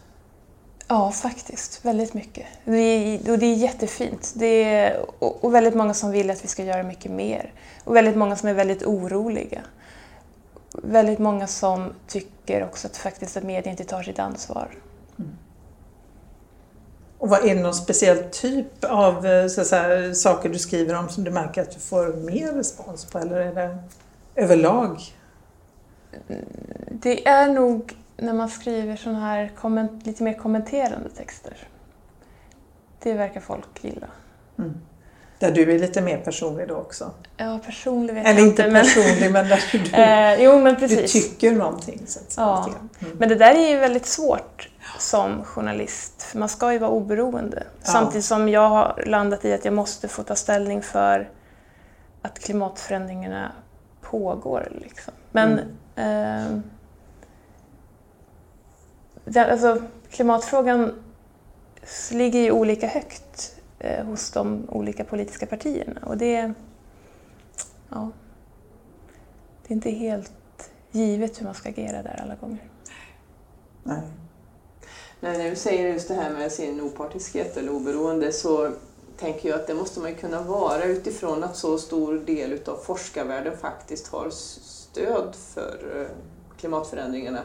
Ja, 0.88 1.11
faktiskt. 1.11 1.86
Väldigt 1.86 2.13
mycket. 2.13 2.45
Det 2.65 2.78
är, 2.78 3.32
och 3.32 3.39
det 3.39 3.45
är 3.45 3.55
jättefint. 3.55 4.32
Det 4.36 4.63
är, 4.63 5.05
och 5.19 5.55
väldigt 5.55 5.76
många 5.76 5.93
som 5.93 6.11
vill 6.11 6.30
att 6.30 6.43
vi 6.43 6.47
ska 6.47 6.63
göra 6.63 6.84
mycket 6.84 7.11
mer. 7.11 7.53
Och 7.84 7.95
väldigt 7.95 8.15
många 8.15 8.36
som 8.36 8.49
är 8.49 8.53
väldigt 8.53 8.84
oroliga 8.84 9.61
väldigt 10.84 11.19
många 11.19 11.47
som 11.47 11.93
tycker 12.07 12.63
också 12.63 12.88
att 12.88 12.97
faktiskt 12.97 13.38
att 13.38 13.43
media 13.43 13.71
inte 13.71 13.84
tar 13.84 14.03
sitt 14.03 14.19
ansvar. 14.19 14.69
Mm. 15.19 15.32
Och 17.17 17.29
vad 17.29 17.45
är 17.45 17.55
det 17.55 17.61
någon 17.61 17.73
speciell 17.73 18.23
typ 18.32 18.84
av 18.84 19.25
eh, 19.25 19.47
så 19.47 19.65
säga, 19.65 20.13
saker 20.13 20.49
du 20.49 20.59
skriver 20.59 20.95
om 20.95 21.09
som 21.09 21.23
du 21.23 21.32
märker 21.32 21.61
att 21.61 21.71
du 21.71 21.79
får 21.79 22.13
mer 22.13 22.53
respons 22.53 23.05
på 23.05 23.19
eller 23.19 23.36
är 23.36 23.55
det 23.55 23.77
överlag? 24.36 25.01
Det 26.89 27.27
är 27.27 27.47
nog 27.47 27.95
när 28.17 28.34
man 28.34 28.49
skriver 28.49 28.95
sådana 28.95 29.19
här 29.19 29.51
lite 30.03 30.23
mer 30.23 30.34
kommenterande 30.34 31.09
texter. 31.09 31.57
Det 32.99 33.13
verkar 33.13 33.41
folk 33.41 33.84
gilla. 33.84 34.07
Mm. 34.57 34.73
Där 35.41 35.51
du 35.51 35.71
är 35.71 35.79
lite 35.79 36.01
mer 36.01 36.17
personlig 36.17 36.67
då 36.67 36.75
också? 36.75 37.11
Ja, 37.37 37.59
personlig 37.65 38.13
vet 38.13 38.27
Eller 38.27 38.39
jag 38.39 38.47
inte. 38.47 38.63
Eller 38.63 38.79
inte 38.79 38.93
personlig, 38.93 39.31
men 39.31 39.47
där 39.47 39.63
du, 39.71 39.77
eh, 39.93 40.43
jo, 40.43 40.59
men 40.61 40.75
du 40.75 41.07
tycker 41.07 41.51
någonting. 41.51 42.01
Så 42.07 42.19
att 42.19 42.33
ja. 42.37 42.69
Mm. 42.99 43.17
Men 43.17 43.29
det 43.29 43.35
där 43.35 43.55
är 43.55 43.69
ju 43.69 43.77
väldigt 43.77 44.05
svårt 44.05 44.69
som 44.99 45.43
journalist, 45.43 46.23
för 46.23 46.39
man 46.39 46.49
ska 46.49 46.73
ju 46.73 46.79
vara 46.79 46.91
oberoende. 46.91 47.63
Ja. 47.83 47.91
Samtidigt 47.91 48.25
som 48.25 48.49
jag 48.49 48.69
har 48.69 49.03
landat 49.05 49.45
i 49.45 49.53
att 49.53 49.65
jag 49.65 49.73
måste 49.73 50.07
få 50.07 50.23
ta 50.23 50.35
ställning 50.35 50.81
för 50.81 51.29
att 52.21 52.39
klimatförändringarna 52.39 53.51
pågår. 54.01 54.67
Liksom. 54.81 55.13
Men 55.31 55.59
mm. 55.95 56.55
eh, 56.55 56.59
det, 59.25 59.51
alltså, 59.51 59.81
klimatfrågan 60.11 61.03
ligger 62.11 62.39
ju 62.39 62.51
olika 62.51 62.87
högt 62.87 63.61
Eh, 63.84 64.05
hos 64.05 64.32
de 64.32 64.69
olika 64.69 65.03
politiska 65.03 65.45
partierna. 65.45 66.01
Och 66.05 66.17
det, 66.17 66.53
ja, 67.89 68.11
det 69.67 69.73
är 69.73 69.75
inte 69.75 69.89
helt 69.89 70.32
givet 70.91 71.39
hur 71.39 71.45
man 71.45 71.53
ska 71.53 71.69
agera 71.69 72.03
där 72.03 72.19
alla 72.23 72.36
gånger. 72.36 72.69
Nej. 73.84 74.01
När 75.19 75.49
du 75.49 75.55
säger 75.55 75.93
just 75.93 76.07
det 76.07 76.13
här 76.13 76.29
med 76.29 76.51
sin 76.51 76.82
opartiskhet 76.82 77.57
eller 77.57 77.71
oberoende 77.71 78.32
så 78.32 78.71
tänker 79.17 79.49
jag 79.49 79.59
att 79.59 79.67
det 79.67 79.73
måste 79.73 79.99
man 79.99 80.09
ju 80.09 80.15
kunna 80.15 80.41
vara 80.41 80.84
utifrån 80.84 81.43
att 81.43 81.55
så 81.55 81.77
stor 81.77 82.13
del 82.13 82.59
av 82.65 82.75
forskarvärlden 82.75 83.57
faktiskt 83.57 84.07
har 84.07 84.29
stöd 84.29 85.36
för 85.36 86.01
eh, 86.01 86.07
klimatförändringarna. 86.57 87.41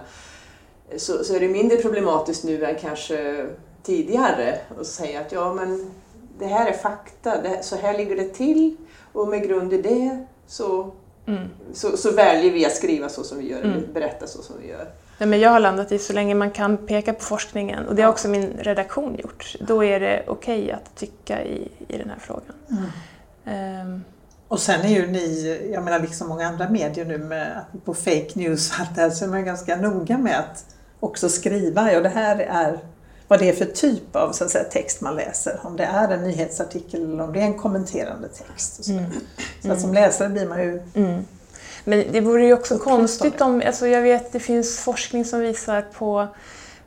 Så, 0.96 1.24
så 1.24 1.34
är 1.34 1.40
det 1.40 1.48
mindre 1.48 1.76
problematiskt 1.76 2.44
nu 2.44 2.64
än 2.64 2.78
kanske 2.78 3.46
tidigare 3.82 4.60
att 4.80 4.86
säga 4.86 5.20
att 5.20 5.32
ja 5.32 5.54
men 5.54 5.90
det 6.38 6.46
här 6.46 6.66
är 6.66 6.72
fakta, 6.72 7.42
det, 7.42 7.62
så 7.62 7.76
här 7.76 7.98
ligger 7.98 8.16
det 8.16 8.28
till 8.34 8.76
och 9.12 9.28
med 9.28 9.42
grund 9.42 9.72
i 9.72 9.82
det 9.82 10.26
så, 10.46 10.92
mm. 11.26 11.48
så, 11.72 11.96
så 11.96 12.10
väljer 12.10 12.52
vi 12.52 12.66
att 12.66 12.76
skriva 12.76 13.08
så 13.08 13.24
som 13.24 13.38
vi 13.38 13.50
gör, 13.50 13.62
mm. 13.62 13.70
eller 13.70 13.86
berätta 13.86 14.26
så 14.26 14.42
som 14.42 14.56
vi 14.62 14.68
gör. 14.68 14.88
Nej, 15.18 15.28
men 15.28 15.40
jag 15.40 15.50
har 15.50 15.60
landat 15.60 15.92
i 15.92 15.98
så 15.98 16.12
länge 16.12 16.34
man 16.34 16.50
kan 16.50 16.76
peka 16.76 17.12
på 17.12 17.22
forskningen, 17.22 17.86
och 17.86 17.94
det 17.94 18.02
har 18.02 18.10
också 18.10 18.28
min 18.28 18.52
redaktion 18.58 19.16
gjort, 19.18 19.56
då 19.60 19.84
är 19.84 20.00
det 20.00 20.24
okej 20.26 20.62
okay 20.62 20.72
att 20.72 20.94
tycka 20.94 21.44
i, 21.44 21.68
i 21.88 21.98
den 21.98 22.10
här 22.10 22.18
frågan. 22.18 22.54
Mm. 23.44 23.86
Um. 23.86 24.04
Och 24.48 24.60
sen 24.60 24.80
är 24.80 24.88
ju 24.88 25.06
ni, 25.06 25.70
jag 25.72 25.84
menar 25.84 26.00
liksom 26.00 26.28
många 26.28 26.46
andra 26.46 26.68
medier 26.68 27.04
nu 27.04 27.18
med, 27.18 27.60
på 27.84 27.94
fake 27.94 28.30
news 28.34 28.70
och 28.70 28.80
allt 28.80 28.94
det 28.94 29.00
här, 29.00 29.10
så 29.10 29.24
är 29.24 29.28
man 29.28 29.44
ganska 29.44 29.76
noga 29.76 30.18
med 30.18 30.38
att 30.38 30.64
också 31.00 31.28
skriva, 31.28 31.92
ja 31.92 32.00
det 32.00 32.08
här 32.08 32.38
är 32.38 32.78
vad 33.28 33.38
det 33.38 33.48
är 33.48 33.52
för 33.52 33.64
typ 33.64 34.16
av 34.16 34.32
så 34.32 34.44
att 34.44 34.50
säga, 34.50 34.64
text 34.64 35.00
man 35.00 35.14
läser. 35.14 35.60
Om 35.62 35.76
det 35.76 35.84
är 35.84 36.08
en 36.08 36.22
nyhetsartikel 36.22 37.02
eller 37.02 37.24
om 37.24 37.32
det 37.32 37.40
är 37.40 37.44
en 37.44 37.58
kommenterande 37.58 38.28
text. 38.28 38.84
Så 38.84 38.92
mm. 38.92 39.04
så 39.62 39.72
att 39.72 39.80
som 39.80 39.94
läsare 39.94 40.28
blir 40.28 40.48
man 40.48 40.62
ju 40.62 40.82
mm. 40.94 41.24
Men 41.88 42.04
det 42.12 42.20
vore 42.20 42.46
ju 42.46 42.52
också 42.52 42.78
konstigt 42.78 43.40
om, 43.40 43.62
alltså 43.66 43.86
jag 43.86 44.02
vet 44.02 44.32
det 44.32 44.40
finns 44.40 44.78
forskning 44.78 45.24
som 45.24 45.40
visar 45.40 45.82
på 45.82 46.28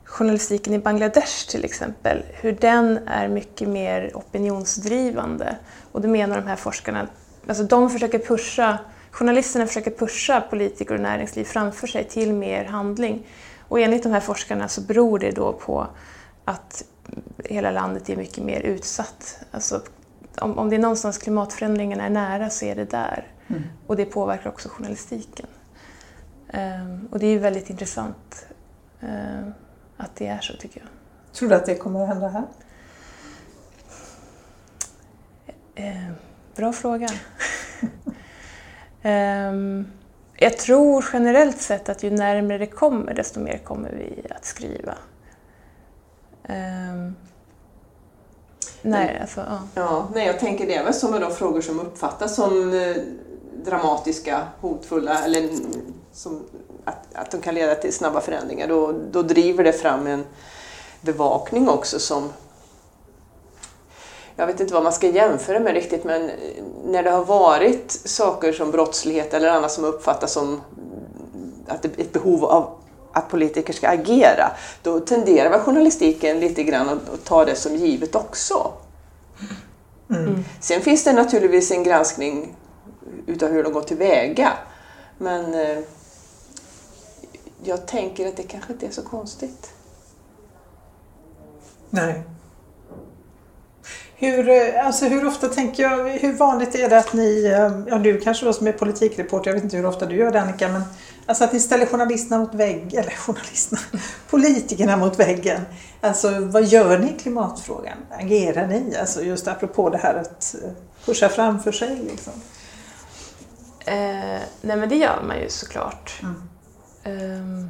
journalistiken 0.03 0.73
i 0.73 0.79
Bangladesh 0.79 1.49
till 1.49 1.65
exempel, 1.65 2.23
hur 2.41 2.51
den 2.51 2.99
är 3.07 3.27
mycket 3.27 3.67
mer 3.67 4.11
opinionsdrivande. 4.13 5.55
Och 5.91 6.01
då 6.01 6.07
menar 6.07 6.35
de 6.35 6.47
här 6.47 6.55
forskarna, 6.55 7.07
alltså 7.47 7.63
de 7.63 7.89
försöker 7.89 8.19
pusha, 8.19 8.77
journalisterna 9.11 9.67
försöker 9.67 9.91
pusha 9.91 10.41
politiker 10.41 10.93
och 10.93 11.01
näringsliv 11.01 11.43
framför 11.43 11.87
sig 11.87 12.03
till 12.03 12.33
mer 12.33 12.65
handling. 12.65 13.27
Och 13.67 13.79
enligt 13.79 14.03
de 14.03 14.11
här 14.11 14.19
forskarna 14.19 14.67
så 14.67 14.81
beror 14.81 15.19
det 15.19 15.31
då 15.31 15.53
på 15.53 15.87
att 16.49 16.83
hela 17.45 17.71
landet 17.71 18.09
är 18.09 18.15
mycket 18.15 18.43
mer 18.43 18.59
utsatt. 18.59 19.39
Alltså, 19.51 19.81
om, 20.41 20.57
om 20.57 20.69
det 20.69 20.75
är 20.75 20.79
någonstans 20.79 21.17
klimatförändringarna 21.17 22.05
är 22.05 22.09
nära 22.09 22.49
så 22.49 22.65
är 22.65 22.75
det 22.75 22.85
där. 22.85 23.27
Mm. 23.47 23.63
Och 23.87 23.95
det 23.95 24.05
påverkar 24.05 24.49
också 24.49 24.69
journalistiken. 24.69 25.47
Um, 26.53 27.07
och 27.11 27.19
det 27.19 27.25
är 27.25 27.31
ju 27.31 27.39
väldigt 27.39 27.69
intressant 27.69 28.45
uh, 29.03 29.49
att 29.97 30.15
det 30.15 30.27
är 30.27 30.39
så 30.39 30.53
tycker 30.53 30.79
jag. 30.79 30.89
Tror 31.33 31.49
du 31.49 31.55
att 31.55 31.65
det 31.65 31.75
kommer 31.75 32.01
att 32.01 32.07
hända 32.07 32.27
här? 32.27 32.47
Uh, 35.79 36.11
bra 36.55 36.73
fråga. 36.73 37.09
um, 39.03 39.91
jag 40.37 40.57
tror 40.57 41.05
generellt 41.13 41.61
sett 41.61 41.89
att 41.89 42.03
ju 42.03 42.11
närmare 42.11 42.57
det 42.57 42.67
kommer 42.67 43.13
desto 43.13 43.39
mer 43.39 43.57
kommer 43.57 43.91
vi 43.91 44.27
att 44.29 44.45
skriva. 44.45 44.95
Um, 46.49 47.15
nej, 48.81 49.17
alltså, 49.21 49.41
ja. 49.41 49.59
ja. 49.75 50.07
Nej, 50.13 50.27
jag 50.27 50.39
tänker 50.39 50.67
det 50.67 50.75
är 50.75 50.83
väl 50.83 50.93
som 50.93 51.11
med 51.11 51.21
de 51.21 51.31
frågor 51.31 51.61
som 51.61 51.79
uppfattas 51.79 52.35
som 52.35 52.73
eh, 52.73 52.95
dramatiska, 53.65 54.47
hotfulla 54.61 55.23
eller 55.23 55.49
som, 56.13 56.43
att, 56.85 56.97
att 57.13 57.31
de 57.31 57.41
kan 57.41 57.55
leda 57.55 57.75
till 57.75 57.93
snabba 57.93 58.21
förändringar. 58.21 58.67
Då, 58.67 58.93
då 59.11 59.21
driver 59.21 59.63
det 59.63 59.73
fram 59.73 60.07
en 60.07 60.25
bevakning 61.01 61.69
också 61.69 61.99
som 61.99 62.29
jag 64.35 64.47
vet 64.47 64.59
inte 64.59 64.73
vad 64.73 64.83
man 64.83 64.93
ska 64.93 65.07
jämföra 65.07 65.59
med 65.59 65.73
riktigt 65.73 66.03
men 66.03 66.31
när 66.85 67.03
det 67.03 67.09
har 67.09 67.25
varit 67.25 67.91
saker 67.91 68.53
som 68.53 68.71
brottslighet 68.71 69.33
eller 69.33 69.49
annat 69.49 69.71
som 69.71 69.83
uppfattas 69.83 70.33
som 70.33 70.61
att 71.67 71.81
det 71.81 71.99
är 71.99 72.01
ett 72.01 72.13
behov 72.13 72.45
av 72.45 72.78
att 73.13 73.29
politiker 73.29 73.73
ska 73.73 73.89
agera, 73.89 74.51
då 74.83 74.99
tenderar 74.99 75.49
väl 75.49 75.59
journalistiken 75.59 76.39
lite 76.39 76.63
grann 76.63 76.89
att 76.89 77.25
ta 77.25 77.45
det 77.45 77.55
som 77.55 77.75
givet 77.75 78.15
också. 78.15 78.73
Mm. 80.09 80.43
Sen 80.59 80.81
finns 80.81 81.03
det 81.03 81.13
naturligtvis 81.13 81.71
en 81.71 81.83
granskning 81.83 82.55
utav 83.27 83.51
hur 83.51 83.63
de 83.63 83.73
går 83.73 83.81
tillväga. 83.81 84.53
Men 85.17 85.53
eh, 85.53 85.79
jag 87.63 87.87
tänker 87.87 88.27
att 88.27 88.37
det 88.37 88.43
kanske 88.43 88.73
inte 88.73 88.85
är 88.85 88.91
så 88.91 89.01
konstigt. 89.01 89.73
Nej. 91.89 92.23
Hur, 94.21 94.49
eh, 94.49 94.85
alltså 94.85 95.05
hur 95.05 95.27
ofta 95.27 95.47
tänker 95.47 95.83
jag, 95.83 96.09
hur 96.09 96.33
vanligt 96.33 96.75
är 96.75 96.89
det 96.89 96.97
att 96.97 97.13
ni, 97.13 97.45
eh, 97.45 97.91
ja 97.91 97.99
du 97.99 98.19
kanske 98.19 98.45
då 98.45 98.53
som 98.53 98.67
är 98.67 98.71
politikreporter, 98.71 99.49
jag 99.49 99.55
vet 99.55 99.63
inte 99.63 99.77
hur 99.77 99.85
ofta 99.85 100.05
du 100.05 100.15
gör 100.15 100.31
det 100.31 100.41
Annika, 100.41 100.67
men 100.67 100.81
alltså 101.25 101.43
att 101.43 101.53
ni 101.53 101.59
ställer 101.59 101.85
journalisterna 101.85 102.39
mot 102.39 102.53
väggen, 102.53 102.89
eller 103.03 103.11
journalisterna, 103.11 103.81
politikerna 104.29 104.97
mot 104.97 105.19
väggen. 105.19 105.61
Alltså 106.01 106.39
vad 106.39 106.63
gör 106.63 106.99
ni 106.99 107.07
i 107.07 107.19
klimatfrågan? 107.19 107.97
Agerar 108.11 108.67
ni? 108.67 108.95
Alltså 108.95 109.21
just 109.21 109.47
apropå 109.47 109.89
det 109.89 109.97
här 109.97 110.15
att 110.15 110.55
eh, 110.63 110.69
pusha 111.05 111.29
framför 111.29 111.71
sig 111.71 111.95
liksom. 111.95 112.33
Eh, 113.85 114.41
nej 114.61 114.77
men 114.77 114.89
det 114.89 114.95
gör 114.95 115.23
man 115.27 115.39
ju 115.39 115.49
såklart. 115.49 116.21
Mm. 116.23 116.41
Eh, 117.03 117.69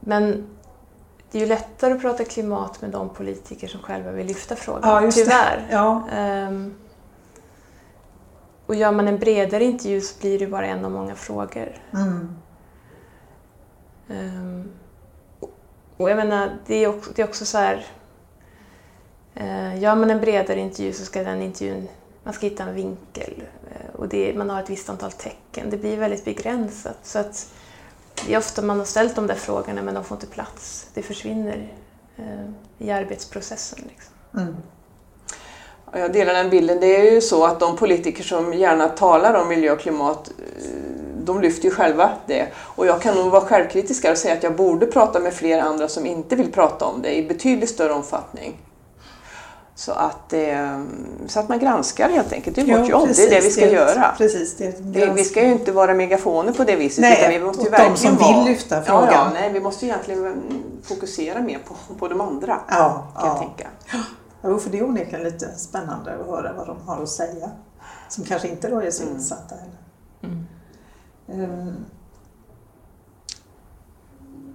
men 0.00 0.46
det 1.34 1.38
är 1.38 1.40
ju 1.40 1.48
lättare 1.48 1.94
att 1.94 2.00
prata 2.00 2.24
klimat 2.24 2.80
med 2.80 2.90
de 2.90 3.08
politiker 3.08 3.68
som 3.68 3.80
själva 3.80 4.10
vill 4.10 4.26
lyfta 4.26 4.56
frågan, 4.56 5.04
ja, 5.04 5.10
tyvärr. 5.10 5.68
Ja. 5.70 6.08
Um, 6.48 6.74
och 8.66 8.74
gör 8.74 8.92
man 8.92 9.08
en 9.08 9.18
bredare 9.18 9.64
intervju 9.64 10.00
så 10.00 10.20
blir 10.20 10.38
det 10.38 10.46
bara 10.46 10.66
en 10.66 10.84
av 10.84 10.90
många 10.90 11.14
frågor. 11.14 11.82
Mm. 11.92 12.36
Um, 14.08 14.72
och 15.96 16.10
jag 16.10 16.16
menar, 16.16 16.56
det 16.66 16.74
är 16.74 16.88
också, 16.88 17.10
det 17.14 17.22
är 17.22 17.28
också 17.28 17.44
så 17.44 17.58
här... 17.58 17.86
Uh, 19.40 19.78
gör 19.78 19.94
man 19.94 20.10
en 20.10 20.20
bredare 20.20 20.60
intervju 20.60 20.92
så 20.92 21.04
ska 21.04 21.22
den 21.22 21.42
intervjun... 21.42 21.88
Man 22.24 22.34
ska 22.34 22.46
hitta 22.46 22.62
en 22.62 22.74
vinkel 22.74 23.42
uh, 23.42 24.00
och 24.00 24.08
det, 24.08 24.34
man 24.36 24.50
har 24.50 24.62
ett 24.62 24.70
visst 24.70 24.90
antal 24.90 25.12
tecken. 25.12 25.70
Det 25.70 25.76
blir 25.76 25.96
väldigt 25.96 26.24
begränsat. 26.24 26.98
Så 27.02 27.18
att, 27.18 27.54
det 28.26 28.34
är 28.34 28.38
ofta 28.38 28.62
man 28.62 28.78
har 28.78 28.86
ställt 28.86 29.16
de 29.16 29.26
där 29.26 29.34
frågorna 29.34 29.82
men 29.82 29.94
de 29.94 30.04
får 30.04 30.16
inte 30.16 30.26
plats. 30.26 30.86
Det 30.94 31.02
försvinner 31.02 31.72
eh, 32.16 32.86
i 32.86 32.90
arbetsprocessen. 32.90 33.78
Liksom. 33.88 34.14
Mm. 34.42 34.56
Jag 35.92 36.12
delar 36.12 36.34
den 36.34 36.50
bilden. 36.50 36.80
Det 36.80 36.96
är 36.96 37.12
ju 37.12 37.20
så 37.20 37.44
att 37.44 37.60
de 37.60 37.76
politiker 37.76 38.24
som 38.24 38.54
gärna 38.54 38.88
talar 38.88 39.34
om 39.34 39.48
miljö 39.48 39.72
och 39.72 39.80
klimat 39.80 40.28
eh, 40.28 40.64
de 41.24 41.40
lyfter 41.40 41.64
ju 41.64 41.70
själva 41.70 42.10
det. 42.26 42.48
Och 42.56 42.86
jag 42.86 43.02
kan 43.02 43.14
nog 43.14 43.30
vara 43.30 43.44
självkritisk 43.44 44.04
och 44.04 44.18
säga 44.18 44.34
att 44.34 44.42
jag 44.42 44.56
borde 44.56 44.86
prata 44.86 45.20
med 45.20 45.34
fler 45.34 45.58
andra 45.58 45.88
som 45.88 46.06
inte 46.06 46.36
vill 46.36 46.52
prata 46.52 46.84
om 46.84 47.02
det 47.02 47.18
i 47.18 47.28
betydligt 47.28 47.70
större 47.70 47.92
omfattning. 47.92 48.56
Så 49.76 49.92
att, 49.92 50.32
eh, 50.32 50.82
så 51.26 51.40
att 51.40 51.48
man 51.48 51.58
granskar 51.58 52.08
helt 52.08 52.32
enkelt. 52.32 52.56
Det 52.56 52.62
är 52.62 52.78
vårt 52.78 52.88
jobb, 52.88 53.06
precis, 53.06 53.28
det 53.28 53.36
är 53.36 53.40
det 53.40 53.46
vi 53.46 53.52
ska 53.52 53.66
det, 53.66 53.72
göra. 53.72 54.14
Precis, 54.18 54.56
det 54.56 55.06
vi 55.14 55.24
ska 55.24 55.44
ju 55.44 55.52
inte 55.52 55.72
vara 55.72 55.94
megafoner 55.94 56.52
på 56.52 56.64
det 56.64 56.76
viset. 56.76 57.02
Nej, 57.02 57.18
utan 57.18 57.30
vi 57.30 57.40
måste 57.40 57.64
ju 57.64 57.70
de 57.70 57.96
som 57.96 58.16
vill 58.16 58.52
lyfta 58.52 58.82
frågan. 58.82 59.04
Ja, 59.04 59.12
ja, 59.12 59.30
nej, 59.34 59.52
vi 59.52 59.60
måste 59.60 59.86
egentligen 59.86 60.42
fokusera 60.82 61.40
mer 61.40 61.58
på, 61.58 61.94
på 61.94 62.08
de 62.08 62.20
andra. 62.20 62.60
Ja, 62.68 62.74
kan 63.16 63.26
ja. 63.26 63.26
jag 63.26 63.38
tänka. 63.38 63.68
Ja, 64.42 64.58
för 64.58 64.70
det 64.70 64.78
är 64.78 64.84
onekligen 64.84 65.24
lite 65.24 65.46
spännande 65.46 66.14
att 66.14 66.26
höra 66.26 66.52
vad 66.52 66.66
de 66.66 66.76
har 66.86 67.02
att 67.02 67.08
säga. 67.08 67.50
Som 68.08 68.24
kanske 68.24 68.48
inte 68.48 68.68
då 68.68 68.80
är 68.80 68.90
så 68.90 69.02
mm. 69.02 69.14
insatta 69.14 69.54
heller. 69.54 69.78
Mm. 70.22 71.50
Um, 71.50 71.84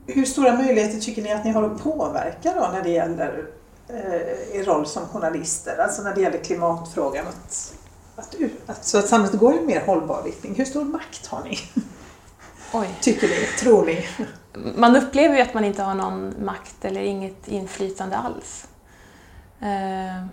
hur 0.07 0.25
stora 0.25 0.53
möjligheter 0.53 0.99
tycker 0.99 1.21
ni 1.21 1.33
att 1.33 1.45
ni 1.45 1.51
har 1.51 1.63
att 1.63 1.83
påverka 1.83 2.53
då 2.55 2.69
när 2.73 2.83
det 2.83 2.89
gäller 2.89 3.58
eh, 3.89 4.59
er 4.59 4.63
roll 4.63 4.85
som 4.85 5.07
journalister, 5.07 5.77
alltså 5.77 6.01
när 6.01 6.15
det 6.15 6.21
gäller 6.21 6.37
klimatfrågan, 6.37 7.27
att, 7.27 7.73
att, 8.15 8.35
att, 8.65 8.85
så 8.85 8.97
att 8.97 9.07
samhället 9.07 9.39
går 9.39 9.53
i 9.53 9.57
en 9.57 9.65
mer 9.65 9.85
hållbar 9.85 10.23
riktning. 10.23 10.55
Hur 10.55 10.65
stor 10.65 10.85
makt 10.85 11.27
har 11.27 11.43
ni? 11.43 11.59
Oj. 12.73 12.89
Tycker 13.01 13.27
ni? 13.27 13.45
Tror 13.59 13.85
ni? 13.85 14.07
Man 14.75 14.95
upplever 14.95 15.35
ju 15.35 15.41
att 15.41 15.53
man 15.53 15.65
inte 15.65 15.83
har 15.83 15.95
någon 15.95 16.45
makt 16.45 16.85
eller 16.85 17.01
inget 17.01 17.47
inflytande 17.47 18.17
alls. 18.17 18.67
Eh, 19.59 20.25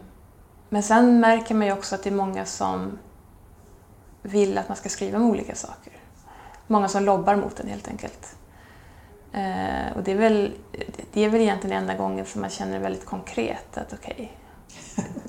men 0.69 0.83
sen 0.83 1.21
märker 1.21 1.55
man 1.55 1.67
ju 1.67 1.73
också 1.73 1.95
att 1.95 2.03
det 2.03 2.11
är 2.11 2.15
många 2.15 2.45
som 2.45 2.99
vill 4.23 4.59
att 4.59 4.69
man 4.69 4.77
ska 4.77 4.89
skriva 4.89 5.19
om 5.19 5.31
olika 5.31 5.55
saker. 5.55 5.93
Många 6.67 6.89
som 6.89 7.05
lobbar 7.05 7.37
mot 7.37 7.57
den 7.57 7.69
helt 7.69 7.89
enkelt. 7.89 8.36
Eh, 9.37 9.97
och 9.97 10.03
det 10.03 10.13
är, 10.13 10.17
väl, 10.17 10.53
det 11.13 11.25
är 11.25 11.29
väl 11.29 11.41
egentligen 11.41 11.77
enda 11.77 11.95
gången 11.95 12.27
som 12.27 12.41
man 12.41 12.51
känner 12.51 12.79
väldigt 12.79 13.05
konkret 13.05 13.79
att 13.79 13.93
okej. 13.93 14.15
Okay, 14.15 14.29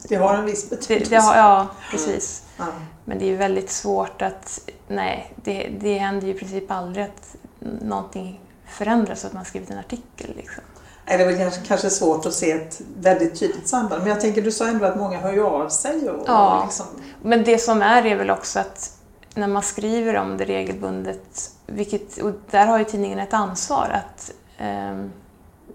det 0.09 0.15
har 0.15 0.35
en 0.35 0.45
viss 0.45 0.69
betydelse. 0.69 1.09
Det, 1.09 1.15
det 1.15 1.21
har, 1.21 1.35
ja, 1.35 1.67
precis. 1.91 2.43
Mm. 2.59 2.71
Men 3.05 3.19
det 3.19 3.33
är 3.33 3.37
väldigt 3.37 3.69
svårt 3.69 4.21
att, 4.21 4.59
nej, 4.87 5.33
det, 5.35 5.69
det 5.79 5.97
händer 5.97 6.27
ju 6.27 6.33
i 6.33 6.39
princip 6.39 6.71
aldrig 6.71 7.05
att 7.05 7.35
någonting 7.81 8.41
förändra 8.67 9.15
så 9.15 9.27
att 9.27 9.33
man 9.33 9.45
skrivit 9.45 9.71
en 9.71 9.77
artikel. 9.77 10.33
Liksom. 10.35 10.63
Det 11.05 11.13
är 11.13 11.25
väl 11.25 11.37
kanske, 11.37 11.61
kanske 11.67 11.89
svårt 11.89 12.25
att 12.25 12.33
se 12.33 12.51
ett 12.51 12.81
väldigt 12.99 13.39
tydligt 13.39 13.67
samband. 13.67 14.01
Men 14.01 14.09
jag 14.09 14.21
tänker, 14.21 14.41
du 14.41 14.51
sa 14.51 14.67
ändå 14.67 14.85
att 14.85 14.97
många 14.97 15.19
hör 15.19 15.33
ju 15.33 15.45
av 15.45 15.69
sig. 15.69 16.09
Och, 16.09 16.23
Ja. 16.27 16.57
och 16.57 16.65
liksom, 16.65 16.85
Men 17.21 17.43
det 17.43 17.57
som 17.57 17.81
är 17.81 18.05
är 18.05 18.15
väl 18.15 18.29
också 18.29 18.59
att 18.59 18.96
när 19.37 19.47
man 19.47 19.63
skriver 19.63 20.15
om 20.15 20.37
det 20.37 20.45
regelbundet, 20.45 21.51
vilket, 21.65 22.17
och 22.17 22.31
där 22.51 22.67
har 22.67 22.79
ju 22.79 22.85
tidningen 22.85 23.19
ett 23.19 23.33
ansvar 23.33 23.89
att, 23.89 24.33
eh, 24.57 24.99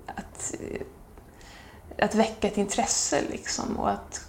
att, 0.06 0.54
att 1.98 2.14
väcka 2.14 2.48
ett 2.48 2.58
intresse 2.58 3.20
liksom, 3.30 3.76
och 3.76 3.90
att 3.90 4.24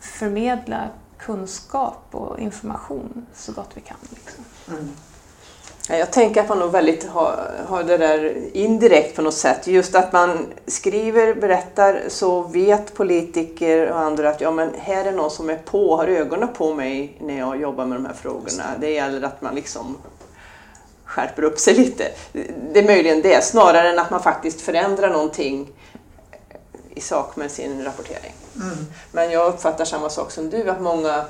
förmedla 0.00 0.88
kunskap 1.18 2.04
och 2.10 2.38
information 2.38 3.26
så 3.34 3.52
gott 3.52 3.70
vi 3.74 3.80
kan. 3.80 3.96
Liksom. 4.10 4.44
mm. 4.68 4.90
Ja, 5.88 5.96
Jag 5.96 6.12
tänker 6.12 6.40
att 6.40 6.48
man 6.48 6.58
nog 6.58 6.70
väldigt 6.70 7.08
har, 7.08 7.50
har 7.66 7.82
det 7.82 7.96
där 7.96 8.34
indirekt 8.52 9.16
på 9.16 9.22
något 9.22 9.34
sätt. 9.34 9.66
Just 9.66 9.94
att 9.94 10.12
man 10.12 10.46
skriver, 10.66 11.34
berättar 11.34 12.02
så 12.08 12.42
vet 12.42 12.94
politiker 12.94 13.90
och 13.90 13.98
andra 13.98 14.30
att 14.30 14.40
ja, 14.40 14.50
men 14.50 14.74
här 14.78 15.04
är 15.04 15.12
någon 15.12 15.30
som 15.30 15.50
är 15.50 15.56
på, 15.56 15.96
har 15.96 16.06
ögonen 16.06 16.48
på 16.48 16.74
mig 16.74 17.16
när 17.20 17.38
jag 17.38 17.60
jobbar 17.60 17.86
med 17.86 17.98
de 17.98 18.06
här 18.06 18.14
frågorna. 18.14 18.64
Det 18.80 18.90
gäller 18.90 19.22
att 19.22 19.42
man 19.42 19.54
liksom 19.54 19.96
skärper 21.04 21.42
upp 21.42 21.58
sig 21.58 21.74
lite. 21.74 22.04
Det 22.72 22.78
är 22.78 22.84
möjligen 22.84 23.22
det, 23.22 23.44
snarare 23.44 23.90
än 23.90 23.98
att 23.98 24.10
man 24.10 24.22
faktiskt 24.22 24.60
förändrar 24.60 25.10
någonting 25.10 25.68
i 26.94 27.00
sak 27.00 27.36
med 27.36 27.50
sin 27.50 27.84
rapportering. 27.84 28.34
Mm. 28.56 28.86
Men 29.12 29.30
jag 29.30 29.48
uppfattar 29.48 29.84
samma 29.84 30.10
sak 30.10 30.30
som 30.30 30.50
du, 30.50 30.70
att 30.70 30.80
många 30.80 31.24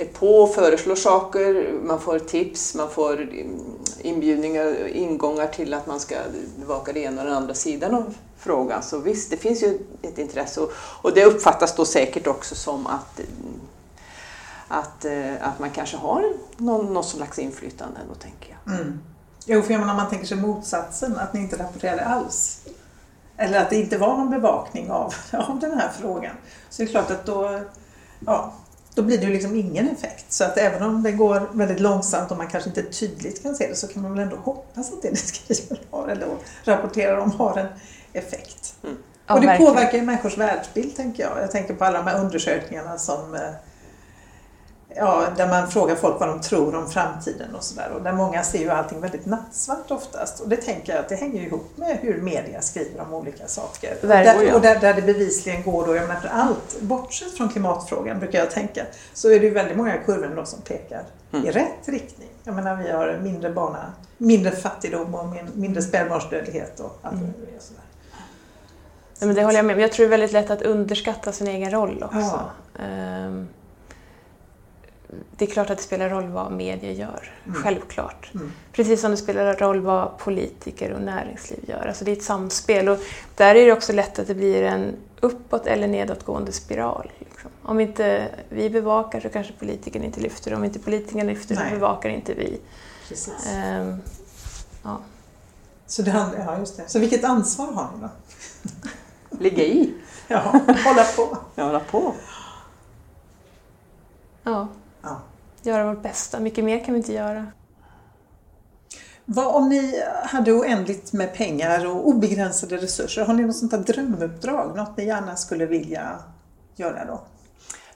är 0.00 0.06
på 0.06 0.42
och 0.42 0.54
föreslår 0.54 0.94
saker, 0.94 1.72
man 1.84 2.00
får 2.00 2.18
tips, 2.18 2.74
man 2.74 2.90
får 2.90 3.20
inbjudningar 3.20 3.80
inbjudningar, 4.02 4.88
ingångar 4.88 5.46
till 5.46 5.74
att 5.74 5.86
man 5.86 6.00
ska 6.00 6.16
bevaka 6.56 6.92
det 6.92 7.00
ena 7.00 7.22
och 7.22 7.28
den 7.28 7.36
andra 7.36 7.54
sidan 7.54 7.94
av 7.94 8.14
frågan. 8.38 8.82
Så 8.82 8.98
visst, 8.98 9.30
det 9.30 9.36
finns 9.36 9.62
ju 9.62 9.78
ett 10.02 10.18
intresse 10.18 10.60
och, 10.60 10.72
och 10.76 11.14
det 11.14 11.24
uppfattas 11.24 11.76
då 11.76 11.84
säkert 11.84 12.26
också 12.26 12.54
som 12.54 12.86
att, 12.86 13.18
mm, 13.18 13.60
att, 14.68 15.04
eh, 15.04 15.48
att 15.48 15.58
man 15.58 15.70
kanske 15.70 15.96
har 15.96 16.24
någon, 16.56 16.94
någon 16.94 17.04
slags 17.04 17.38
inflytande 17.38 18.00
då 18.08 18.14
tänker 18.14 18.56
jag. 18.64 18.74
Mm. 18.74 19.00
Jo, 19.46 19.62
för 19.62 19.72
jag 19.72 19.80
menar, 19.80 19.92
om 19.92 19.96
man 19.96 20.10
tänker 20.10 20.26
sig 20.26 20.36
motsatsen, 20.36 21.16
att 21.16 21.34
ni 21.34 21.40
inte 21.40 21.58
rapporterade 21.58 22.04
alls. 22.04 22.60
Eller 23.36 23.60
att 23.60 23.70
det 23.70 23.76
inte 23.76 23.98
var 23.98 24.16
någon 24.16 24.30
bevakning 24.30 24.90
av, 24.90 25.14
av 25.32 25.58
den 25.60 25.78
här 25.78 25.90
frågan. 26.00 26.34
Så 26.70 26.82
det 26.82 26.88
är 26.88 26.90
klart 26.90 27.10
att 27.10 27.26
då, 27.26 27.60
ja, 28.26 28.52
då 28.94 29.02
blir 29.02 29.18
det 29.18 29.24
ju 29.24 29.32
liksom 29.32 29.56
ingen 29.56 29.88
effekt. 29.88 30.32
Så 30.32 30.44
att 30.44 30.58
även 30.58 30.82
om 30.82 31.02
det 31.02 31.12
går 31.12 31.48
väldigt 31.52 31.80
långsamt 31.80 32.30
och 32.30 32.36
man 32.36 32.48
kanske 32.48 32.68
inte 32.70 32.82
tydligt 32.82 33.42
kan 33.42 33.54
se 33.54 33.68
det 33.68 33.74
så 33.74 33.88
kan 33.88 34.02
man 34.02 34.14
väl 34.14 34.20
ändå 34.20 34.36
hoppas 34.36 34.92
att 34.92 35.02
det 35.02 35.10
ni 35.10 35.16
skriver 35.16 35.80
har, 35.90 36.08
eller 36.08 36.28
rapporterar 36.64 37.16
om 37.16 37.30
har 37.30 37.58
en 37.58 37.66
effekt. 38.12 38.74
Ja, 39.26 39.34
och 39.34 39.40
det 39.40 39.56
påverkar 39.58 39.98
ju 39.98 40.04
människors 40.04 40.38
världsbild 40.38 40.96
tänker 40.96 41.22
jag. 41.22 41.42
Jag 41.42 41.50
tänker 41.50 41.74
på 41.74 41.84
alla 41.84 41.98
de 41.98 42.06
här 42.06 42.20
undersökningarna 42.20 42.98
som 42.98 43.34
eh, 43.34 43.40
Ja, 44.96 45.24
där 45.36 45.48
man 45.48 45.68
frågar 45.70 45.94
folk 45.94 46.20
vad 46.20 46.28
de 46.28 46.40
tror 46.40 46.74
om 46.74 46.90
framtiden 46.90 47.54
och 47.54 47.64
sådär. 47.64 47.90
Och 47.94 48.02
där 48.02 48.12
många 48.12 48.42
ser 48.42 48.58
ju 48.58 48.70
allting 48.70 49.00
väldigt 49.00 49.26
nattsvart 49.26 49.90
oftast. 49.90 50.40
Och 50.40 50.48
det 50.48 50.56
tänker 50.56 50.92
jag 50.92 51.00
att 51.00 51.08
det 51.08 51.14
hänger 51.16 51.40
ihop 51.42 51.70
med 51.76 51.98
hur 52.00 52.20
media 52.22 52.60
skriver 52.60 53.00
om 53.00 53.14
olika 53.14 53.46
saker. 53.46 53.96
Och 54.02 54.08
där, 54.24 54.54
och 54.54 54.60
där, 54.60 54.80
där 54.80 54.94
det 54.94 55.02
bevisligen 55.02 55.62
går 55.62 55.86
då, 55.86 55.96
jag 55.96 56.08
menar 56.08 56.20
för 56.20 56.28
allt, 56.28 56.80
bortsett 56.80 57.36
från 57.36 57.48
klimatfrågan 57.48 58.18
brukar 58.18 58.38
jag 58.38 58.50
tänka, 58.50 58.82
så 59.14 59.30
är 59.30 59.40
det 59.40 59.46
ju 59.46 59.50
väldigt 59.54 59.76
många 59.76 59.96
kurvor 59.98 60.32
då 60.36 60.44
som 60.44 60.60
pekar 60.60 61.02
i 61.44 61.50
rätt 61.50 61.88
riktning. 61.88 62.28
Jag 62.44 62.54
menar 62.54 62.76
vi 62.76 62.90
har 62.90 63.18
mindre 63.22 63.50
barna, 63.50 63.92
mindre 64.18 64.50
fattigdom 64.52 65.14
och 65.14 65.26
min- 65.26 65.50
mindre 65.54 65.82
spädbarnsdödlighet 65.82 66.80
och 66.80 66.98
allt 67.02 67.14
det 67.20 67.56
är. 67.56 67.60
Sådär. 67.60 67.82
Ja, 69.20 69.26
men 69.26 69.34
det 69.34 69.42
håller 69.44 69.56
jag 69.58 69.64
med 69.64 69.74
om. 69.76 69.80
Jag 69.80 69.92
tror 69.92 70.04
det 70.04 70.08
är 70.08 70.18
väldigt 70.18 70.32
lätt 70.32 70.50
att 70.50 70.62
underskatta 70.62 71.32
sin 71.32 71.46
egen 71.46 71.70
roll 71.70 72.02
också. 72.02 72.18
Ja. 72.18 72.50
Ehm, 72.84 73.48
Det 75.36 75.44
är 75.44 75.50
klart 75.50 75.70
att 75.70 75.78
det 75.78 75.84
spelar 75.84 76.08
roll 76.08 76.28
vad 76.28 76.52
media 76.52 76.92
gör, 76.92 77.32
självklart. 77.54 78.30
Mm. 78.34 78.52
Precis 78.72 79.00
som 79.00 79.10
det 79.10 79.16
spelar 79.16 79.54
roll 79.56 79.80
vad 79.80 80.18
politiker 80.18 80.92
och 80.92 81.02
näringsliv 81.02 81.58
gör. 81.68 81.86
Alltså 81.86 82.04
det 82.04 82.10
är 82.10 82.16
ett 82.16 82.22
samspel 82.22 82.88
och 82.88 82.98
där 83.34 83.54
är 83.54 83.66
det 83.66 83.72
också 83.72 83.92
lätt 83.92 84.18
att 84.18 84.26
det 84.26 84.34
blir 84.34 84.62
en 84.62 84.96
uppåt 85.20 85.66
eller 85.66 85.88
nedåtgående 85.88 86.52
spiral. 86.52 87.12
Liksom. 87.18 87.50
Om 87.62 87.80
inte 87.80 88.28
vi 88.48 88.70
bevakar 88.70 89.20
så 89.20 89.28
kanske 89.28 89.52
politikern 89.52 90.04
inte 90.04 90.20
lyfter. 90.20 90.54
Om 90.54 90.64
inte 90.64 90.78
politikern 90.78 91.26
lyfter 91.26 91.54
så 91.54 91.60
Nej. 91.60 91.72
bevakar 91.72 92.08
inte 92.08 92.34
vi. 92.34 92.60
Ehm, 93.54 93.96
ja. 94.82 94.98
Så, 95.86 96.02
det 96.02 96.10
handlar, 96.10 96.44
ja, 96.44 96.58
just 96.58 96.76
det. 96.76 96.88
så 96.88 96.98
vilket 96.98 97.24
ansvar 97.24 97.72
har 97.72 97.88
ni 97.96 98.00
då? 98.02 98.08
Ligga 99.38 99.64
i, 99.64 99.94
Ja, 100.28 100.40
hålla 100.84 101.04
på. 101.16 101.36
ja, 101.54 101.64
hålla 101.64 101.80
på. 101.80 102.14
Ja. 104.42 104.68
Göra 105.66 105.94
vårt 105.94 106.02
bästa. 106.02 106.40
Mycket 106.40 106.64
mer 106.64 106.84
kan 106.84 106.94
vi 106.94 107.00
inte 107.00 107.12
göra. 107.12 107.46
Vad 109.24 109.54
om 109.54 109.68
ni 109.68 110.02
hade 110.24 110.52
oändligt 110.52 111.12
med 111.12 111.34
pengar 111.34 111.86
och 111.86 112.08
obegränsade 112.08 112.76
resurser? 112.76 113.24
Har 113.24 113.34
ni 113.34 113.42
något 113.42 113.56
sånt 113.56 113.70
där 113.70 113.78
drömuppdrag? 113.78 114.76
Något 114.76 114.96
ni 114.96 115.04
gärna 115.04 115.36
skulle 115.36 115.66
vilja 115.66 116.18
göra 116.76 117.04
då? 117.04 117.20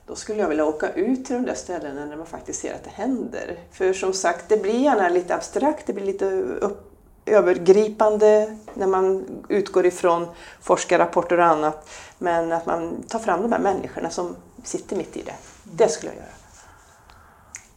Då 0.07 0.17
skulle 0.17 0.41
jag 0.41 0.49
vilja 0.49 0.65
åka 0.65 0.89
ut 0.93 1.25
till 1.25 1.37
de 1.37 1.43
där 1.43 1.55
ställena 1.55 2.07
där 2.07 2.17
man 2.17 2.27
faktiskt 2.27 2.61
ser 2.61 2.75
att 2.75 2.85
det 2.85 2.91
händer. 2.91 3.59
För 3.73 3.93
som 3.93 4.13
sagt, 4.13 4.49
det 4.49 4.57
blir 4.57 4.81
gärna 4.81 5.09
lite 5.09 5.35
abstrakt, 5.35 5.87
det 5.87 5.93
blir 5.93 6.05
lite 6.05 6.27
upp, 6.41 6.93
övergripande 7.27 8.57
när 8.75 8.87
man 8.87 9.25
utgår 9.49 9.87
ifrån 9.87 10.27
forskarrapporter 10.61 11.39
och 11.39 11.47
annat. 11.47 11.91
Men 12.19 12.53
att 12.53 12.67
man 12.67 13.03
tar 13.09 13.19
fram 13.19 13.43
de 13.43 13.53
här 13.53 13.61
människorna 13.61 14.11
som 14.11 14.37
sitter 14.65 14.97
mitt 14.97 15.17
i 15.17 15.23
det. 15.23 15.35
Det 15.63 15.89
skulle 15.89 16.13
jag 16.13 16.17
göra. 16.17 16.44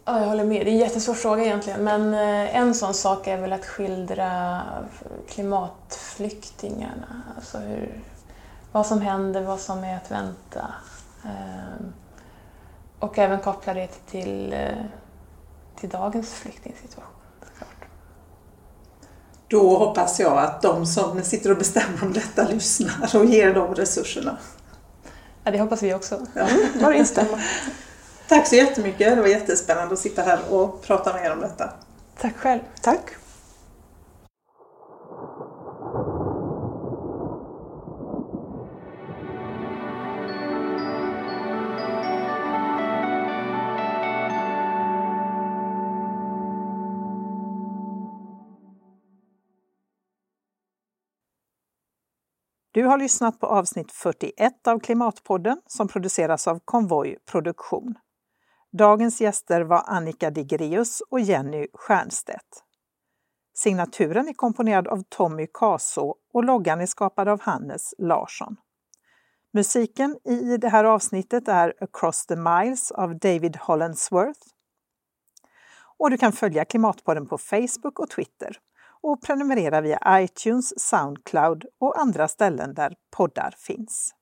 Ja, 0.10 0.20
jag 0.20 0.28
håller 0.28 0.43
med. 0.43 0.66
Det 0.66 0.70
är 0.70 0.74
en 0.74 0.78
jättesvår 0.80 1.14
fråga 1.14 1.43
egentligen. 1.43 1.84
Men 1.84 2.14
eh, 2.14 2.55
en 2.55 2.76
sån 2.76 2.93
sak 2.93 3.28
är 3.28 3.38
väl 3.38 3.53
att 3.53 3.66
skildra 3.66 4.62
klimatflyktingarna. 5.30 7.22
Alltså 7.36 7.58
hur, 7.58 8.03
vad 8.72 8.86
som 8.86 9.01
händer, 9.01 9.41
vad 9.41 9.60
som 9.60 9.84
är 9.84 9.95
att 9.97 10.12
vänta. 10.12 10.74
Ehm, 11.24 11.93
Och 12.99 13.18
även 13.20 13.39
koppla 13.39 13.74
det 13.74 13.88
till, 14.12 14.53
eh, 14.53 14.70
till 15.80 15.89
dagens 15.89 16.34
flyktingsituation. 16.34 17.14
såklart. 17.43 17.88
Då 19.47 19.78
hoppas 19.78 20.20
jag 20.20 20.38
att 20.38 20.62
de 20.62 20.86
som 20.86 21.22
sitter 21.24 21.51
och 21.51 21.58
bestämmer 21.58 22.03
om 22.03 22.14
detta 22.14 22.47
lyssnar 22.47 23.16
och 23.16 23.26
ger 23.26 23.53
dem 23.53 23.76
resurserna. 23.76 24.38
Ja, 25.43 25.51
det 25.51 25.60
hoppas 25.60 25.84
vi 25.84 25.93
också. 25.93 26.26
Ja. 26.34 26.47
Bara 26.82 26.95
instämma. 26.95 27.39
Tack 28.28 28.48
så 28.48 28.56
jättemycket. 28.56 29.16
Det 29.16 29.22
var 29.22 29.28
jättespännande 29.28 29.94
att 29.94 30.00
sitta 30.00 30.22
här 30.22 30.40
och 30.50 30.82
prata 30.82 31.14
med 31.14 31.26
er 31.26 31.32
om 31.32 31.40
detta. 31.40 31.74
Tack 32.18 32.38
själv. 32.38 32.60
Tack. 32.82 33.10
Du 52.72 52.86
har 52.86 52.98
lyssnat 52.98 53.40
på 53.40 53.48
avsnitt 53.48 53.92
41 53.92 54.68
av 54.68 54.80
Klimatpodden 54.80 55.62
som 55.68 55.88
produceras 55.88 56.48
av 56.48 56.60
Konvoj 56.66 57.18
Produktion. 57.32 57.96
Dagens 58.74 59.22
gäster 59.22 59.61
var 59.61 59.84
Annika 59.88 60.30
Digreus 60.30 61.01
och 61.09 61.20
Jenny 61.20 61.68
Stiernstedt. 61.84 62.63
Signaturen 63.53 64.28
är 64.28 64.34
komponerad 64.34 64.88
av 64.88 65.03
Tommy 65.09 65.47
Kaso 65.53 66.15
och 66.34 66.43
loggan 66.43 66.82
är 66.82 66.86
skapad 66.86 67.28
av 67.28 67.41
Hannes 67.41 67.93
Larsson. 67.97 68.55
Musiken 69.53 70.18
i 70.24 70.57
det 70.57 70.70
här 70.70 70.84
avsnittet 70.84 71.47
är 71.47 71.74
Across 71.82 72.26
the 72.26 72.36
Miles 72.36 72.91
av 72.91 73.20
David 73.20 73.57
Hollandsworth. 73.57 74.39
Och 75.97 76.09
du 76.09 76.18
kan 76.18 76.32
följa 76.32 76.65
Klimatpodden 76.65 77.28
på 77.28 77.38
Facebook 77.38 77.99
och 77.99 78.09
Twitter 78.09 78.57
och 79.01 79.22
prenumerera 79.22 79.82
via 79.82 79.99
iTunes, 80.07 80.80
Soundcloud 80.80 81.65
och 81.80 81.99
andra 81.99 82.28
ställen 82.28 82.74
där 82.74 82.95
poddar 83.18 83.53
finns. 83.57 84.13